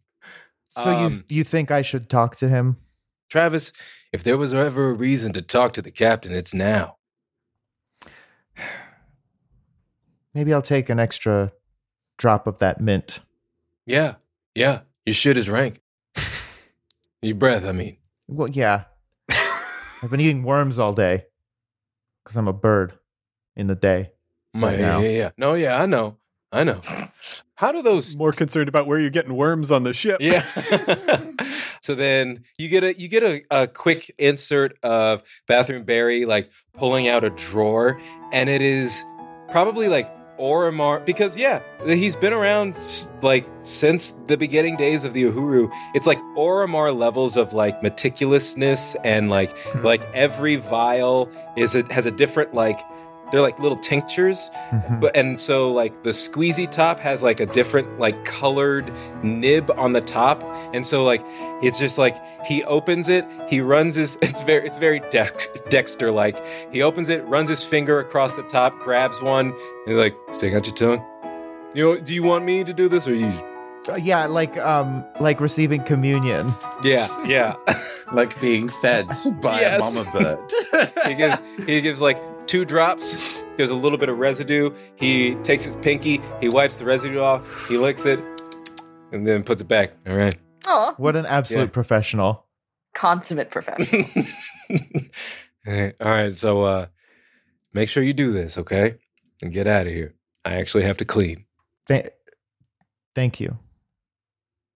So 0.75 0.89
you 0.89 1.05
Um, 1.05 1.23
you 1.29 1.43
think 1.43 1.69
I 1.69 1.83
should 1.83 2.09
talk 2.09 2.35
to 2.37 2.49
him? 2.49 2.77
Travis, 3.29 3.73
if 4.11 4.23
there 4.23 4.37
was 4.39 4.55
ever 4.55 4.89
a 4.89 4.93
reason 4.93 5.31
to 5.33 5.41
talk 5.43 5.71
to 5.73 5.83
the 5.83 5.91
captain, 5.91 6.31
it's 6.31 6.51
now. 6.51 6.97
Maybe 10.33 10.51
I'll 10.51 10.63
take 10.63 10.89
an 10.89 10.99
extra 10.99 11.51
drop 12.17 12.47
of 12.47 12.57
that 12.57 12.81
mint. 12.81 13.19
Yeah, 13.85 14.15
yeah. 14.55 14.81
Your 15.05 15.13
shit 15.13 15.37
is 15.37 15.47
rank. 15.47 15.79
Your 17.21 17.35
breath, 17.35 17.65
I 17.65 17.71
mean. 17.71 17.97
Well, 18.27 18.49
yeah. 18.49 18.85
I've 20.03 20.09
been 20.11 20.19
eating 20.19 20.43
worms 20.43 20.79
all 20.79 20.93
day 20.93 21.25
because 22.23 22.37
I'm 22.37 22.47
a 22.47 22.53
bird 22.53 22.93
in 23.55 23.67
the 23.67 23.75
day. 23.75 24.11
My, 24.53 24.71
Right 24.71 24.79
yeah, 24.79 24.99
yeah, 24.99 25.09
yeah. 25.09 25.29
No, 25.37 25.53
yeah, 25.53 25.81
I 25.81 25.85
know. 25.85 26.17
I 26.51 26.63
know. 26.63 26.81
How 27.55 27.71
do 27.71 27.81
those 27.81 28.15
More 28.15 28.31
concerned 28.31 28.69
about 28.69 28.85
where 28.85 28.99
you're 28.99 29.09
getting 29.09 29.35
worms 29.35 29.71
on 29.71 29.83
the 29.83 29.93
ship. 29.93 30.17
Yeah. 30.19 30.41
so 31.81 31.95
then 31.95 32.43
you 32.59 32.69
get 32.69 32.83
a 32.83 32.93
you 32.93 33.07
get 33.07 33.23
a, 33.23 33.43
a 33.49 33.67
quick 33.67 34.13
insert 34.19 34.77
of 34.83 35.23
bathroom 35.47 35.83
Barry 35.83 36.25
like 36.25 36.49
pulling 36.73 37.07
out 37.07 37.23
a 37.23 37.31
drawer, 37.31 37.99
and 38.31 38.49
it 38.49 38.61
is 38.61 39.03
probably 39.49 39.87
like 39.87 40.13
Oromar 40.43 41.03
because 41.05 41.37
yeah, 41.37 41.61
he's 41.85 42.17
been 42.17 42.33
around 42.33 42.75
like 43.21 43.49
since 43.61 44.11
the 44.11 44.35
beginning 44.35 44.75
days 44.75 45.05
of 45.05 45.13
the 45.13 45.23
Uhuru. 45.23 45.71
It's 45.95 46.05
like 46.05 46.19
Oromar 46.35 46.93
levels 46.95 47.37
of 47.37 47.53
like 47.53 47.81
meticulousness 47.81 48.97
and 49.05 49.29
like 49.29 49.55
mm-hmm. 49.55 49.85
like 49.85 50.03
every 50.13 50.57
vial 50.57 51.29
is 51.55 51.75
it 51.75 51.89
has 51.93 52.05
a 52.05 52.11
different 52.11 52.53
like 52.53 52.79
they're 53.33 53.41
like 53.41 53.59
little 53.59 53.77
tinctures 53.77 54.49
Mhm. 54.71 55.01
but 55.01 55.17
and 55.17 55.37
so 55.39 55.71
like 55.73 56.03
the 56.03 56.11
squeezy 56.11 56.69
top 56.69 56.99
has 56.99 57.21
like 57.23 57.39
a 57.41 57.45
different 57.47 57.99
like 57.99 58.23
colored 58.23 58.89
nib 59.23 59.69
on 59.75 59.91
the 59.91 59.99
top 60.01 60.43
and 60.73 60.85
so 60.85 61.03
like 61.03 61.21
it's 61.63 61.79
just 61.79 61.97
like 61.97 62.15
he 62.45 62.63
opens 62.65 63.09
it 63.09 63.25
he 63.49 63.59
runs 63.59 63.95
his 63.95 64.15
it's 64.21 64.41
very 64.43 64.65
it's 64.65 64.77
very 64.77 64.99
dex, 65.09 65.47
dexter 65.69 66.11
like 66.11 66.37
he 66.71 66.81
opens 66.83 67.09
it 67.09 67.25
runs 67.25 67.49
his 67.49 67.65
finger 67.65 67.99
across 67.99 68.35
the 68.35 68.43
top 68.43 68.73
grabs 68.79 69.21
one 69.21 69.47
and 69.47 69.55
he's 69.87 69.97
like 69.97 70.15
stick 70.31 70.53
out 70.53 70.65
your 70.65 70.75
tongue 70.75 71.03
you 71.73 71.83
know 71.83 71.99
do 71.99 72.13
you 72.13 72.21
want 72.23 72.45
me 72.45 72.63
to 72.63 72.71
do 72.73 72.87
this 72.87 73.07
or 73.07 73.15
you 73.15 73.31
Uh, 73.89 73.95
yeah, 73.99 74.25
like 74.27 74.55
um, 74.63 75.03
like 75.19 75.41
receiving 75.41 75.83
communion. 75.83 76.53
yeah 76.85 77.05
yeah 77.27 77.51
like 78.13 78.31
being 78.39 78.69
fed 78.81 79.07
by 79.41 79.59
Yes. 79.65 79.75
a 79.83 79.83
mama 79.83 80.03
bird. 80.15 80.39
he 81.07 81.13
gives 81.15 81.41
he 81.67 81.81
gives 81.81 81.99
like 81.99 82.15
two 82.47 82.65
drops 82.65 83.41
there's 83.57 83.69
a 83.71 83.75
little 83.75 83.97
bit 83.97 84.09
of 84.09 84.17
residue 84.17 84.69
he 84.95 85.35
takes 85.43 85.63
his 85.63 85.75
pinky 85.77 86.19
he 86.41 86.49
wipes 86.49 86.77
the 86.79 86.85
residue 86.85 87.19
off 87.19 87.67
he 87.67 87.77
licks 87.77 88.05
it 88.05 88.19
and 89.11 89.25
then 89.27 89.43
puts 89.43 89.61
it 89.61 89.67
back 89.67 89.93
all 90.07 90.15
right 90.15 90.37
Oh, 90.65 90.93
What 90.95 91.17
an 91.17 91.25
absolute 91.25 91.65
Yeah. 91.65 91.69
professional. 91.71 92.45
consummate 92.93 93.51
professional. 93.51 94.05
all 95.67 95.73
right, 95.73 95.93
all 95.99 96.07
right, 96.07 96.33
so 96.33 96.61
uh 96.61 96.85
make 97.73 97.89
sure 97.89 98.01
you 98.01 98.13
do 98.13 98.31
this, 98.31 98.57
okay? 98.57 98.95
And 99.41 99.51
get 99.51 99.67
out 99.67 99.87
of 99.87 99.93
here. 99.93 100.13
I 100.45 100.53
actually 100.55 100.83
have 100.83 100.95
to 100.97 101.05
clean. 101.05 101.43
Th- 101.87 102.11
thank 103.13 103.41
you. 103.41 103.57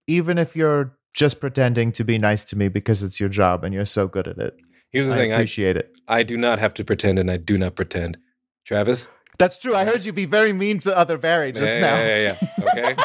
Even 0.08 0.38
if 0.38 0.58
you're 0.58 0.97
just 1.18 1.42
pretending 1.42 1.92
to 1.92 2.04
be 2.04 2.20
nice 2.20 2.46
to 2.46 2.56
me 2.56 2.70
because 2.70 3.02
it's 3.02 3.20
your 3.20 3.28
job 3.28 3.64
and 3.64 3.74
you're 3.74 3.86
so 3.86 4.08
good 4.08 4.28
at 4.28 4.38
it, 4.38 4.62
Here's 4.92 5.08
the 5.08 5.16
I 5.16 5.18
thing, 5.18 5.32
I, 5.32 5.36
appreciate 5.36 5.76
it. 5.76 5.98
I 6.08 6.22
do 6.22 6.38
not 6.38 6.60
have 6.60 6.76
to 6.76 6.86
pretend 6.86 7.18
and 7.18 7.30
I 7.30 7.38
do 7.38 7.58
not 7.58 7.76
pretend. 7.76 8.20
Travis? 8.66 9.08
That's 9.40 9.58
true. 9.58 9.76
I 9.76 9.84
heard 9.84 10.06
you 10.06 10.14
be 10.14 10.26
very 10.26 10.54
mean 10.54 10.80
to 10.80 10.96
other 10.96 11.18
Barry 11.18 11.52
just 11.52 11.74
yeah, 11.74 11.80
now. 11.82 11.98
yeah, 11.98 12.36
yeah, 12.58 12.96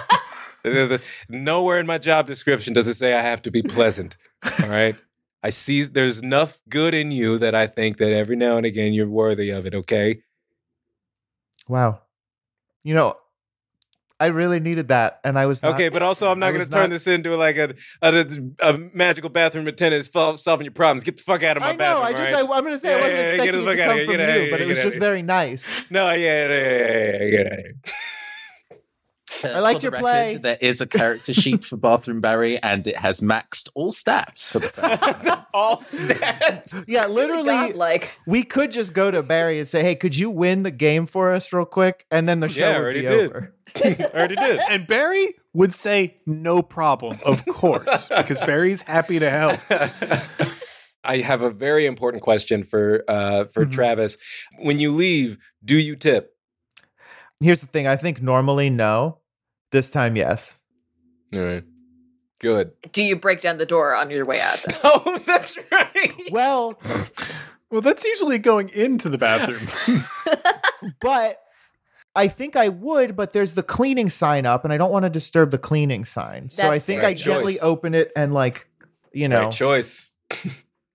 yeah. 0.62 0.88
Okay. 0.90 0.98
Nowhere 1.28 1.80
in 1.80 1.86
my 1.86 1.98
job 1.98 2.26
description 2.26 2.74
does 2.74 2.86
it 2.86 2.94
say 2.94 3.14
I 3.14 3.20
have 3.20 3.42
to 3.42 3.50
be 3.50 3.62
pleasant. 3.62 4.16
All 4.62 4.68
right. 4.68 4.94
I 5.42 5.50
see 5.50 5.82
there's 5.82 6.20
enough 6.20 6.60
good 6.68 6.94
in 6.94 7.10
you 7.10 7.38
that 7.38 7.54
I 7.54 7.66
think 7.66 7.96
that 7.96 8.12
every 8.12 8.36
now 8.36 8.58
and 8.58 8.66
again 8.66 8.92
you're 8.92 9.08
worthy 9.08 9.50
of 9.50 9.66
it, 9.66 9.74
okay? 9.74 10.22
Wow. 11.66 12.02
You 12.84 12.94
know, 12.94 13.16
I 14.22 14.26
really 14.26 14.60
needed 14.60 14.86
that, 14.88 15.18
and 15.24 15.36
I 15.36 15.46
was 15.46 15.64
not, 15.64 15.74
Okay, 15.74 15.88
but 15.88 16.00
also 16.00 16.30
I'm 16.30 16.38
not 16.38 16.52
going 16.52 16.64
to 16.64 16.70
turn 16.70 16.82
not- 16.82 16.90
this 16.90 17.08
into 17.08 17.36
like 17.36 17.56
a, 17.56 17.74
a, 18.02 18.24
a 18.60 18.78
magical 18.94 19.30
bathroom 19.30 19.66
attendant 19.66 20.04
sol- 20.04 20.36
solving 20.36 20.64
your 20.64 20.72
problems. 20.72 21.02
Get 21.02 21.16
the 21.16 21.24
fuck 21.24 21.42
out 21.42 21.56
of 21.56 21.62
my 21.62 21.70
I 21.70 21.72
know. 21.72 21.78
bathroom. 21.78 22.04
I 22.06 22.10
just, 22.12 22.32
right? 22.32 22.34
I, 22.34 22.56
I'm 22.56 22.62
going 22.62 22.74
to 22.74 22.78
say 22.78 22.92
I 22.92 23.00
wasn't 23.00 23.12
yeah, 23.14 23.18
yeah, 23.18 23.30
expecting 23.30 23.62
it 23.62 23.64
to 23.64 23.84
come 23.84 24.04
from 24.06 24.20
you, 24.44 24.50
but 24.52 24.60
it 24.60 24.68
was 24.68 24.80
just 24.80 25.00
very 25.00 25.22
nice. 25.22 25.90
No, 25.90 26.12
yeah, 26.12 26.48
yeah, 26.48 26.48
yeah, 26.48 26.68
yeah, 26.68 27.22
yeah, 27.24 27.30
get 27.30 27.46
out 27.46 27.52
of 27.52 27.64
here. 27.64 27.74
Uh, 29.44 29.48
I 29.48 29.58
liked 29.60 29.80
for 29.80 29.86
your 29.86 29.90
the 29.92 29.98
play. 29.98 30.28
record, 30.28 30.42
There 30.42 30.58
is 30.60 30.80
a 30.80 30.86
character 30.86 31.32
sheet 31.34 31.64
for 31.64 31.76
Bathroom 31.88 32.20
Barry, 32.20 32.62
and 32.62 32.86
it 32.86 32.96
has 32.96 33.20
maxed 33.20 33.70
all 33.74 33.90
stats 33.90 34.50
for 34.52 34.58
the 34.60 34.68
first 34.68 35.02
time. 35.02 35.38
All 35.54 35.76
stats. 35.78 36.84
Yeah, 36.88 37.06
literally, 37.08 37.72
like 37.74 38.12
we 38.26 38.42
could 38.42 38.70
just 38.72 38.94
go 38.94 39.10
to 39.10 39.22
Barry 39.22 39.58
and 39.58 39.68
say, 39.68 39.82
"Hey, 39.82 39.94
could 39.94 40.16
you 40.16 40.30
win 40.30 40.62
the 40.62 40.70
game 40.70 41.04
for 41.04 41.34
us 41.34 41.52
real 41.52 41.66
quick?" 41.66 42.06
And 42.10 42.26
then 42.26 42.40
the 42.40 42.48
show 42.48 42.60
Yeah, 42.60 42.78
would 42.78 42.82
already 42.84 43.00
be 43.02 43.06
did. 43.08 43.30
over. 43.30 43.54
I 43.84 44.10
already 44.14 44.36
did. 44.36 44.60
And 44.70 44.86
Barry 44.86 45.34
would 45.52 45.74
say 45.74 46.16
no 46.24 46.62
problem, 46.62 47.18
of 47.26 47.44
course, 47.46 48.08
because 48.08 48.40
Barry's 48.40 48.80
happy 48.80 49.18
to 49.18 49.28
help. 49.28 49.60
I 51.04 51.18
have 51.18 51.42
a 51.42 51.50
very 51.50 51.84
important 51.84 52.22
question 52.22 52.62
for 52.64 53.04
uh, 53.08 53.44
for 53.44 53.66
Mhm. 53.66 53.72
Travis. 53.72 54.16
When 54.60 54.80
you 54.80 54.90
leave, 54.92 55.36
do 55.64 55.76
you 55.76 55.96
tip? 55.96 56.30
Here's 57.40 57.60
the 57.60 57.66
thing: 57.66 57.86
I 57.86 57.96
think 57.96 58.22
normally 58.22 58.70
no, 58.70 59.18
this 59.72 59.90
time 59.90 60.16
yes. 60.16 60.60
All 61.34 61.42
right. 61.42 61.64
Good. 62.40 62.72
do 62.90 63.02
you 63.04 63.14
break 63.16 63.40
down 63.40 63.58
the 63.58 63.66
door 63.66 63.94
on 63.94 64.10
your 64.10 64.24
way 64.24 64.40
out? 64.40 64.64
then? 64.68 64.78
Oh, 64.84 65.18
that's 65.26 65.56
right. 65.70 66.22
Well, 66.32 66.78
Well, 67.72 67.80
that's 67.80 68.04
usually 68.04 68.38
going 68.38 68.68
into 68.76 69.08
the 69.08 69.16
bathroom. 69.16 70.36
but 71.00 71.36
I 72.14 72.28
think 72.28 72.54
I 72.54 72.68
would, 72.68 73.16
but 73.16 73.32
there's 73.32 73.54
the 73.54 73.62
cleaning 73.62 74.10
sign 74.10 74.44
up, 74.44 74.64
and 74.64 74.72
I 74.74 74.76
don't 74.76 74.90
want 74.92 75.04
to 75.04 75.10
disturb 75.10 75.50
the 75.52 75.58
cleaning 75.58 76.04
sign. 76.04 76.50
So 76.50 76.68
I 76.70 76.78
think 76.78 77.00
fair. 77.00 77.08
I 77.08 77.12
Right 77.12 77.16
gently 77.16 77.54
choice. 77.54 77.62
open 77.62 77.94
it 77.94 78.12
and 78.14 78.34
like, 78.34 78.68
you 79.14 79.26
know, 79.26 79.44
Right 79.44 79.52
choice. 79.52 80.10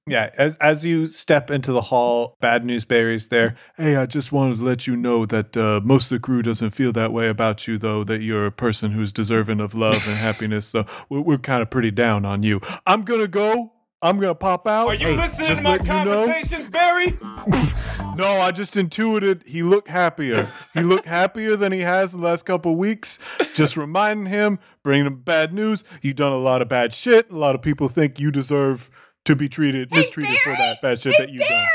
Yeah, 0.08 0.30
as 0.38 0.56
as 0.58 0.86
you 0.86 1.08
step 1.08 1.52
into 1.52 1.72
the 1.72 1.82
hall, 1.82 2.36
Bad 2.40 2.64
News 2.64 2.86
Barry's 2.86 3.28
there. 3.30 3.56
Hey, 3.76 3.96
I 3.96 4.06
just 4.06 4.32
wanted 4.32 4.58
to 4.58 4.64
let 4.64 4.88
you 4.88 4.96
know 4.96 5.26
that 5.26 5.56
uh, 5.58 5.82
most 5.84 6.12
of 6.12 6.18
the 6.18 6.22
crew 6.22 6.42
doesn't 6.42 6.72
feel 6.72 6.92
that 6.94 7.12
way 7.14 7.28
about 7.28 7.68
you, 7.68 7.78
though. 7.78 8.04
That 8.04 8.22
you're 8.22 8.46
a 8.46 8.52
person 8.52 8.92
who's 8.92 9.12
deserving 9.12 9.60
of 9.60 9.76
love 9.76 10.02
and 10.08 10.16
happiness. 10.18 10.66
So 10.68 10.86
we're, 11.10 11.22
we're 11.22 11.38
kind 11.38 11.62
of 11.62 11.70
pretty 11.70 11.92
down 11.92 12.26
on 12.26 12.44
you. 12.44 12.62
I'm 12.86 13.04
gonna 13.04 13.28
go. 13.28 13.74
I'm 14.02 14.20
gonna 14.20 14.36
pop 14.36 14.68
out. 14.68 14.88
Are 14.88 14.94
you 14.96 15.08
Hey, 15.08 15.16
listening 15.18 15.48
just 15.50 15.62
to 15.62 15.64
my 15.64 15.72
letting 15.72 15.88
you 15.88 16.06
know. 16.06 16.26
conversations, 16.26 16.70
Barry? 16.70 17.14
No, 18.18 18.26
I 18.26 18.50
just 18.50 18.76
intuited 18.76 19.44
he 19.46 19.62
looked 19.62 19.90
happier. 19.90 20.48
He 20.74 20.82
looked 20.82 21.06
happier 21.06 21.56
than 21.56 21.72
he 21.72 21.82
has 21.82 22.14
the 22.14 22.18
last 22.18 22.48
couple 22.48 22.72
of 22.72 22.78
weeks. 22.80 23.20
Just 23.54 23.78
reminding 23.78 24.26
him, 24.26 24.58
bringing 24.82 25.06
him 25.06 25.22
bad 25.22 25.54
news. 25.54 25.84
You've 26.02 26.16
done 26.16 26.32
a 26.32 26.38
lot 26.38 26.64
of 26.64 26.68
bad 26.68 26.94
shit. 26.94 27.30
A 27.30 27.38
lot 27.38 27.54
of 27.54 27.62
people 27.62 27.88
think 27.88 28.20
you 28.20 28.32
deserve 28.32 28.90
to 29.28 29.36
be 29.36 29.48
treated, 29.50 29.92
mistreated 29.92 30.38
for 30.44 30.52
that 30.54 30.82
bad 30.82 31.00
shit 31.00 31.14
hey 31.16 31.26
that 31.26 31.32
you've 31.32 31.42
done. 31.48 31.66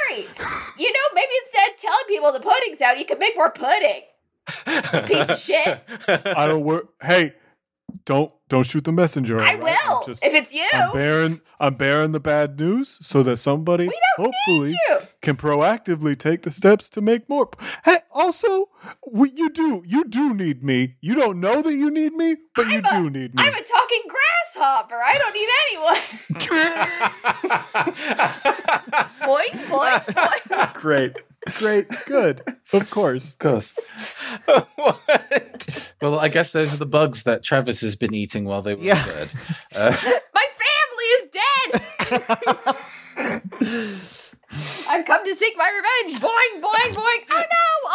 You 0.78 0.92
know 0.92 0.98
maybe 1.14 1.30
instead 1.44 1.78
tell 1.78 1.92
telling 1.92 2.04
people 2.08 2.32
the 2.32 2.40
pudding's 2.40 2.80
out. 2.80 2.98
You 2.98 3.04
could 3.04 3.18
make 3.18 3.36
more 3.36 3.50
pudding. 3.52 4.02
You 4.66 5.00
piece 5.06 5.28
of 5.30 5.38
shit. 5.38 5.82
I 6.36 6.46
don't 6.48 6.64
work. 6.64 6.88
Hey, 7.02 7.34
don't 8.04 8.32
don't 8.48 8.64
shoot 8.66 8.84
the 8.84 8.92
messenger. 8.92 9.38
I 9.40 9.54
right? 9.54 9.62
Will 9.62 10.04
just- 10.06 10.24
if 10.24 10.34
it's 10.34 10.52
you. 10.52 10.66
I'm 10.72 10.92
bearing 10.92 11.40
I'm 11.60 11.74
bearing 11.74 12.12
the 12.12 12.20
bad 12.20 12.58
news 12.58 12.98
so 13.02 13.22
that 13.22 13.36
somebody 13.36 13.90
hopefully 14.16 14.74
can 15.20 15.36
proactively 15.36 16.18
take 16.18 16.42
the 16.42 16.50
steps 16.50 16.88
to 16.90 17.00
make 17.00 17.28
more. 17.28 17.48
Hey, 17.84 17.98
also, 18.10 18.70
we, 19.10 19.30
you 19.30 19.50
do 19.50 19.82
you 19.86 20.04
do 20.04 20.34
need 20.34 20.64
me. 20.64 20.96
You 21.00 21.14
don't 21.14 21.38
know 21.40 21.62
that 21.62 21.74
you 21.74 21.90
need 21.90 22.14
me, 22.14 22.36
but 22.56 22.66
you 22.68 22.78
I'm 22.78 22.84
a- 22.84 22.90
do 23.02 23.10
need 23.10 23.34
me. 23.34 23.42
I'm 23.42 23.54
a 23.54 23.62
talking 23.62 24.02
grasshopper. 24.52 24.94
I 24.94 25.18
don't 25.18 25.34
need 25.34 25.48
anyone. 25.66 25.96
boing, 29.22 29.54
boing, 29.68 30.04
boing. 30.14 30.74
Great, 30.74 31.16
great, 31.58 31.86
good. 32.06 32.42
Of 32.72 32.90
course. 32.90 33.32
Of 33.32 33.38
course. 33.38 33.74
what? 34.76 35.92
Well, 36.00 36.18
I 36.18 36.28
guess 36.28 36.52
those 36.52 36.74
are 36.74 36.78
the 36.78 36.86
bugs 36.86 37.22
that 37.24 37.42
Travis 37.44 37.80
has 37.82 37.96
been 37.96 38.14
eating 38.14 38.44
while 38.44 38.62
they 38.62 38.74
were 38.74 38.82
Yeah. 38.82 38.98
in 38.98 39.04
bed. 39.06 39.32
Uh, 39.74 39.92
My 40.34 40.46
family 40.62 41.04
is 41.18 41.28
dead. 41.30 41.80
I've 44.88 45.04
come 45.06 45.24
to 45.24 45.34
seek 45.34 45.56
my 45.56 45.70
revenge. 45.70 46.20
Boing, 46.22 46.60
boing, 46.60 46.92
boing. 46.94 47.24
Oh 47.30 47.44
no, 47.56 47.66
a 47.88 47.92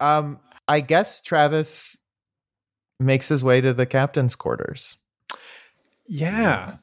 Um, 0.00 0.40
I 0.66 0.80
guess 0.80 1.20
Travis 1.20 1.98
makes 3.00 3.28
his 3.28 3.42
way 3.42 3.60
to 3.60 3.72
the 3.72 3.86
captain's 3.86 4.36
quarters. 4.36 4.96
Yeah. 6.06 6.76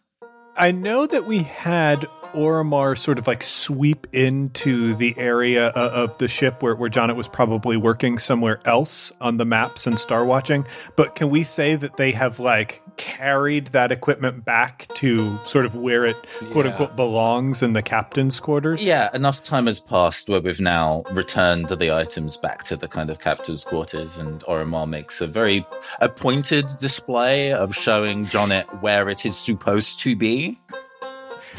I 0.55 0.71
know 0.71 1.05
that 1.05 1.25
we 1.25 1.43
had 1.43 2.07
Oromar 2.37 2.97
sort 2.97 3.17
of 3.17 3.25
like 3.27 3.41
sweep 3.43 4.05
into 4.13 4.93
the 4.95 5.15
area 5.17 5.71
o- 5.75 5.89
of 5.89 6.17
the 6.19 6.27
ship 6.27 6.61
where, 6.61 6.75
where 6.75 6.89
Jonet 6.89 7.15
was 7.15 7.27
probably 7.27 7.75
working 7.77 8.19
somewhere 8.19 8.59
else 8.65 9.11
on 9.19 9.37
the 9.37 9.45
maps 9.45 9.87
and 9.87 9.99
star 9.99 10.23
watching. 10.23 10.65
But 10.95 11.15
can 11.15 11.29
we 11.29 11.43
say 11.43 11.75
that 11.75 11.97
they 11.97 12.11
have 12.11 12.39
like 12.39 12.81
carried 12.97 13.67
that 13.67 13.91
equipment 13.91 14.43
back 14.45 14.87
to 14.95 15.39
sort 15.45 15.65
of 15.65 15.75
where 15.75 16.05
it 16.05 16.15
quote 16.51 16.65
Yeah. 16.65 16.71
unquote 16.71 16.95
belongs 16.95 17.61
in 17.63 17.73
the 17.73 17.81
captain's 17.81 18.39
quarters? 18.39 18.83
yeah, 18.83 19.09
enough 19.13 19.43
time 19.43 19.65
has 19.67 19.79
passed 19.79 20.29
where 20.29 20.41
we've 20.41 20.59
now 20.61 21.03
returned 21.11 21.69
the 21.69 21.91
items 21.93 22.37
back 22.37 22.63
to 22.65 22.75
the 22.75 22.87
kind 22.87 23.09
of 23.09 23.19
captain's 23.19 23.63
quarters, 23.63 24.17
and 24.17 24.41
Oromar 24.41 24.87
makes 24.87 25.21
a 25.21 25.27
very 25.27 25.65
a 26.01 26.09
pointed 26.09 26.67
display 26.79 27.51
of 27.53 27.73
showing 27.75 28.25
Jonet 28.25 28.81
where 28.81 29.09
it 29.09 29.25
is 29.25 29.37
supposed 29.37 29.99
to 30.01 30.15
be. 30.15 30.59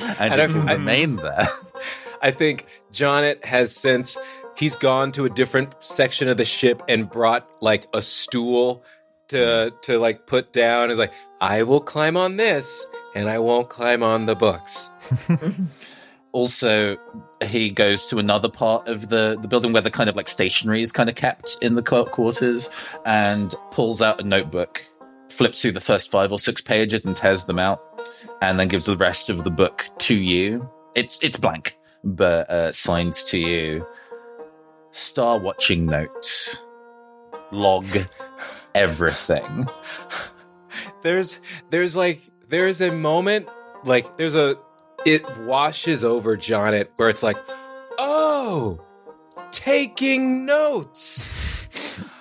And 0.03 0.17
And 0.21 0.35
it 0.35 0.41
I've- 0.41 0.55
will 0.59 0.69
I- 0.69 0.73
remain 0.75 1.17
there. 1.17 1.47
I 2.23 2.31
think 2.33 2.67
Jonet 2.93 3.45
has 3.45 3.75
since 3.75 4.19
he's 4.57 4.75
gone 4.75 5.13
to 5.13 5.25
a 5.25 5.31
different 5.31 5.75
section 5.79 6.29
of 6.29 6.37
the 6.37 6.45
ship 6.45 6.83
and 6.89 7.09
brought 7.09 7.49
like 7.61 7.87
a 7.95 8.03
stool 8.03 8.83
to 9.29 9.73
to 9.83 9.99
like 10.01 10.27
put 10.27 10.53
down 10.53 10.91
and 10.91 10.99
like 10.99 11.13
I 11.41 11.63
will 11.63 11.81
climb 11.81 12.17
on 12.17 12.37
this 12.39 12.87
and 13.15 13.29
I 13.29 13.39
won't 13.39 13.69
climb 13.69 14.03
on 14.03 14.27
the 14.27 14.35
books. 14.35 14.91
also 16.33 16.97
he 17.45 17.71
goes 17.71 18.07
to 18.07 18.19
another 18.19 18.49
part 18.49 18.89
of 18.89 19.09
the, 19.09 19.39
the 19.41 19.49
building 19.49 19.73
where 19.73 19.83
the 19.83 19.91
kind 19.91 20.11
of 20.11 20.17
like 20.17 20.29
stationery 20.29 20.83
is 20.83 20.91
kind 20.93 21.09
of 21.09 21.15
kept 21.15 21.57
in 21.63 21.75
the 21.75 21.83
quarters 21.83 22.69
and 23.07 23.55
pulls 23.71 24.03
out 24.03 24.21
a 24.21 24.25
notebook 24.25 24.83
flips 25.31 25.63
through 25.63 25.71
the 25.73 25.81
first 25.81 26.11
five 26.11 26.33
or 26.33 26.39
six 26.39 26.61
pages 26.61 27.07
and 27.07 27.15
tears 27.17 27.45
them 27.45 27.59
out 27.59 27.81
and 28.43 28.59
then 28.59 28.69
gives 28.69 28.87
the 28.87 28.97
rest 28.97 29.31
of 29.31 29.45
the 29.45 29.51
book 29.51 29.87
to 29.99 30.15
you 30.15 30.69
it's 30.95 31.23
it's 31.23 31.37
blank 31.37 31.79
but 32.05 32.49
uh, 32.51 32.73
signed 32.73 33.15
to 33.15 33.39
you 33.39 33.87
star 34.93 35.39
watching 35.39 35.87
notes 35.87 36.67
log 37.51 37.85
everything 38.75 39.67
There's 41.03 41.41
there's 41.71 41.97
like 41.97 42.21
there's 42.49 42.81
a 42.81 42.91
moment 42.91 43.49
like 43.85 44.17
there's 44.17 44.35
a 44.35 44.57
it 45.07 45.25
washes 45.41 46.05
over 46.05 46.37
Jonet 46.37 46.89
where 46.97 47.09
it's 47.09 47.23
like, 47.23 47.37
oh, 47.99 48.81
taking 49.51 50.45
notes. 50.47 51.37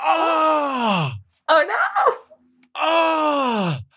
Ah. 0.00 1.12
Oh 1.48 1.64
no. 1.66 2.14
ah, 2.76 3.80
yeah, 3.80 3.87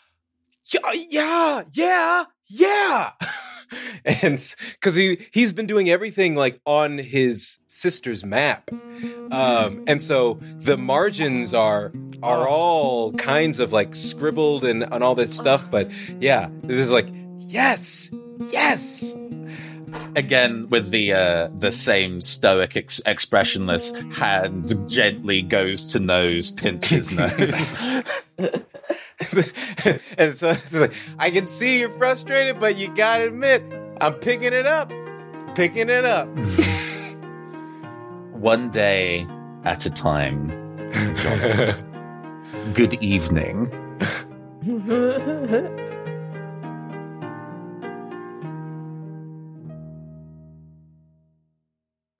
yeah, 1.09 1.61
yeah, 1.71 2.23
yeah. 2.47 3.11
and 4.05 4.55
because 4.73 4.95
he 4.95 5.17
he's 5.31 5.53
been 5.53 5.65
doing 5.65 5.89
everything 5.89 6.35
like 6.35 6.59
on 6.65 6.97
his 6.97 7.59
sister's 7.67 8.25
map, 8.25 8.69
um, 9.31 9.83
and 9.87 10.01
so 10.01 10.35
the 10.57 10.77
margins 10.77 11.53
are 11.53 11.91
are 12.23 12.47
all 12.47 13.13
kinds 13.13 13.59
of 13.59 13.71
like 13.73 13.95
scribbled 13.95 14.63
and 14.63 14.83
and 14.91 15.03
all 15.03 15.15
this 15.15 15.35
stuff. 15.35 15.69
But 15.69 15.91
yeah, 16.19 16.49
this 16.63 16.81
is 16.81 16.91
like 16.91 17.07
yes, 17.39 18.13
yes. 18.47 19.15
Again 20.15 20.69
with 20.69 20.89
the 20.91 21.13
uh 21.13 21.47
the 21.53 21.71
same 21.71 22.21
stoic 22.21 22.75
ex- 22.75 23.01
expressionless 23.05 23.97
hand 24.17 24.71
gently 24.87 25.41
goes 25.41 25.87
to 25.87 25.99
nose 25.99 26.51
pinches 26.51 27.15
nose. 27.17 28.03
And 30.17 30.35
so 30.35 30.49
it's 30.49 30.73
like, 30.75 30.93
I 31.19 31.29
can 31.29 31.47
see 31.47 31.79
you're 31.79 31.89
frustrated, 31.89 32.59
but 32.59 32.77
you 32.77 32.93
gotta 32.95 33.27
admit, 33.27 33.63
I'm 34.01 34.15
picking 34.15 34.51
it 34.51 34.65
up, 34.65 34.91
picking 35.55 35.89
it 35.89 36.05
up. 36.05 36.27
one 38.31 38.69
day 38.71 39.27
at 39.63 39.85
a 39.85 39.93
time 39.93 40.47
good 42.73 42.95
evening 42.95 43.67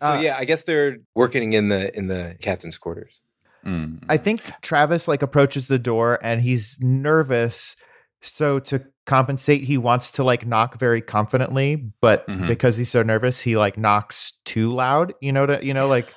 So 0.02 0.14
Uh, 0.14 0.20
yeah, 0.22 0.36
I 0.38 0.46
guess 0.46 0.64
they're 0.64 0.98
working 1.16 1.54
in 1.54 1.70
the 1.70 1.96
in 1.98 2.08
the 2.08 2.36
captain's 2.42 2.78
quarters. 2.78 3.22
Mm. 3.66 4.04
I 4.10 4.18
think 4.18 4.42
Travis 4.62 5.08
like 5.08 5.22
approaches 5.22 5.68
the 5.68 5.78
door 5.80 6.18
and 6.24 6.42
he's 6.42 6.78
nervous. 6.82 7.76
So 8.22 8.60
to 8.60 8.84
compensate, 9.06 9.64
he 9.64 9.78
wants 9.78 10.12
to 10.12 10.24
like 10.24 10.46
knock 10.46 10.78
very 10.80 11.02
confidently, 11.02 11.76
but 12.02 12.28
Mhm. 12.28 12.48
because 12.48 12.78
he's 12.78 12.90
so 12.90 13.04
nervous, 13.04 13.40
he 13.42 13.58
like 13.58 13.78
knocks 13.78 14.34
too 14.46 14.74
loud. 14.74 15.14
You 15.22 15.32
know, 15.32 15.46
to, 15.46 15.64
you 15.66 15.74
know, 15.74 15.88
like 15.88 16.12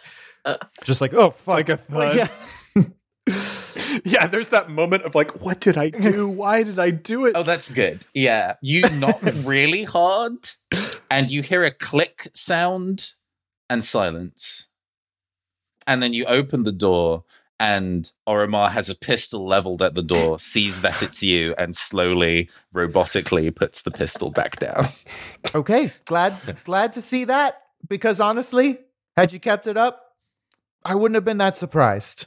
just 0.85 1.01
like 1.03 1.13
oh 1.15 1.31
fuck, 1.31 1.57
Like 1.57 1.69
a 1.69 1.77
thud. 1.77 2.17
yeah. 2.17 2.29
yeah, 4.05 4.27
there's 4.27 4.49
that 4.49 4.69
moment 4.71 5.05
of 5.05 5.15
like, 5.15 5.43
what 5.45 5.61
did 5.61 5.77
I 5.79 5.91
do? 5.91 6.29
Why 6.43 6.63
did 6.63 6.79
I 6.79 6.91
do 6.91 7.27
it? 7.27 7.33
oh 7.37 7.43
that's 7.43 7.71
good 7.73 8.05
yeah 8.15 8.55
you 8.63 8.83
knock 9.01 9.19
really 9.45 9.85
hard 9.85 10.37
and 11.11 11.31
you 11.31 11.43
hear 11.43 11.65
a 11.65 11.71
click 11.71 12.29
sound 12.35 13.13
and 13.69 13.85
silence 13.85 14.69
and 15.87 16.03
then 16.03 16.13
you 16.13 16.25
open 16.27 16.65
the 16.65 16.73
door 16.73 17.25
and 17.61 18.11
Oromar 18.29 18.71
has 18.71 18.91
a 18.91 18.97
pistol 18.97 19.47
leveled 19.47 19.81
at 19.81 19.95
the 19.95 20.03
door, 20.03 20.41
sees 20.41 20.81
that 20.81 21.03
it's 21.03 21.23
you, 21.23 21.55
and 21.57 21.75
slowly, 21.75 22.51
robotically 22.75 23.55
puts 23.55 23.83
the 23.83 23.93
pistol 23.93 24.31
back 24.31 24.59
down. 24.59 24.87
Okay, 25.55 25.93
glad 26.05 26.35
glad 26.65 26.95
to 26.95 27.01
see 27.01 27.27
that 27.27 27.63
because 27.89 28.21
honestly, 28.21 28.81
had 29.17 29.33
you 29.33 29.39
kept 29.39 29.69
it 29.69 29.77
up, 29.77 30.17
I 30.85 30.97
wouldn't 30.97 31.15
have 31.15 31.25
been 31.25 31.39
that 31.39 31.55
surprised. 31.55 32.27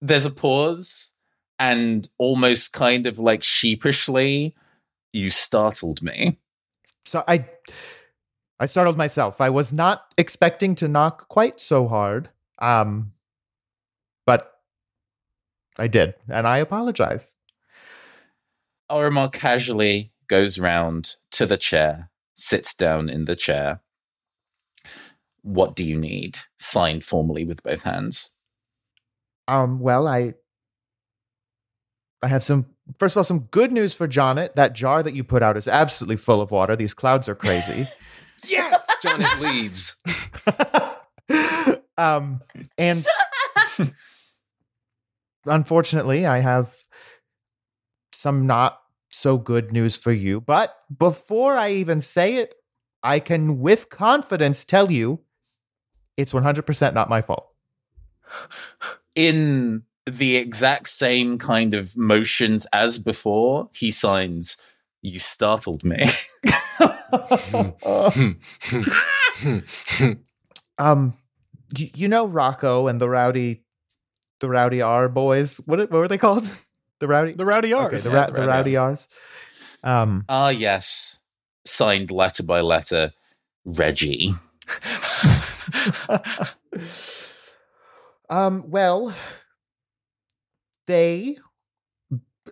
There's 0.00 0.26
a 0.26 0.32
pause, 0.32 1.14
and 1.60 2.08
almost 2.18 2.72
kind 2.72 3.06
of 3.06 3.20
like 3.20 3.44
sheepishly, 3.44 4.56
you 5.12 5.30
startled 5.30 6.02
me. 6.02 6.40
So 7.04 7.22
I 7.28 7.44
I 8.58 8.66
startled 8.66 8.96
myself. 8.96 9.40
I 9.40 9.50
was 9.50 9.72
not 9.72 10.14
expecting 10.16 10.74
to 10.76 10.88
knock 10.88 11.28
quite 11.28 11.60
so 11.60 11.88
hard. 11.88 12.30
Um 12.58 13.12
but 14.26 14.52
I 15.78 15.88
did, 15.88 16.14
and 16.28 16.46
I 16.46 16.58
apologize. 16.58 17.34
Oromar 18.90 19.32
casually 19.32 20.12
goes 20.26 20.58
round 20.58 21.14
to 21.32 21.46
the 21.46 21.56
chair, 21.56 22.10
sits 22.34 22.74
down 22.74 23.08
in 23.08 23.26
the 23.26 23.36
chair. 23.36 23.80
What 25.42 25.76
do 25.76 25.84
you 25.84 25.96
need? 25.96 26.38
Signed 26.58 27.04
formally 27.04 27.44
with 27.44 27.62
both 27.62 27.82
hands. 27.82 28.34
Um 29.46 29.80
well, 29.80 30.08
I 30.08 30.34
I 32.22 32.28
have 32.28 32.42
some 32.42 32.66
first 32.98 33.14
of 33.14 33.18
all 33.18 33.24
some 33.24 33.48
good 33.50 33.70
news 33.70 33.94
for 33.94 34.08
Jonet. 34.08 34.56
That 34.56 34.74
jar 34.74 35.02
that 35.02 35.14
you 35.14 35.22
put 35.22 35.42
out 35.42 35.56
is 35.56 35.68
absolutely 35.68 36.16
full 36.16 36.40
of 36.40 36.50
water. 36.50 36.74
These 36.74 36.94
clouds 36.94 37.28
are 37.28 37.34
crazy. 37.34 37.86
Yes, 38.46 38.86
Jonet 39.02 39.40
leaves. 39.40 40.02
um, 41.98 42.40
and 42.78 43.06
unfortunately, 45.44 46.26
I 46.26 46.38
have 46.38 46.74
some 48.12 48.46
not 48.46 48.80
so 49.10 49.38
good 49.38 49.72
news 49.72 49.96
for 49.96 50.12
you. 50.12 50.40
But 50.40 50.76
before 50.96 51.54
I 51.54 51.72
even 51.72 52.00
say 52.00 52.36
it, 52.36 52.54
I 53.02 53.20
can 53.20 53.60
with 53.60 53.88
confidence 53.88 54.64
tell 54.64 54.90
you 54.90 55.20
it's 56.16 56.32
100% 56.32 56.94
not 56.94 57.08
my 57.08 57.20
fault. 57.20 57.48
In 59.14 59.82
the 60.06 60.36
exact 60.36 60.88
same 60.88 61.38
kind 61.38 61.74
of 61.74 61.96
motions 61.96 62.66
as 62.72 62.98
before, 62.98 63.68
he 63.74 63.90
signs, 63.90 64.66
You 65.02 65.18
startled 65.18 65.84
me. 65.84 66.04
Um, 70.78 71.14
you, 71.76 71.88
you 71.94 72.08
know 72.08 72.26
Rocco 72.26 72.86
and 72.86 73.00
the 73.00 73.08
rowdy, 73.08 73.64
the 74.40 74.48
rowdy 74.48 74.82
R 74.82 75.08
boys. 75.08 75.58
What 75.66 75.78
what 75.78 75.90
were 75.90 76.08
they 76.08 76.18
called? 76.18 76.44
The 76.98 77.08
rowdy, 77.08 77.32
The 77.32 77.44
Rowdy 77.44 77.74
okay, 77.74 77.94
R's. 77.96 78.04
the, 78.04 78.16
ra- 78.16 78.30
the 78.30 78.46
rowdy 78.46 78.74
Rowdy 78.74 78.76
R's. 78.78 79.08
Um, 79.84 80.24
ah, 80.30 80.48
yes. 80.48 81.24
Signed 81.66 82.10
letter 82.10 82.42
by 82.42 82.62
letter, 82.62 83.12
Reggie. 83.66 84.30
um, 88.30 88.64
well, 88.70 89.14
they 90.86 91.36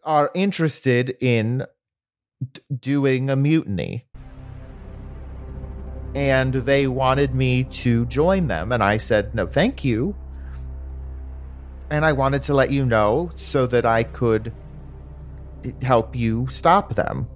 are 0.02 0.30
interested 0.34 1.16
in 1.22 1.64
d- 2.52 2.60
doing 2.78 3.30
a 3.30 3.36
mutiny. 3.36 4.04
And 6.14 6.54
they 6.54 6.86
wanted 6.86 7.34
me 7.34 7.64
to 7.64 8.06
join 8.06 8.46
them. 8.46 8.70
And 8.72 8.82
I 8.84 8.96
said, 8.98 9.34
no, 9.34 9.46
thank 9.46 9.84
you. 9.84 10.14
And 11.90 12.04
I 12.04 12.12
wanted 12.12 12.42
to 12.44 12.54
let 12.54 12.70
you 12.70 12.84
know 12.84 13.30
so 13.36 13.66
that 13.66 13.84
I 13.84 14.04
could 14.04 14.52
help 15.82 16.14
you 16.16 16.46
stop 16.48 16.94
them. 16.94 17.26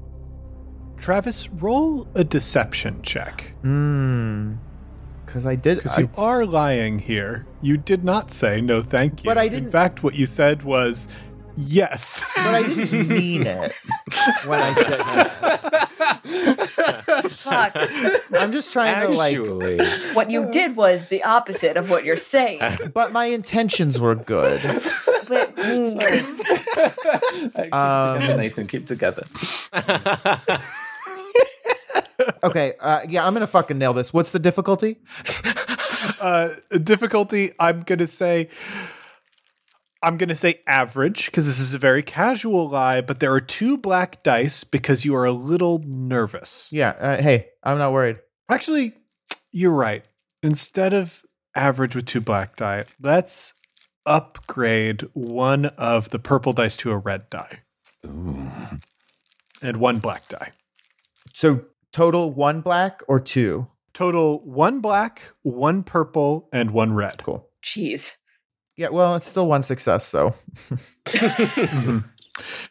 Travis, 0.96 1.48
roll 1.50 2.06
a 2.14 2.24
deception 2.24 3.02
check. 3.02 3.52
Hmm. 3.62 4.54
Because 5.24 5.44
I 5.44 5.56
did. 5.56 5.78
Because 5.78 5.98
I- 5.98 6.02
you 6.02 6.10
are 6.16 6.46
lying 6.46 6.98
here. 6.98 7.46
You 7.60 7.76
did 7.76 8.04
not 8.04 8.30
say 8.30 8.60
no 8.60 8.82
thank 8.82 9.22
you. 9.24 9.28
But 9.28 9.38
I 9.38 9.48
didn't- 9.48 9.66
In 9.66 9.70
fact, 9.70 10.02
what 10.02 10.14
you 10.14 10.26
said 10.26 10.62
was 10.62 11.06
yes. 11.56 12.24
but 12.36 12.54
I 12.54 12.62
didn't 12.62 13.08
mean 13.08 13.42
it 13.46 13.72
when 14.46 14.62
I 14.62 14.72
said 14.72 14.98
that. 16.20 16.67
Fuck. 17.28 17.72
I'm 18.40 18.52
just 18.52 18.72
trying 18.72 19.10
to 19.10 19.16
like 19.16 19.36
what 20.14 20.30
you 20.30 20.50
did 20.50 20.76
was 20.76 21.08
the 21.08 21.24
opposite 21.24 21.76
of 21.76 21.90
what 21.90 22.04
you're 22.04 22.16
saying. 22.16 22.60
but 22.94 23.12
my 23.12 23.26
intentions 23.26 24.00
were 24.00 24.14
good. 24.14 24.60
But 25.28 25.54
mm, 25.56 27.54
keep 27.62 27.74
Um, 27.74 28.20
together, 28.20 28.36
Nathan, 28.36 28.66
keep 28.66 28.86
together. 28.86 29.24
Okay, 32.42 32.74
uh, 32.80 33.00
yeah, 33.08 33.26
I'm 33.26 33.32
gonna 33.32 33.46
fucking 33.46 33.78
nail 33.78 33.92
this. 33.92 34.12
What's 34.12 34.32
the 34.32 34.38
difficulty? 34.38 34.96
uh, 36.20 36.50
difficulty, 36.82 37.50
I'm 37.58 37.82
going 37.82 37.98
to 38.00 38.06
say. 38.06 38.48
I'm 40.02 40.16
going 40.16 40.28
to 40.28 40.36
say 40.36 40.60
average 40.66 41.26
because 41.26 41.46
this 41.46 41.58
is 41.58 41.74
a 41.74 41.78
very 41.78 42.02
casual 42.02 42.68
lie, 42.68 43.00
but 43.00 43.20
there 43.20 43.32
are 43.32 43.40
two 43.40 43.76
black 43.76 44.22
dice 44.22 44.62
because 44.64 45.04
you 45.04 45.14
are 45.16 45.24
a 45.24 45.32
little 45.32 45.82
nervous. 45.84 46.70
Yeah, 46.72 46.90
uh, 46.90 47.20
hey, 47.20 47.48
I'm 47.64 47.78
not 47.78 47.92
worried. 47.92 48.18
Actually, 48.48 48.94
you're 49.50 49.72
right. 49.72 50.06
Instead 50.42 50.92
of 50.92 51.24
average 51.56 51.96
with 51.96 52.06
two 52.06 52.20
black 52.20 52.56
die, 52.56 52.84
let's 53.00 53.54
upgrade 54.06 55.02
one 55.14 55.66
of 55.66 56.10
the 56.10 56.18
purple 56.18 56.52
dice 56.52 56.76
to 56.78 56.92
a 56.92 56.96
red 56.96 57.28
die 57.28 57.60
and 59.62 59.76
one 59.78 59.98
black 59.98 60.28
die. 60.28 60.50
So 61.34 61.64
total 61.92 62.32
one 62.32 62.60
black 62.60 63.02
or 63.08 63.20
two? 63.20 63.68
Total 63.92 64.38
one 64.44 64.80
black, 64.80 65.32
one 65.42 65.82
purple, 65.82 66.48
and 66.52 66.70
one 66.70 66.92
red. 66.92 67.22
Cool. 67.24 67.48
jeez. 67.62 68.16
Yeah, 68.78 68.90
well, 68.90 69.16
it's 69.16 69.26
still 69.26 69.48
one 69.48 69.64
success, 69.64 70.06
so. 70.06 70.28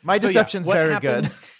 My 0.02 0.18
So, 0.18 0.28
yeah, 0.28 0.32
deception's 0.32 0.66
what 0.66 0.76
very 0.76 0.94
happens 0.94 1.57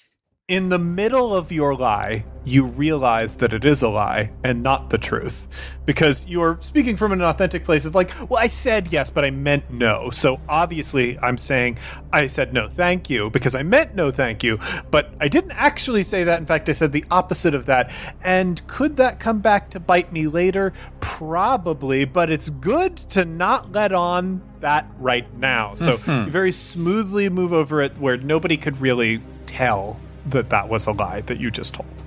In 0.50 0.70
the 0.70 0.80
middle 0.80 1.36
of 1.36 1.52
your 1.52 1.76
lie, 1.76 2.24
you 2.46 2.64
realize 2.68 3.36
that 3.36 3.52
it 3.52 3.66
is 3.66 3.82
a 3.82 3.90
lie 3.90 4.32
and 4.46 4.64
not 4.64 4.90
the 4.90 4.98
truth 4.98 5.46
because 5.86 6.26
you're 6.26 6.58
speaking 6.62 6.96
from 6.96 7.12
an 7.12 7.22
authentic 7.22 7.66
place 7.66 7.84
of 7.84 7.96
like, 7.96 8.14
well, 8.30 8.40
I 8.40 8.48
said 8.48 8.94
yes, 8.94 9.10
but 9.10 9.26
I 9.26 9.30
meant 9.30 9.70
no. 9.70 10.10
So 10.10 10.40
obviously, 10.48 11.20
I'm 11.20 11.38
saying 11.38 11.80
I 12.14 12.28
said 12.28 12.54
no, 12.54 12.70
thank 12.70 13.10
you, 13.10 13.30
because 13.30 13.56
I 13.56 13.64
meant 13.64 13.94
no, 13.94 14.10
thank 14.10 14.42
you, 14.42 14.58
but 14.90 15.12
I 15.20 15.28
didn't 15.28 15.52
actually 15.52 16.04
say 16.04 16.24
that. 16.24 16.40
In 16.40 16.46
fact, 16.46 16.70
I 16.70 16.72
said 16.72 16.94
the 16.94 17.04
opposite 17.12 17.54
of 17.54 17.66
that. 17.66 17.92
And 18.24 18.66
could 18.68 18.96
that 18.96 19.20
come 19.20 19.42
back 19.42 19.70
to 19.72 19.82
bite 19.82 20.14
me 20.14 20.30
later? 20.30 20.72
Probably, 21.02 22.06
but 22.06 22.30
it's 22.30 22.50
good 22.50 22.96
to 23.10 23.26
not 23.26 23.74
let 23.74 23.92
on 23.92 24.42
that 24.62 24.90
right 24.98 25.28
now. 25.38 25.74
So 25.74 25.98
hmm. 25.98 26.10
you 26.10 26.32
very 26.32 26.54
smoothly 26.54 27.28
move 27.28 27.52
over 27.52 27.82
it 27.82 27.98
where 27.98 28.16
nobody 28.16 28.56
could 28.56 28.80
really 28.80 29.22
tell 29.46 30.00
that 30.32 30.50
that 30.50 30.70
was 30.70 30.88
a 30.88 30.92
lie 30.92 31.22
that 31.22 31.40
you 31.40 31.52
just 31.52 31.74
told, 31.76 32.04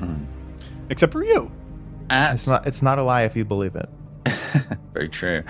except 0.89 1.13
for 1.13 1.25
you. 1.25 1.51
At, 2.11 2.35
It's 2.35 2.49
not. 2.49 2.67
It's 2.67 2.83
not 2.83 2.99
a 2.99 3.03
lie 3.03 3.23
if 3.23 3.37
you 3.37 3.45
believe 3.45 3.77
it. 3.77 3.89
Very 4.93 5.09
true. 5.09 5.43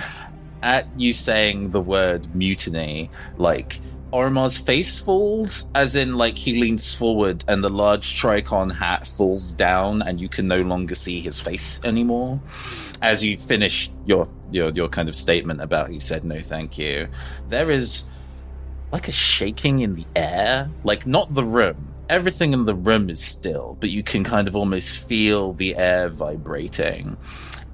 At 0.62 0.86
you 0.96 1.12
saying 1.12 1.70
the 1.70 1.80
word 1.80 2.34
mutiny, 2.34 3.10
like 3.38 3.78
Oromar's 4.12 4.58
face 4.58 4.98
falls, 4.98 5.70
as 5.74 5.96
in 5.96 6.16
like 6.16 6.36
he 6.36 6.60
leans 6.60 6.94
forward 6.94 7.44
and 7.48 7.62
the 7.62 7.70
large 7.70 8.20
tricorn 8.20 8.72
hat 8.72 9.06
falls 9.06 9.52
down, 9.52 10.02
and 10.02 10.20
you 10.20 10.28
can 10.28 10.48
no 10.48 10.62
longer 10.62 10.94
see 10.94 11.20
his 11.20 11.40
face 11.40 11.82
anymore. 11.84 12.40
As 13.00 13.24
you 13.24 13.38
finish 13.38 13.90
your 14.04 14.28
your 14.50 14.70
your 14.70 14.88
kind 14.88 15.08
of 15.08 15.14
statement 15.14 15.62
about 15.62 15.92
you 15.92 16.00
said 16.00 16.24
no, 16.24 16.40
thank 16.40 16.76
you. 16.76 17.08
There 17.48 17.70
is 17.70 18.10
like 18.92 19.08
a 19.08 19.12
shaking 19.12 19.80
in 19.80 19.94
the 19.94 20.06
air, 20.16 20.70
like 20.84 21.06
not 21.06 21.32
the 21.34 21.44
room. 21.44 21.89
Everything 22.10 22.52
in 22.52 22.64
the 22.64 22.74
room 22.74 23.08
is 23.08 23.22
still, 23.22 23.76
but 23.78 23.88
you 23.88 24.02
can 24.02 24.24
kind 24.24 24.48
of 24.48 24.56
almost 24.56 25.06
feel 25.06 25.52
the 25.52 25.76
air 25.76 26.08
vibrating. 26.08 27.16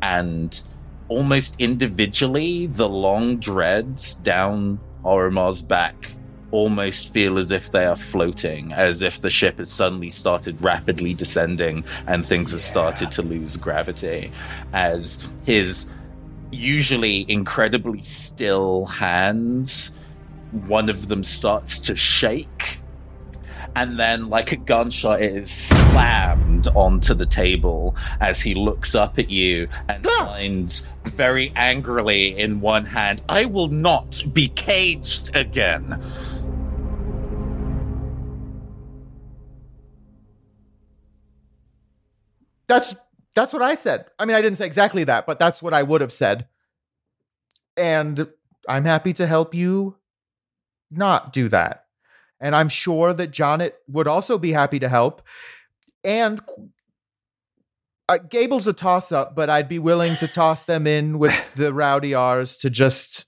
And 0.02 0.60
almost 1.08 1.58
individually, 1.58 2.66
the 2.66 2.86
long 2.86 3.38
dreads 3.38 4.14
down 4.16 4.78
Oromar's 5.04 5.62
back 5.62 6.10
almost 6.50 7.14
feel 7.14 7.38
as 7.38 7.50
if 7.50 7.72
they 7.72 7.86
are 7.86 7.96
floating, 7.96 8.74
as 8.74 9.00
if 9.00 9.22
the 9.22 9.30
ship 9.30 9.56
has 9.56 9.72
suddenly 9.72 10.10
started 10.10 10.60
rapidly 10.60 11.14
descending 11.14 11.82
and 12.06 12.24
things 12.24 12.52
have 12.52 12.60
started 12.60 13.10
to 13.12 13.22
lose 13.22 13.56
gravity. 13.56 14.30
As 14.74 15.32
his 15.46 15.94
usually 16.50 17.24
incredibly 17.30 18.02
still 18.02 18.84
hands, 18.84 19.96
one 20.66 20.90
of 20.90 21.08
them 21.08 21.24
starts 21.24 21.80
to 21.80 21.96
shake. 21.96 22.75
And 23.76 23.98
then, 23.98 24.30
like 24.30 24.52
a 24.52 24.56
gunshot, 24.56 25.20
it 25.20 25.34
is 25.34 25.50
slammed 25.50 26.66
onto 26.68 27.12
the 27.12 27.26
table 27.26 27.94
as 28.22 28.40
he 28.40 28.54
looks 28.54 28.94
up 28.94 29.18
at 29.18 29.28
you 29.28 29.68
and 29.90 30.04
ah! 30.08 30.24
finds 30.24 30.92
very 31.04 31.52
angrily 31.56 32.38
in 32.38 32.62
one 32.62 32.86
hand, 32.86 33.20
I 33.28 33.44
will 33.44 33.68
not 33.68 34.22
be 34.32 34.48
caged 34.48 35.36
again. 35.36 36.00
That's 42.66 42.96
that's 43.34 43.52
what 43.52 43.60
I 43.60 43.74
said. 43.74 44.06
I 44.18 44.24
mean, 44.24 44.36
I 44.36 44.40
didn't 44.40 44.56
say 44.56 44.64
exactly 44.64 45.04
that, 45.04 45.26
but 45.26 45.38
that's 45.38 45.62
what 45.62 45.74
I 45.74 45.82
would 45.82 46.00
have 46.00 46.14
said. 46.14 46.48
And 47.76 48.26
I'm 48.66 48.86
happy 48.86 49.12
to 49.12 49.26
help 49.26 49.54
you 49.54 49.98
not 50.90 51.34
do 51.34 51.50
that. 51.50 51.85
And 52.46 52.54
I'm 52.54 52.68
sure 52.68 53.12
that 53.12 53.32
Jonet 53.32 53.72
would 53.88 54.06
also 54.06 54.38
be 54.38 54.52
happy 54.52 54.78
to 54.78 54.88
help. 54.88 55.20
And 56.04 56.40
uh, 58.08 58.18
Gable's 58.18 58.68
a 58.68 58.72
toss 58.72 59.10
up, 59.10 59.34
but 59.34 59.50
I'd 59.50 59.68
be 59.68 59.80
willing 59.80 60.14
to 60.18 60.28
toss 60.28 60.64
them 60.64 60.86
in 60.86 61.18
with 61.18 61.54
the 61.56 61.74
rowdy 61.74 62.14
R's 62.14 62.56
to 62.58 62.70
just, 62.70 63.24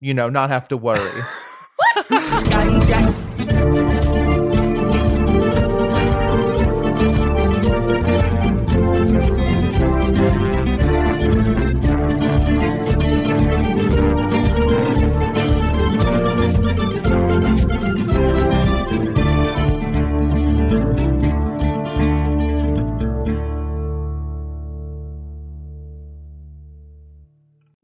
you 0.00 0.14
know, 0.14 0.30
not 0.30 0.48
have 0.48 0.68
to 0.68 0.78
worry. 0.78 0.98
Scotty 2.18 2.80
Jackson. 2.86 3.91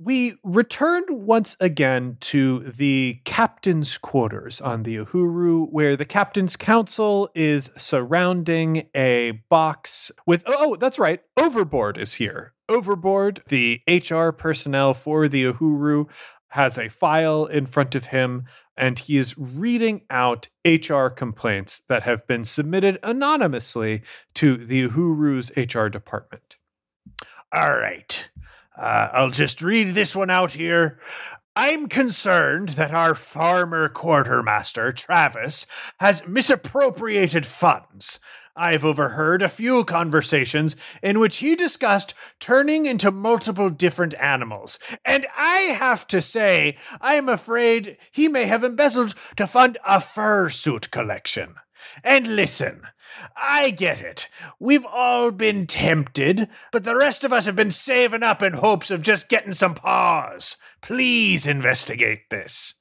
We 0.09 0.37
return 0.43 1.05
once 1.11 1.55
again 1.61 2.17
to 2.21 2.61
the 2.61 3.21
captain's 3.27 3.99
quarters 3.99 4.59
on 4.59 4.85
the 4.85 4.97
Uhuru, 4.97 5.71
where 5.71 5.99
the 5.99 6.07
captain's 6.07 6.57
council 6.57 7.29
is 7.35 7.71
surrounding 7.77 8.89
a 8.95 9.33
box 9.51 10.11
with. 10.27 10.45
Oh, 10.47 10.55
oh 10.59 10.77
that's 10.77 10.99
right. 10.99 11.21
Overboard 11.37 11.99
is 11.99 12.15
here. 12.15 12.55
Overboard, 12.71 13.43
the 13.49 13.83
HR 13.87 14.31
personnel 14.31 14.95
for 14.95 15.29
the 15.29 15.45
Uhuru, 15.45 16.07
has 16.53 16.79
a 16.79 16.89
file 16.89 17.45
in 17.45 17.67
front 17.67 17.95
of 17.95 18.07
him 18.07 18.47
and 18.79 19.01
he 19.01 19.19
is 19.19 19.37
reading 19.37 20.07
out 20.09 20.49
HR 20.65 21.09
complaints 21.09 21.81
that 21.81 22.05
have 22.05 22.27
been 22.27 22.45
submitted 22.45 22.99
anonymously 23.03 24.01
to 24.37 24.57
the 24.57 24.89
Uhuru's 24.89 25.53
HR 25.55 25.89
department. 25.89 26.57
All 27.53 27.77
right. 27.77 28.31
Uh, 28.79 29.09
I'll 29.13 29.31
just 29.31 29.61
read 29.61 29.95
this 29.95 30.15
one 30.15 30.31
out 30.31 30.53
here. 30.53 31.01
I'm 31.57 31.89
concerned 31.89 32.71
that 32.71 32.93
our 32.93 33.17
farmer 33.17 33.89
quartermaster, 33.89 34.93
Travis, 34.93 35.67
has 35.99 36.29
misappropriated 36.29 37.45
funds. 37.45 38.21
I've 38.55 38.85
overheard 38.85 39.43
a 39.43 39.49
few 39.49 39.85
conversations 39.85 40.77
in 41.03 41.19
which 41.19 41.39
he 41.39 41.57
discussed 41.57 42.15
turning 42.41 42.87
into 42.87 43.11
multiple 43.11 43.71
different 43.71 44.15
animals. 44.15 44.79
And 45.05 45.27
I 45.37 45.77
have 45.79 46.07
to 46.09 46.21
say, 46.21 46.77
I'm 47.01 47.29
afraid 47.29 47.99
he 48.11 48.29
may 48.29 48.47
have 48.47 48.65
embezzled 48.65 49.15
to 49.37 49.47
fund 49.47 49.79
a 49.87 49.99
fursuit 49.99 50.91
collection. 50.91 51.55
And 52.05 52.37
listen, 52.37 52.83
I 53.37 53.71
get 53.71 54.01
it. 54.01 54.29
We've 54.59 54.87
all 54.87 55.31
been 55.31 55.67
tempted, 55.67 56.49
but 56.73 56.85
the 56.85 56.97
rest 56.97 57.25
of 57.25 57.33
us 57.33 57.47
have 57.47 57.57
been 57.57 57.73
saving 57.73 58.23
up 58.23 58.43
in 58.43 58.55
hopes 58.55 58.91
of 58.91 59.03
just 59.03 59.29
getting 59.29 59.55
some 59.55 59.75
paws. 59.75 60.57
Please 60.81 61.47
investigate 61.47 62.31
this. 62.31 62.75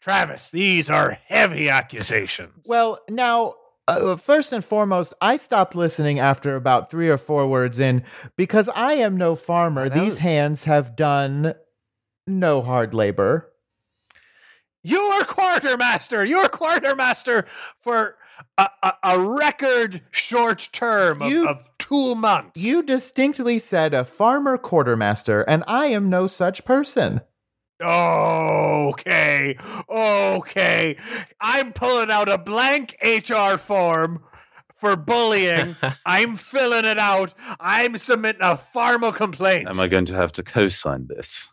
Travis, 0.00 0.50
these 0.50 0.88
are 0.88 1.18
heavy 1.26 1.68
accusations. 1.68 2.64
Well, 2.66 3.00
now, 3.10 3.54
uh, 3.86 4.16
first 4.16 4.52
and 4.52 4.64
foremost, 4.64 5.12
I 5.20 5.36
stopped 5.36 5.74
listening 5.74 6.18
after 6.18 6.56
about 6.56 6.90
three 6.90 7.08
or 7.10 7.18
four 7.18 7.46
words 7.46 7.78
in 7.80 8.04
because 8.36 8.68
I 8.70 8.94
am 8.94 9.16
no 9.16 9.34
farmer. 9.34 9.88
These 9.88 10.02
was- 10.02 10.18
hands 10.18 10.64
have 10.64 10.96
done 10.96 11.54
no 12.26 12.62
hard 12.62 12.94
labor. 12.94 13.52
You're 14.82 15.24
quartermaster. 15.24 16.24
You're 16.24 16.48
quartermaster 16.48 17.44
for 17.80 18.16
a, 18.58 18.68
a, 18.82 18.92
a 19.04 19.20
record 19.20 20.02
short 20.10 20.68
term 20.72 21.22
of, 21.22 21.30
You- 21.30 21.48
of 21.48 21.64
two 21.78 22.14
months. 22.14 22.62
You 22.62 22.82
distinctly 22.82 23.58
said 23.58 23.94
a 23.94 24.04
farmer 24.04 24.56
quartermaster, 24.58 25.42
and 25.42 25.64
I 25.66 25.86
am 25.86 26.08
no 26.08 26.26
such 26.26 26.64
person. 26.64 27.20
Okay. 27.82 29.56
Okay. 29.88 30.96
I'm 31.40 31.72
pulling 31.72 32.10
out 32.10 32.28
a 32.28 32.38
blank 32.38 32.96
HR 33.02 33.56
form 33.56 34.22
for 34.74 34.96
bullying. 34.96 35.76
I'm 36.06 36.36
filling 36.36 36.84
it 36.84 36.98
out. 36.98 37.34
I'm 37.58 37.96
submitting 37.98 38.42
a 38.42 38.56
formal 38.56 39.12
complaint. 39.12 39.68
Am 39.68 39.80
I 39.80 39.88
going 39.88 40.04
to 40.06 40.14
have 40.14 40.32
to 40.32 40.42
co-sign 40.42 41.06
this? 41.08 41.50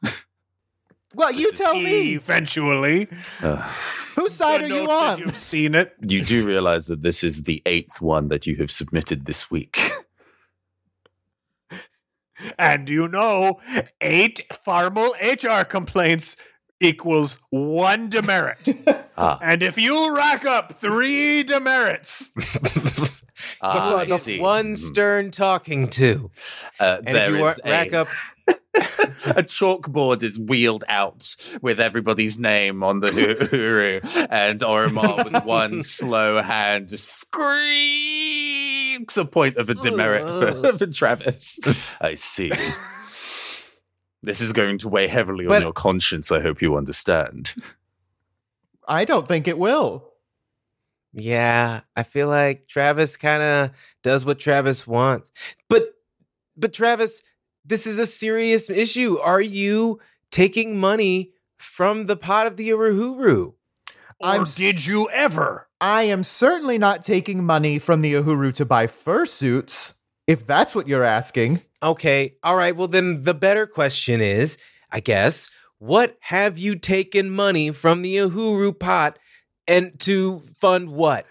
Well, 1.15 1.31
you 1.31 1.45
This 1.51 1.53
is 1.53 1.59
tell 1.59 1.73
me. 1.75 2.13
Eventually. 2.15 3.07
Ugh. 3.41 3.71
Whose 4.17 4.33
side 4.33 4.63
are 4.63 4.67
you 4.67 4.89
on? 4.89 5.19
You've 5.19 5.37
seen 5.37 5.75
it. 5.75 5.93
you 6.01 6.23
do 6.23 6.45
realize 6.45 6.87
that 6.87 7.03
this 7.03 7.23
is 7.23 7.43
the 7.43 7.61
eighth 7.67 8.01
one 8.01 8.29
that 8.29 8.47
you 8.47 8.55
have 8.57 8.71
submitted 8.71 9.25
this 9.25 9.49
week. 9.49 9.77
And 12.59 12.87
you 12.87 13.07
know, 13.07 13.59
eight 13.99 14.41
formal 14.63 15.15
HR 15.19 15.63
complaints 15.63 16.37
equals 16.79 17.37
one 17.49 18.09
demerit. 18.09 18.67
ah, 19.17 19.39
and 19.41 19.63
if 19.63 19.77
you 19.77 20.15
rack 20.15 20.45
up 20.45 20.73
three 20.73 21.43
demerits, 21.43 22.31
ah, 23.61 23.97
I 23.99 24.05
the 24.05 24.17
see. 24.17 24.39
one 24.39 24.73
Mhm. 24.73 24.77
stern 24.77 25.31
talking 25.31 25.87
to. 25.89 26.29
Uh, 26.79 26.97
And 27.05 27.15
there 27.15 27.25
if 27.25 27.29
you 27.31 27.35
is 27.37 27.41
wa- 27.41 27.69
rack 27.71 27.91
a- 27.93 28.01
up 28.01 28.07
a 29.35 29.41
chalkboard 29.43 30.21
is 30.23 30.39
wheeled 30.39 30.83
out 30.87 31.23
with 31.61 31.79
everybody's 31.79 32.37
name 32.39 32.83
on 32.83 32.99
the 32.99 33.09
Uhuru, 33.09 34.27
and 34.29 34.59
Oromar 34.59 35.23
with 35.25 35.43
one 35.45 35.81
slow 35.81 36.41
hand 36.43 36.91
squeaks 37.87 39.17
a 39.17 39.25
point 39.25 39.57
of 39.57 39.69
a 39.69 39.73
demerit 39.73 40.23
for, 40.23 40.77
for 40.77 40.87
Travis. 40.87 41.59
I 42.01 42.13
see. 42.15 42.51
This 44.23 44.41
is 44.41 44.51
going 44.51 44.79
to 44.79 44.89
weigh 44.89 45.07
heavily 45.07 45.45
on 45.47 45.61
your 45.61 45.73
conscience. 45.73 46.31
I 46.31 46.41
hope 46.41 46.61
you 46.61 46.75
understand. 46.75 47.53
I 48.87 49.05
don't 49.05 49.27
think 49.27 49.47
it 49.47 49.57
will. 49.57 50.11
Yeah, 51.13 51.81
I 51.95 52.03
feel 52.03 52.27
like 52.27 52.67
Travis 52.67 53.17
kind 53.17 53.41
of 53.41 53.71
does 54.03 54.25
what 54.25 54.39
Travis 54.39 54.85
wants. 54.85 55.31
But 55.69 55.93
but 56.55 56.73
Travis, 56.73 57.23
this 57.65 57.87
is 57.87 57.99
a 57.99 58.05
serious 58.05 58.69
issue. 58.69 59.17
Are 59.19 59.41
you 59.41 59.99
taking 60.31 60.79
money 60.79 61.33
from 61.57 62.05
the 62.05 62.17
pot 62.17 62.47
of 62.47 62.57
the 62.57 62.69
Uruhuru? 62.69 63.53
I'm 64.21 64.43
or 64.43 64.45
did 64.45 64.85
you 64.85 65.09
ever? 65.11 65.67
I 65.79 66.03
am 66.03 66.23
certainly 66.23 66.77
not 66.77 67.03
taking 67.03 67.43
money 67.43 67.77
from 67.77 68.01
the 68.01 68.13
Uhuru 68.13 68.53
to 68.55 68.65
buy 68.65 68.87
fursuits, 68.87 69.96
if 70.27 70.45
that's 70.45 70.75
what 70.75 70.87
you're 70.87 71.03
asking. 71.03 71.61
Okay, 71.81 72.33
all 72.43 72.55
right. 72.55 72.75
Well, 72.75 72.87
then 72.87 73.21
the 73.23 73.33
better 73.33 73.65
question 73.65 74.21
is, 74.21 74.57
I 74.91 74.99
guess, 74.99 75.49
what 75.79 76.17
have 76.21 76.57
you 76.57 76.75
taken 76.75 77.29
money 77.29 77.71
from 77.71 78.01
the 78.01 78.15
Uhuru 78.17 78.77
pot 78.77 79.17
and 79.67 79.99
to 80.01 80.39
fund 80.39 80.89
what? 80.89 81.25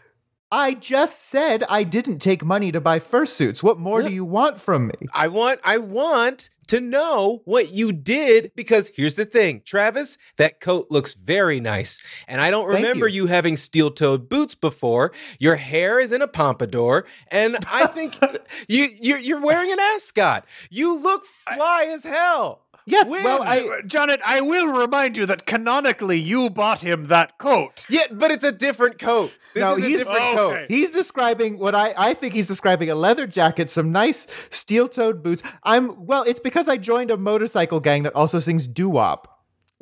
I 0.51 0.75
just 0.75 1.25
said 1.25 1.65
I 1.69 1.83
didn't 1.83 2.21
take 2.21 2.45
money 2.45 2.71
to 2.71 2.81
buy 2.81 3.01
fursuits. 3.01 3.63
What 3.63 3.79
more 3.79 4.03
do 4.03 4.13
you 4.13 4.25
want 4.25 4.61
from 4.61 4.87
me? 4.87 4.95
I 5.13 5.27
want 5.29 5.61
I 5.65 5.79
want 5.79 6.51
to 6.69 6.81
know 6.81 7.43
what 7.45 7.73
you 7.73 7.93
did 7.93 8.53
because 8.57 8.91
here's 8.95 9.15
the 9.15 9.25
thing, 9.25 9.63
Travis, 9.65 10.19
that 10.37 10.61
coat 10.61 10.87
looks 10.91 11.15
very 11.15 11.61
nice. 11.61 12.05
And 12.29 12.41
I 12.41 12.51
don't 12.51 12.67
remember 12.67 13.09
you. 13.09 13.23
you. 13.23 13.27
having 13.29 13.57
steel-toed 13.57 14.29
boots 14.29 14.55
before. 14.55 15.13
Your 15.39 15.57
hair 15.57 16.01
is 16.01 16.13
in 16.13 16.23
a 16.23 16.29
pompadour, 16.29 17.07
and 17.31 17.57
I 17.73 17.87
think 17.87 18.19
you 18.69 18.89
you're, 19.01 19.19
you're 19.19 19.41
wearing 19.41 19.73
an 19.73 19.79
ascot. 19.81 20.47
You 20.71 21.01
look 21.01 21.25
fly 21.25 21.91
as 21.93 22.05
hell. 22.05 22.66
Yes, 22.89 23.11
When? 23.11 23.25
well, 23.25 23.43
I 23.43 23.81
Jonet, 23.85 24.21
I 24.25 24.41
will 24.41 24.69
remind 24.69 25.17
you 25.17 25.27
that 25.27 25.45
canonically 25.45 26.19
you 26.21 26.51
bought 26.51 26.83
him 26.83 27.07
that 27.07 27.37
coat. 27.37 27.85
Yeah, 27.89 28.03
but 28.13 28.31
it's 28.31 28.45
a 28.45 28.53
different 28.53 29.01
coat. 29.01 29.37
This 29.55 29.63
No, 29.63 29.73
is 29.75 29.85
a 29.85 29.87
he's- 29.89 29.99
different 29.99 30.21
oh, 30.23 30.49
Okay. 30.51 30.61
coat. 30.61 30.67
He's 30.71 30.93
describing 30.93 31.59
what 31.59 31.75
I, 31.75 31.95
I 31.99 32.15
think 32.15 32.33
he's 32.33 32.47
describing 32.47 32.89
a 32.89 32.95
leather 32.95 33.27
jacket, 33.27 33.71
some 33.71 33.91
nice 33.91 34.29
steel 34.51 34.89
toed 34.89 35.23
boots. 35.25 35.43
I'm, 35.65 36.07
well, 36.07 36.23
it's 36.23 36.39
because 36.39 36.69
I 36.69 36.77
joined 36.77 37.11
a 37.11 37.17
motorcycle 37.17 37.81
gang 37.81 38.05
that 38.05 38.15
also 38.15 38.39
sings 38.39 38.69
doo 38.69 38.89
wop. 38.89 39.27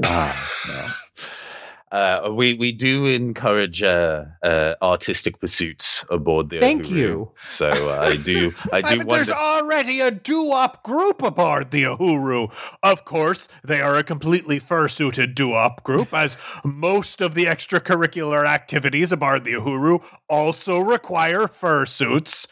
Ah, 0.04 0.96
Uh, 1.94 2.32
we 2.32 2.54
we 2.54 2.72
do 2.72 3.06
encourage 3.06 3.80
uh, 3.80 4.24
uh, 4.42 4.74
artistic 4.82 5.38
pursuits 5.38 6.04
aboard 6.10 6.50
the. 6.50 6.58
Thank 6.58 6.86
Uhuru. 6.86 6.96
you. 6.98 7.30
So 7.44 7.68
uh, 7.70 8.00
I 8.10 8.16
do 8.16 8.50
I 8.72 8.82
do 8.90 8.98
but 8.98 9.08
there's 9.10 9.28
wonder. 9.28 9.34
already 9.34 10.00
a 10.00 10.10
doo-wop 10.10 10.82
group 10.82 11.22
aboard 11.22 11.70
the 11.70 11.84
Uhuru. 11.84 12.52
Of 12.82 13.04
course, 13.04 13.48
they 13.62 13.80
are 13.80 13.94
a 13.96 14.02
completely 14.02 14.58
fursuited 14.58 15.36
doo-wop 15.36 15.84
group, 15.84 16.12
as 16.12 16.36
most 16.64 17.20
of 17.20 17.34
the 17.34 17.44
extracurricular 17.44 18.44
activities 18.44 19.12
aboard 19.12 19.44
the 19.44 19.52
Uhuru 19.52 20.02
also 20.28 20.80
require 20.80 21.42
fursuits. 21.46 22.48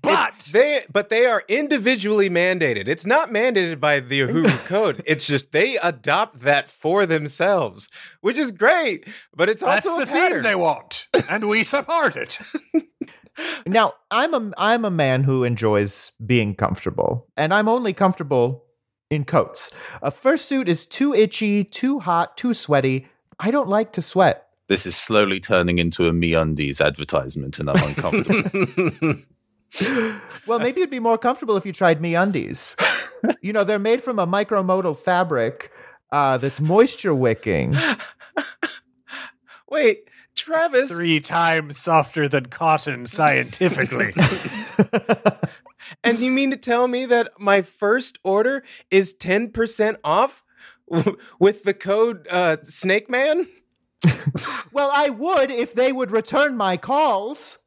But 0.00 0.32
They 0.52 0.84
but 0.90 1.10
they 1.10 1.26
are 1.26 1.42
individually 1.48 2.30
mandated. 2.30 2.88
It's 2.88 3.04
not 3.04 3.28
mandated 3.28 3.78
by 3.78 4.00
the 4.00 4.20
Uhuru 4.26 4.66
code. 4.66 5.02
It's 5.06 5.26
just 5.26 5.52
they 5.52 5.76
adopt 5.82 6.40
that 6.40 6.70
for 6.70 7.04
themselves, 7.04 7.90
which 8.26 8.38
is 8.40 8.50
great. 8.50 9.06
But 9.36 9.48
it's 9.48 9.62
that's 9.62 9.86
also 9.86 10.04
the 10.04 10.10
a 10.10 10.30
theme 10.30 10.42
they 10.42 10.56
want, 10.56 11.06
and 11.30 11.48
we 11.48 11.62
support 11.74 12.16
it. 12.16 12.38
Now, 13.66 13.94
I'm 14.10 14.34
a, 14.34 14.52
I'm 14.58 14.84
a 14.84 14.90
man 14.90 15.22
who 15.22 15.44
enjoys 15.44 16.10
being 16.24 16.56
comfortable, 16.56 17.28
and 17.36 17.54
I'm 17.54 17.68
only 17.68 17.92
comfortable 17.92 18.64
in 19.10 19.24
coats. 19.24 19.70
A 20.02 20.10
fursuit 20.10 20.66
is 20.66 20.86
too 20.86 21.14
itchy, 21.14 21.62
too 21.62 22.00
hot, 22.00 22.36
too 22.36 22.52
sweaty. 22.52 23.06
I 23.38 23.52
don't 23.52 23.68
like 23.68 23.92
to 23.92 24.02
sweat. 24.02 24.48
This 24.68 24.86
is 24.86 24.96
slowly 24.96 25.38
turning 25.38 25.78
into 25.78 26.08
a 26.08 26.12
MeUndies 26.12 26.84
advertisement, 26.84 27.60
and 27.60 27.70
I'm 27.70 27.88
uncomfortable. 27.88 29.14
Well, 30.46 30.60
maybe 30.60 30.80
you'd 30.80 30.90
be 30.90 31.00
more 31.00 31.18
comfortable 31.18 31.56
if 31.56 31.66
you 31.66 31.72
tried 31.72 32.00
MeUndies. 32.00 32.76
you 33.42 33.52
know, 33.52 33.64
they're 33.64 33.80
made 33.80 34.00
from 34.00 34.18
a 34.18 34.26
micromodal 34.26 34.96
fabric 34.96 35.72
uh, 36.12 36.38
that's 36.38 36.60
moisture 36.60 37.14
wicking. 37.14 37.74
Wait, 39.76 40.08
Travis. 40.34 40.90
Three 40.90 41.20
times 41.20 41.76
softer 41.76 42.28
than 42.28 42.46
cotton 42.46 43.04
scientifically. 43.06 44.12
And 46.02 46.18
you 46.18 46.30
mean 46.32 46.50
to 46.50 46.56
tell 46.56 46.88
me 46.88 47.06
that 47.06 47.28
my 47.38 47.62
first 47.62 48.18
order 48.24 48.64
is 48.90 49.14
10% 49.14 49.96
off? 50.02 50.42
with 51.40 51.64
the 51.64 51.74
code 51.74 52.26
uh, 52.30 52.56
Snake 52.62 53.10
Man? 53.10 53.44
Well, 54.72 54.90
I 54.92 55.08
would 55.10 55.50
if 55.50 55.74
they 55.74 55.92
would 55.92 56.10
return 56.12 56.56
my 56.56 56.76
calls. 56.76 57.64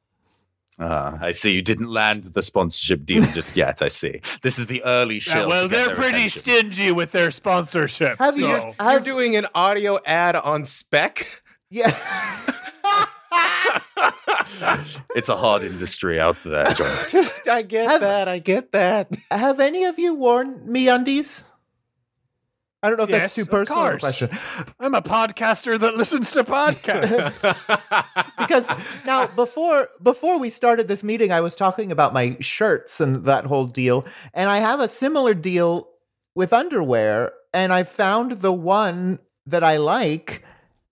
Ah, 0.79 1.17
I 1.21 1.31
see. 1.31 1.51
You 1.53 1.61
didn't 1.61 1.89
land 1.89 2.23
the 2.25 2.41
sponsorship 2.41 3.05
deal 3.05 3.23
just 3.23 3.57
yet. 3.57 3.81
I 3.81 3.89
see. 3.89 4.21
This 4.41 4.57
is 4.57 4.67
the 4.67 4.81
early 4.85 5.21
Yeah, 5.25 5.45
well, 5.45 5.67
they're 5.67 5.93
pretty 5.95 6.27
attention. 6.27 6.41
stingy 6.41 6.91
with 6.93 7.11
their 7.11 7.31
sponsorship. 7.31 8.17
Have 8.19 8.37
you- 8.37 8.47
so. 8.47 8.73
I've- 8.79 9.05
You're 9.09 9.15
doing 9.17 9.35
an 9.35 9.47
audio 9.53 9.99
ad 10.05 10.35
on 10.37 10.65
spec? 10.65 11.41
Yeah. 11.69 11.95
It's 15.15 15.29
a 15.29 15.35
hard 15.35 15.63
industry 15.63 16.19
out 16.19 16.37
there, 16.43 16.65
John. 16.65 17.25
I 17.51 17.61
get 17.61 17.89
Have- 17.89 18.01
that. 18.01 18.27
I 18.27 18.39
get 18.39 18.71
that. 18.71 19.15
Have 19.31 19.59
any 19.59 19.85
of 19.85 19.97
you 19.99 20.13
worn 20.15 20.67
MeUndies? 20.67 21.49
I 22.81 22.87
don't 22.87 22.97
know 22.97 23.03
if 23.03 23.09
Yes, 23.09 23.21
that's 23.21 23.35
too 23.35 23.45
personal 23.45 23.85
a 23.87 23.99
question. 23.99 24.29
I'm 24.79 24.95
a 24.95 25.01
podcaster 25.01 25.77
that 25.77 25.95
listens 25.95 26.31
to 26.31 26.43
podcasts. 26.45 27.43
because 28.37 28.69
now 29.05 29.27
before 29.27 29.89
before 30.01 30.39
we 30.39 30.49
started 30.49 30.87
this 30.87 31.03
meeting 31.03 31.31
i 31.33 31.41
was 31.41 31.55
talking 31.55 31.91
about 31.91 32.13
my 32.13 32.37
shirts 32.39 33.01
and 33.01 33.25
that 33.25 33.45
whole 33.45 33.67
deal 33.67 34.05
and 34.33 34.49
i 34.49 34.59
have 34.59 34.79
a 34.79 34.87
similar 34.87 35.33
deal 35.33 35.89
with 36.35 36.53
underwear 36.53 37.33
and 37.53 37.73
i 37.73 37.83
found 37.83 38.31
the 38.33 38.53
one 38.53 39.19
that 39.45 39.63
i 39.63 39.75
like 39.77 40.43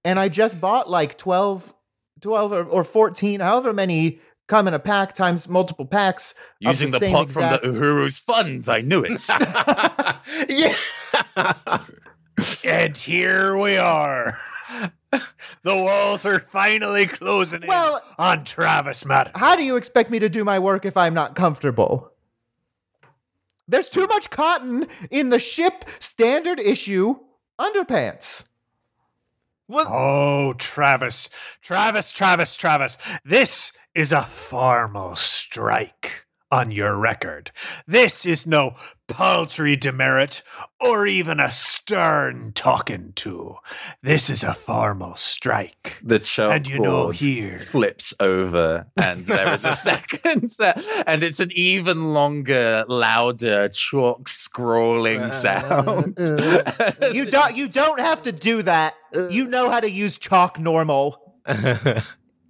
and 0.07 0.17
i 0.19 0.29
just 0.29 0.59
bought 0.61 0.89
like 0.89 1.17
12 1.17 1.73
12 2.21 2.51
or, 2.53 2.63
or 2.63 2.83
14 2.83 3.39
however 3.41 3.73
many 3.73 4.19
come 4.47 4.67
in 4.67 4.73
a 4.73 4.79
pack 4.79 5.13
times 5.13 5.49
multiple 5.49 5.85
packs 5.85 6.33
Using 6.59 6.91
the, 6.91 6.99
same 6.99 7.11
pot 7.13 7.29
from 7.29 7.49
the 7.49 7.55
exact- 7.55 7.65
Uhuru's 7.65 8.17
funds, 8.19 8.69
I 8.69 8.79
knew 8.79 9.03
it. 9.05 9.27
yeah. 10.49 10.73
and 12.65 12.95
here 12.95 13.57
we 13.57 13.75
are. 13.75 14.37
The 15.11 15.75
walls 15.75 16.25
are 16.25 16.39
finally 16.39 17.07
closing 17.07 17.63
in 17.63 17.67
Well- 17.67 18.01
on 18.17 18.45
Travis 18.45 19.05
Madden. 19.05 19.33
how 19.35 19.55
do 19.57 19.63
you 19.63 19.75
expect 19.75 20.09
me 20.09 20.19
to 20.19 20.29
do 20.29 20.43
my 20.45 20.59
work 20.59 20.85
if 20.85 20.95
i'm 20.95 21.13
not 21.13 21.35
comfortable 21.35 22.11
there's 23.67 23.89
too 23.89 24.07
much 24.07 24.29
cotton 24.29 24.87
in 25.11 25.27
the 25.29 25.39
ship 25.39 25.83
standard 25.99 26.59
issue 26.59 27.15
underpants 27.59 28.46
What? 29.67 29.87
Oh, 29.89 30.53
Travis, 30.53 31.29
Travis, 31.61 32.11
Travis, 32.13 32.55
Travis. 32.55 32.97
This 33.25 33.73
is 33.93 34.13
a 34.13 34.21
formal 34.23 35.15
strike 35.15 36.26
on 36.51 36.71
your 36.71 36.95
record. 36.97 37.51
This 37.85 38.25
is 38.25 38.47
no 38.47 38.75
paltry 39.07 39.75
demerit 39.75 40.41
or 40.81 41.07
even 41.07 41.39
a 41.39 41.49
stern 41.51 42.51
talking 42.53 43.13
to. 43.15 43.55
This 44.01 44.29
is 44.29 44.43
a 44.43 44.53
formal 44.53 45.15
strike. 45.15 45.99
The 46.03 46.19
chalkboard 46.19 46.55
And 46.55 46.67
you 46.67 46.79
know 46.79 47.09
here- 47.09 47.57
flips 47.57 48.13
over, 48.19 48.87
and 48.97 49.25
there 49.25 49.53
is 49.53 49.65
a 49.65 49.71
second 49.89 50.47
set, 50.49 50.85
and 51.05 51.23
it's 51.23 51.39
an 51.39 51.51
even 51.53 52.13
longer, 52.13 52.85
louder 52.87 53.69
chalk 53.69 54.23
scrolling 54.29 55.21
uh, 55.23 55.29
sound. 55.31 56.19
Uh, 56.19 56.63
uh. 56.79 56.91
You 57.13 57.25
don't 57.25 57.55
you 57.55 57.67
don't 57.67 57.99
have 57.99 58.21
to 58.23 58.31
do 58.31 58.61
that. 58.61 58.93
You 59.29 59.47
know 59.47 59.69
how 59.69 59.79
to 59.79 59.89
use 59.89 60.17
chalk 60.17 60.59
normal. 60.59 61.35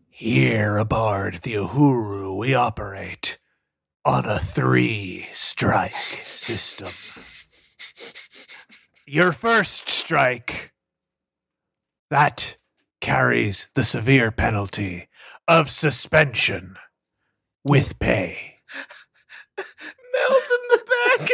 Here 0.10 0.78
aboard 0.78 1.36
the 1.44 1.53
Uhuru, 1.53 2.36
we 2.38 2.56
operate 2.56 3.38
on 4.07 4.25
a 4.25 4.39
three 4.39 5.27
strike 5.34 5.91
system. 5.91 6.88
Your 9.05 9.34
first 9.34 9.89
strike, 9.89 10.71
that 12.09 12.55
carries 13.01 13.69
the 13.75 13.84
severe 13.84 14.31
penalty 14.31 15.09
of 15.45 15.69
suspension 15.69 16.77
with 17.65 17.99
pay. 17.99 18.59
Mel's 19.57 20.51
in 20.55 20.63
the 20.69 20.81
back. 21.19 21.29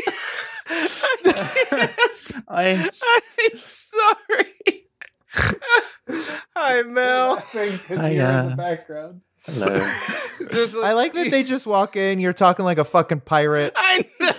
I 2.48 2.90
I'm 3.52 3.58
sorry. 3.58 4.88
Hi, 6.56 6.82
Mel. 6.82 7.44
I, 7.54 8.18
uh, 8.18 8.56
background. 8.56 9.22
Hello. 9.46 9.76
Just 10.52 10.76
I 10.76 10.94
like 10.94 11.14
that 11.14 11.32
they 11.32 11.44
just 11.54 11.66
walk 11.66 11.96
in, 11.96 12.20
you're 12.20 12.34
talking 12.34 12.66
like 12.66 12.78
a 12.78 12.84
fucking 12.84 13.22
pirate. 13.22 13.74
I 13.76 14.06
know. 14.20 14.32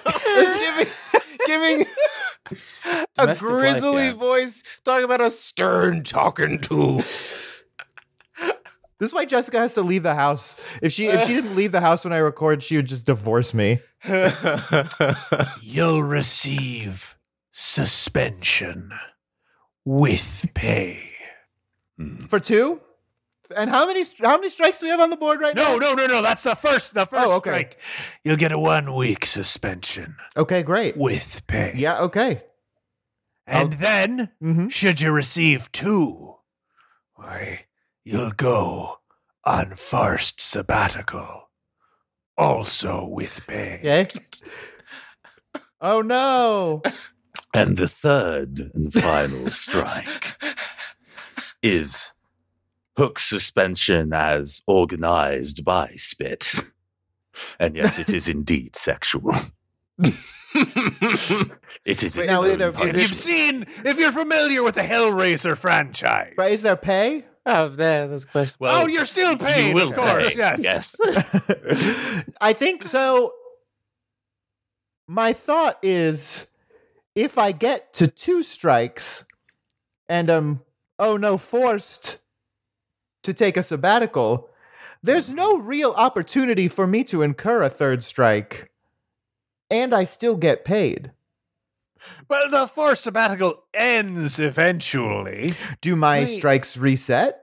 giving 1.46 1.86
giving 1.86 1.86
a 2.50 3.06
Domestic 3.16 3.26
life, 3.26 3.38
grizzly 3.40 4.06
yeah. 4.06 4.12
voice, 4.12 4.80
talking 4.84 5.04
about 5.04 5.20
a 5.20 5.30
stern 5.30 6.02
talking 6.02 6.60
to. 6.62 6.96
This 8.98 9.10
is 9.10 9.14
why 9.14 9.24
Jessica 9.24 9.58
has 9.58 9.74
to 9.74 9.82
leave 9.82 10.02
the 10.02 10.14
house. 10.14 10.56
If 10.82 10.92
she 10.92 11.06
if 11.06 11.22
she 11.22 11.34
didn't 11.34 11.56
leave 11.56 11.72
the 11.72 11.80
house 11.80 12.04
when 12.04 12.12
I 12.12 12.18
record, 12.18 12.62
she 12.62 12.76
would 12.76 12.86
just 12.86 13.06
divorce 13.06 13.54
me. 13.54 13.80
You'll 15.62 16.02
receive 16.02 17.16
suspension 17.50 18.90
with 19.84 20.46
pay. 20.54 21.00
For 22.28 22.40
two? 22.40 22.80
And 23.54 23.68
how 23.70 23.86
many 23.86 24.02
how 24.22 24.36
many 24.36 24.48
strikes 24.48 24.80
do 24.80 24.86
we 24.86 24.90
have 24.90 25.00
on 25.00 25.10
the 25.10 25.16
board 25.16 25.40
right 25.40 25.54
No, 25.54 25.72
now? 25.72 25.76
no, 25.78 25.94
no, 25.94 26.06
no. 26.06 26.14
No. 26.14 26.22
That's 26.22 26.42
the 26.42 26.54
first. 26.54 26.94
The 26.94 27.04
first 27.04 27.26
Oh, 27.26 27.32
okay. 27.32 27.50
strike. 27.50 27.78
You'll 28.24 28.36
get 28.36 28.52
a 28.52 28.58
one 28.58 28.94
week 28.94 29.26
suspension 29.26 30.16
Okay, 30.36 30.62
great. 30.62 30.96
with 30.96 31.46
pay. 31.46 31.72
Yeah, 31.76 32.00
okay. 32.00 32.40
And 33.46 33.74
then, 33.74 34.30
Mhm. 34.42 34.72
should 34.72 35.00
you 35.02 35.12
receive 35.12 35.70
two, 35.72 36.36
why, 37.14 37.66
you'll 38.02 38.30
go 38.30 39.00
on 39.44 39.72
first 39.74 40.40
sabbatical, 40.40 41.50
also 42.38 43.04
with 43.04 43.46
pay. 43.46 43.78
Okay. 43.80 44.08
Oh 45.80 46.00
no. 46.00 46.80
And 47.52 47.76
the 47.76 47.88
third 47.88 48.58
and 48.72 48.90
final 48.90 49.50
strike 49.50 50.38
is 51.62 52.13
hook 52.96 53.18
suspension 53.18 54.12
as 54.12 54.62
organized 54.66 55.64
by 55.64 55.88
Spit. 55.96 56.54
And 57.58 57.74
yes, 57.76 57.98
it 57.98 58.12
is 58.12 58.28
indeed 58.28 58.76
sexual. 58.76 59.32
it 59.98 62.02
is 62.02 62.16
Wait, 62.18 62.28
now 62.28 62.42
own 62.44 62.50
either- 62.52 62.68
If 62.68 62.80
is 62.84 62.94
it- 62.94 63.02
you've 63.02 63.14
seen, 63.14 63.66
if 63.84 63.98
you're 63.98 64.12
familiar 64.12 64.62
with 64.62 64.76
the 64.76 64.82
Hellraiser 64.82 65.56
franchise, 65.56 66.34
But 66.36 66.52
is 66.52 66.62
there 66.62 66.76
pay? 66.76 67.24
Oh, 67.46 67.68
there, 67.68 68.06
that's 68.06 68.24
question. 68.24 68.56
oh, 68.62 68.86
you're 68.86 69.04
still 69.04 69.36
paying, 69.36 69.70
you 69.70 69.74
will 69.74 69.90
of 69.90 69.94
course. 69.96 70.30
pay. 70.30 70.36
Yes. 70.36 70.96
yes. 71.04 72.24
I 72.40 72.52
think 72.54 72.88
so. 72.88 73.34
My 75.06 75.34
thought 75.34 75.78
is 75.82 76.50
if 77.14 77.36
I 77.36 77.52
get 77.52 77.92
to 77.94 78.06
two 78.08 78.42
strikes 78.42 79.26
and 80.08 80.30
um 80.30 80.62
oh 80.98 81.18
no 81.18 81.36
forced 81.36 82.23
to 83.24 83.34
take 83.34 83.56
a 83.56 83.62
sabbatical, 83.62 84.48
there's 85.02 85.30
no 85.30 85.58
real 85.58 85.92
opportunity 85.92 86.68
for 86.68 86.86
me 86.86 87.04
to 87.04 87.22
incur 87.22 87.62
a 87.62 87.68
third 87.68 88.02
strike. 88.02 88.70
And 89.70 89.92
I 89.92 90.04
still 90.04 90.36
get 90.36 90.64
paid. 90.64 91.12
Well, 92.28 92.50
the 92.50 92.66
forced 92.66 93.02
sabbatical 93.02 93.64
ends 93.72 94.38
eventually. 94.38 95.52
Do 95.80 95.96
my 95.96 96.20
Wait. 96.20 96.26
strikes 96.26 96.76
reset? 96.76 97.40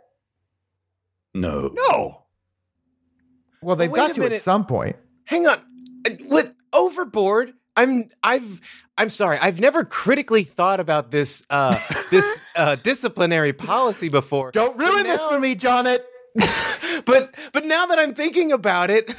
No. 1.33 1.71
No. 1.73 2.23
Well, 3.61 3.75
they've 3.75 3.91
Wait 3.91 3.97
got 3.97 4.11
a 4.11 4.13
to 4.15 4.25
at 4.25 4.37
some 4.37 4.65
point. 4.65 4.95
Hang 5.25 5.47
on. 5.47 5.57
Uh, 6.05 6.11
What 6.27 6.53
overboard? 6.73 7.53
I'm 7.75 8.05
I've 8.23 8.59
I'm 8.97 9.09
sorry. 9.09 9.37
I've 9.39 9.59
never 9.59 9.83
critically 9.83 10.43
thought 10.43 10.79
about 10.79 11.11
this 11.11 11.45
uh 11.49 11.77
this 12.11 12.53
uh 12.55 12.75
disciplinary 12.75 13.53
policy 13.53 14.09
before. 14.09 14.51
Don't 14.51 14.77
ruin 14.77 15.03
But 15.03 15.03
this 15.03 15.21
for 15.23 15.39
me, 15.39 15.55
Jonet. 15.55 15.99
but 17.05 17.33
but 17.53 17.65
now 17.65 17.85
that 17.87 17.99
I'm 17.99 18.13
thinking 18.13 18.51
about 18.51 18.89
it, 18.89 19.13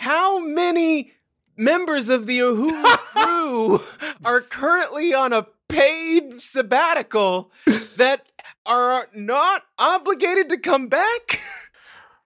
how 0.00 0.44
many 0.44 1.12
members 1.56 2.08
of 2.08 2.26
the 2.26 2.38
Uhuru 2.38 2.82
crew 2.98 3.78
are 4.24 4.40
currently 4.40 5.14
on 5.14 5.32
a 5.32 5.46
paid 5.68 6.40
sabbatical 6.40 7.50
that 7.96 8.30
are 8.66 9.06
not 9.14 9.62
obligated 9.78 10.48
to 10.50 10.58
come 10.58 10.88
back? 10.88 11.40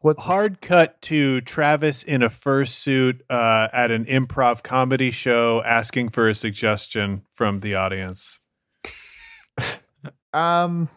what 0.00 0.18
Hard 0.20 0.62
cut 0.62 1.00
to 1.02 1.42
Travis 1.42 2.02
in 2.02 2.22
a 2.22 2.30
fursuit 2.30 3.20
uh, 3.28 3.68
at 3.72 3.90
an 3.90 4.06
improv 4.06 4.62
comedy 4.62 5.10
show, 5.10 5.62
asking 5.62 6.08
for 6.08 6.26
a 6.26 6.34
suggestion 6.34 7.22
from 7.34 7.58
the 7.58 7.74
audience. 7.74 8.40
um. 10.32 10.88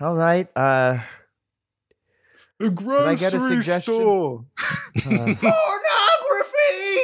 All 0.00 0.14
right. 0.14 0.48
Uh. 0.54 0.98
A 2.60 2.64
I 2.64 3.14
get 3.14 3.34
a 3.34 3.40
suggestion? 3.40 3.94
store. 3.94 4.44
uh, 5.06 5.34
Pornography. 5.40 5.50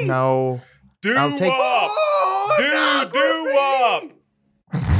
no. 0.06 0.60
Do 1.02 1.14
I'll 1.16 1.36
take- 1.36 1.52
up. 1.52 1.90
Do 2.58 3.10
do 3.12 3.58
up. 3.58 4.12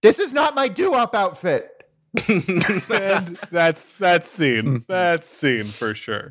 This 0.00 0.20
is 0.20 0.32
not 0.32 0.54
my 0.54 0.68
do-up 0.68 1.14
outfit. 1.14 1.70
and 2.28 3.36
that's 3.50 3.96
that's 3.98 4.28
scene. 4.28 4.84
That's 4.88 5.26
scene 5.26 5.64
for 5.64 5.94
sure. 5.94 6.28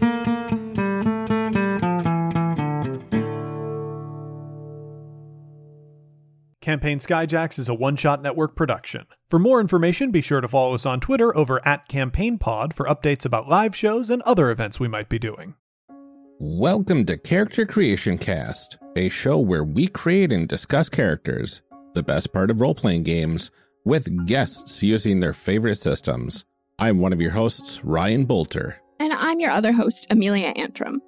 Campaign 6.67 6.99
Skyjacks 6.99 7.59
is 7.59 7.69
a 7.69 7.73
one-shot 7.73 8.21
network 8.21 8.57
production. 8.57 9.05
For 9.29 9.39
more 9.39 9.61
information, 9.61 10.11
be 10.11 10.19
sure 10.19 10.41
to 10.41 10.49
follow 10.49 10.73
us 10.73 10.85
on 10.85 10.99
Twitter 10.99 11.33
over 11.33 11.65
at 11.65 11.87
CampaignPod 11.87 12.73
for 12.73 12.85
updates 12.87 13.23
about 13.23 13.47
live 13.47 13.73
shows 13.73 14.09
and 14.09 14.21
other 14.23 14.49
events 14.49 14.77
we 14.77 14.89
might 14.89 15.07
be 15.07 15.17
doing. 15.17 15.55
Welcome 16.41 17.05
to 17.05 17.17
Character 17.17 17.65
Creation 17.65 18.17
Cast, 18.17 18.79
a 18.97 19.07
show 19.07 19.37
where 19.37 19.63
we 19.63 19.87
create 19.87 20.33
and 20.33 20.45
discuss 20.45 20.89
characters, 20.89 21.61
the 21.93 22.03
best 22.03 22.33
part 22.33 22.51
of 22.51 22.59
role 22.59 22.75
playing 22.75 23.03
games, 23.03 23.49
with 23.85 24.27
guests 24.27 24.83
using 24.83 25.21
their 25.21 25.31
favorite 25.31 25.75
systems. 25.75 26.43
I'm 26.79 26.99
one 26.99 27.13
of 27.13 27.21
your 27.21 27.31
hosts, 27.31 27.85
Ryan 27.85 28.27
Boelter. 28.27 28.73
And 28.99 29.13
I'm 29.13 29.39
your 29.39 29.51
other 29.51 29.71
host, 29.71 30.05
Amelia 30.09 30.51
Antrim. 30.57 31.01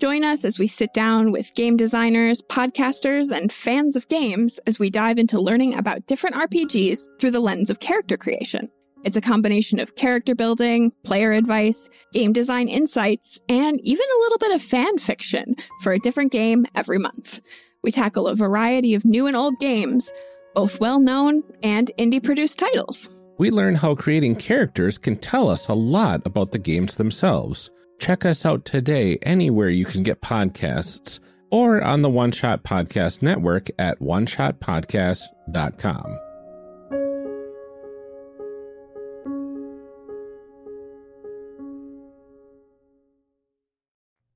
Join 0.00 0.24
us 0.24 0.44
as 0.44 0.58
we 0.58 0.66
sit 0.66 0.92
down 0.92 1.32
with 1.32 1.54
game 1.54 1.76
designers, 1.76 2.42
podcasters, 2.42 3.34
and 3.34 3.52
fans 3.52 3.96
of 3.96 4.08
games 4.08 4.58
as 4.66 4.78
we 4.78 4.90
dive 4.90 5.18
into 5.18 5.40
learning 5.40 5.74
about 5.74 6.06
different 6.06 6.36
RPGs 6.36 7.20
through 7.20 7.30
the 7.30 7.40
lens 7.40 7.70
of 7.70 7.80
character 7.80 8.16
creation. 8.16 8.68
It's 9.04 9.16
a 9.16 9.20
combination 9.20 9.78
of 9.78 9.94
character 9.94 10.34
building, 10.34 10.92
player 11.04 11.32
advice, 11.32 11.88
game 12.12 12.32
design 12.32 12.66
insights, 12.66 13.38
and 13.48 13.80
even 13.82 14.04
a 14.04 14.20
little 14.20 14.38
bit 14.38 14.54
of 14.54 14.62
fan 14.62 14.98
fiction 14.98 15.54
for 15.80 15.92
a 15.92 15.98
different 15.98 16.32
game 16.32 16.66
every 16.74 16.98
month. 16.98 17.40
We 17.84 17.92
tackle 17.92 18.26
a 18.26 18.34
variety 18.34 18.94
of 18.94 19.04
new 19.04 19.28
and 19.28 19.36
old 19.36 19.58
games, 19.60 20.12
both 20.54 20.80
well 20.80 20.98
known 20.98 21.44
and 21.62 21.90
indie 21.98 22.22
produced 22.22 22.58
titles. 22.58 23.08
We 23.38 23.50
learn 23.50 23.74
how 23.76 23.94
creating 23.94 24.36
characters 24.36 24.98
can 24.98 25.16
tell 25.16 25.50
us 25.50 25.68
a 25.68 25.74
lot 25.74 26.22
about 26.26 26.52
the 26.52 26.58
games 26.58 26.96
themselves. 26.96 27.70
Check 27.98 28.24
us 28.24 28.46
out 28.46 28.64
today 28.64 29.18
anywhere 29.22 29.68
you 29.68 29.84
can 29.84 30.02
get 30.02 30.20
podcasts 30.20 31.20
or 31.50 31.82
on 31.82 32.02
the 32.02 32.10
One 32.10 32.32
Shot 32.32 32.64
Podcast 32.64 33.22
Network 33.22 33.68
at 33.78 33.98
oneshotpodcast.com. 34.00 36.18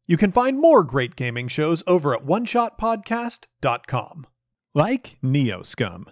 You 0.06 0.16
can 0.16 0.32
find 0.32 0.58
more 0.58 0.82
great 0.82 1.14
gaming 1.14 1.46
shows 1.46 1.84
over 1.86 2.16
at 2.16 2.24
oneshotpodcast.com. 2.24 4.26
Like 4.72 5.18
Neoscum. 5.20 6.04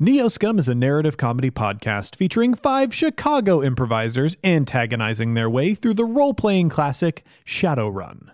Neoscum 0.00 0.58
is 0.58 0.70
a 0.70 0.74
narrative 0.74 1.18
comedy 1.18 1.50
podcast 1.50 2.16
featuring 2.16 2.54
five 2.54 2.94
Chicago 2.94 3.62
improvisers 3.62 4.38
antagonizing 4.42 5.34
their 5.34 5.50
way 5.50 5.74
through 5.74 5.92
the 5.92 6.06
role 6.06 6.32
playing 6.32 6.70
classic 6.70 7.26
Shadowrun. 7.44 8.30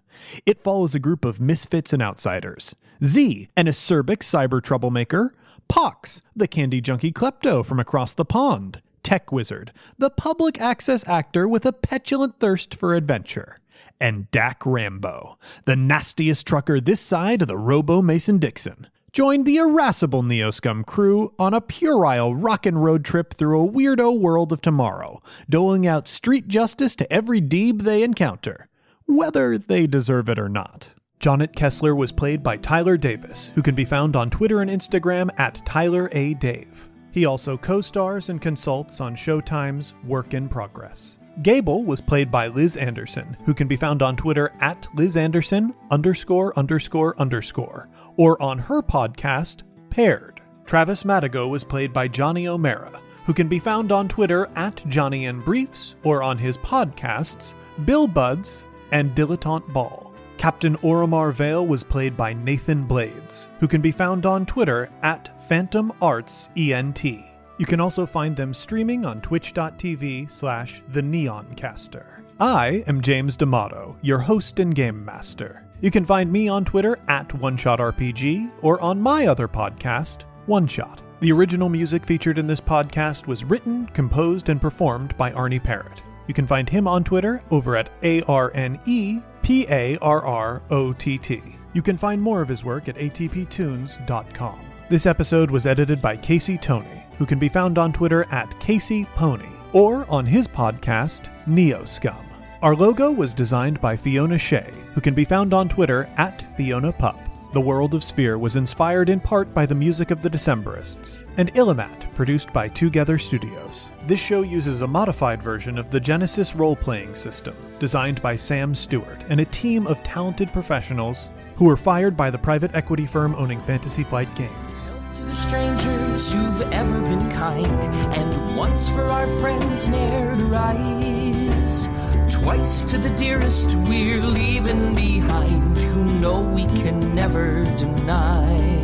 It 0.47 0.63
follows 0.63 0.95
a 0.95 1.01
group 1.01 1.25
of 1.25 1.41
misfits 1.41 1.93
and 1.93 2.01
outsiders 2.01 2.77
Z, 3.03 3.49
an 3.57 3.67
acerbic 3.67 4.19
cyber 4.19 4.63
troublemaker, 4.63 5.35
Pox, 5.67 6.23
the 6.37 6.47
candy 6.47 6.81
junkie 6.81 7.11
klepto 7.11 7.67
from 7.67 7.81
across 7.81 8.15
the 8.15 8.25
pond, 8.25 8.83
Tech 9.03 9.33
Wizard, 9.33 9.73
the 9.99 10.11
public 10.11 10.61
access 10.61 11.05
actor 11.09 11.49
with 11.49 11.67
a 11.67 11.73
petulant 11.73 12.39
thirst 12.39 12.73
for 12.73 12.95
adventure, 12.95 13.59
and 14.01 14.31
Dak 14.31 14.65
Rambo, 14.65 15.39
the 15.65 15.75
nastiest 15.75 16.47
trucker 16.47 16.79
this 16.79 17.01
side 17.01 17.43
of 17.43 17.49
the 17.49 17.59
Robo 17.59 18.01
Mason 18.01 18.39
Dixon. 18.39 18.87
Join 19.13 19.45
the 19.45 19.59
irascible 19.59 20.23
Neoscum 20.23 20.87
crew 20.87 21.35
on 21.39 21.53
a 21.53 21.61
puerile 21.61 22.35
rockin' 22.35 22.79
road 22.79 23.05
trip 23.05 23.35
through 23.35 23.63
a 23.63 23.71
weirdo 23.71 24.19
world 24.19 24.55
of 24.55 24.63
tomorrow, 24.63 25.21
doling 25.51 25.87
out 25.87 26.09
street 26.09 26.49
justice 26.49 26.97
to 26.97 27.13
every 27.13 27.43
deeb 27.43 27.83
they 27.83 28.03
encounter, 28.03 28.71
whether 29.05 29.59
they 29.59 29.87
deserve 29.87 30.31
it 30.31 30.39
or 30.39 30.49
not. 30.49 30.93
Jonet 31.21 31.55
Kessler 31.55 31.95
was 31.95 32.11
played 32.11 32.43
by 32.43 32.57
Tyler 32.57 32.97
Davis, 32.97 33.53
who 33.55 33.61
can 33.61 33.75
be 33.75 33.85
found 33.85 34.17
on 34.17 34.31
Twitter 34.31 34.63
and 34.63 34.71
Instagram 34.71 35.29
at 35.39 35.61
Tyler 35.67 36.09
A. 36.13 36.33
Dave. 36.33 36.89
He 37.11 37.27
also 37.27 37.59
co 37.59 37.83
stars 37.83 38.31
and 38.31 38.41
consults 38.41 39.03
on 39.03 39.15
Showtime's 39.15 39.95
Work 40.07 40.33
in 40.33 40.49
Progress. 40.49 41.19
Gable 41.41 41.83
was 41.85 42.03
played 42.03 42.31
by 42.31 42.49
Liz 42.49 42.77
Anderson, 42.77 43.37
who 43.45 43.55
can 43.55 43.67
be 43.67 43.77
found 43.77 44.03
on 44.03 44.17
Twitter 44.17 44.53
at 44.61 44.87
Liz 44.95 45.17
Anderson 45.17 45.75
underscore 45.91 46.57
underscore 46.59 47.19
underscore, 47.19 47.89
or 48.17 48.41
on 48.43 48.59
her 48.59 48.83
podcast, 48.83 49.63
Paired. 49.89 50.43
Travis 50.67 51.05
Madigo 51.05 51.49
was 51.49 51.65
played 51.65 51.93
by 51.93 52.07
Johnny 52.07 52.47
O'Mara, 52.47 53.01
who 53.25 53.33
can 53.33 53.49
be 53.49 53.59
found 53.59 53.93
on 53.93 54.09
Twitter 54.09 54.49
at 54.57 54.83
Johnny 54.89 55.31
Briefs, 55.33 55.97
or 56.03 56.23
on 56.23 56.37
his 56.37 56.59
podcasts, 56.59 57.55
Bill 57.87 58.07
Buds 58.07 58.67
and 58.91 59.15
Dilettante 59.15 59.73
Ball. 59.73 60.13
Captain 60.37 60.77
Oromar 60.79 61.33
Vale 61.33 61.67
was 61.67 61.85
played 61.85 62.17
by 62.17 62.35
Nathan 62.35 62.85
Blades, 62.85 63.49
who 63.61 63.69
can 63.69 63.81
be 63.81 63.93
found 63.93 64.27
on 64.27 64.45
Twitter 64.45 64.91
at 65.03 65.41
Phantom 65.41 65.93
Arts 66.03 66.51
ENT. 66.57 67.32
You 67.63 67.67
can 67.67 67.81
also 67.81 68.07
find 68.07 68.35
them 68.35 68.53
streaming 68.53 69.07
on 69.07 69.21
twitch.tv 69.21 70.29
slash 70.29 70.83
the 70.89 71.01
neoncaster. 71.01 72.25
I 72.41 72.83
am 72.89 73.01
James 73.01 73.37
D'Amato, 73.37 73.97
your 74.03 74.19
host 74.19 74.59
and 74.59 74.75
game 74.75 75.05
master. 75.05 75.65
You 75.81 75.93
can 75.93 76.05
find 76.05 76.33
me 76.33 76.49
on 76.49 76.65
Twitter 76.65 76.99
at 77.07 77.29
OneShotRPG 77.29 78.51
or 78.63 78.81
on 78.81 79.01
my 79.01 79.29
other 79.29 79.47
podcast, 79.47 80.23
One 80.47 80.67
Shot. 80.67 81.03
The 81.21 81.31
original 81.31 81.69
music 81.69 82.05
featured 82.05 82.37
in 82.37 82.49
this 82.49 82.61
podcast 82.61 83.29
was 83.29 83.45
written, 83.45 83.87
composed, 83.95 84.49
and 84.49 84.61
performed 84.61 85.17
by 85.17 85.31
Arne 85.31 85.61
Parrott. 85.61 86.03
You 86.27 86.35
can 86.35 86.49
find 86.49 86.69
him 86.69 86.89
on 86.89 87.05
Twitter 87.05 87.45
over 87.53 87.77
at 87.77 87.91
A 88.03 88.23
R 88.23 88.51
N 88.57 88.81
E 88.87 89.21
P 89.43 89.67
A 89.71 89.97
R 89.99 90.27
R 90.27 90.63
O 90.71 90.93
T 90.93 91.17
T. 91.17 91.41
You 91.75 91.83
can 91.83 91.97
find 91.97 92.21
more 92.21 92.43
of 92.43 92.49
his 92.49 92.65
work 92.65 92.89
at 92.89 92.97
atptunes.com. 92.97 94.72
This 94.93 95.07
episode 95.07 95.51
was 95.51 95.65
edited 95.65 96.03
by 96.03 96.19
Casey 96.19 96.59
Tony, 96.59 97.07
who 97.17 97.25
can 97.25 97.39
be 97.39 97.49
found 97.49 97.79
on 97.79 97.95
Twitter 97.95 98.27
at 98.31 98.61
Casey 98.61 99.07
Pony 99.15 99.49
or 99.73 100.05
on 100.11 100.27
his 100.27 100.47
podcast, 100.47 101.31
Neo 101.47 101.87
Scum. 101.87 102.23
Our 102.61 102.77
logo 102.77 103.11
was 103.11 103.33
designed 103.33 103.81
by 103.81 103.97
Fiona 103.97 104.37
Shea, 104.37 104.71
who 104.93 105.01
can 105.01 105.15
be 105.15 105.25
found 105.25 105.55
on 105.55 105.71
Twitter 105.71 106.11
at 106.19 106.43
Fiona 106.59 106.93
Pup. 106.93 107.19
The 107.55 107.61
World 107.61 107.95
of 107.95 108.05
Sphere 108.05 108.37
was 108.37 108.57
inspired 108.57 109.09
in 109.09 109.19
part 109.19 109.55
by 109.55 109.65
the 109.65 109.75
music 109.75 110.11
of 110.11 110.21
the 110.21 110.29
Decemberists, 110.29 111.25
and 111.39 111.55
Illimat, 111.55 112.15
produced 112.15 112.53
by 112.53 112.69
Twogether 112.69 113.19
Studios. 113.19 113.89
This 114.07 114.21
show 114.21 114.43
uses 114.43 114.83
a 114.83 114.87
modified 114.87 115.43
version 115.43 115.79
of 115.79 115.91
the 115.91 116.01
Genesys 116.01 116.59
role 116.59 116.77
playing 116.77 117.15
system, 117.15 117.57
designed 117.79 118.21
by 118.21 118.37
Sam 118.37 118.75
Stewart 118.75 119.25
and 119.31 119.41
a 119.41 119.47
team 119.47 119.87
of 119.87 120.03
talented 120.03 120.53
professionals 120.53 121.31
who 121.57 121.67
were 121.67 121.77
fired 121.77 122.17
by 122.17 122.31
the 122.31 122.39
private 122.39 122.75
equity 122.75 123.07
firm 123.07 123.35
owning 123.37 123.61
Fantasy 123.63 124.05
Flight 124.05 124.35
Games. 124.35 124.93
To 125.17 125.35
strangers 125.35 126.33
who've 126.33 126.63
ever 126.73 127.01
been 127.03 127.31
kind, 127.31 127.67
and 128.15 128.57
once 128.57 128.89
for 128.89 129.05
our 129.05 129.27
friends 129.27 129.89
ne'er 129.89 130.37
to 130.37 130.45
rise. 130.45 131.89
Twice 132.29 132.85
to 132.87 132.99
the 132.99 133.15
dearest 133.17 133.75
we're 133.89 134.25
leaving 134.25 134.95
behind, 134.95 135.79
who 135.79 136.21
know 136.21 136.43
we 136.43 136.67
can 136.67 137.15
never 137.15 137.65
deny 137.77 138.83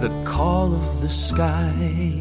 the 0.00 0.08
call 0.24 0.74
of 0.74 1.00
the 1.02 1.08
sky. 1.08 2.19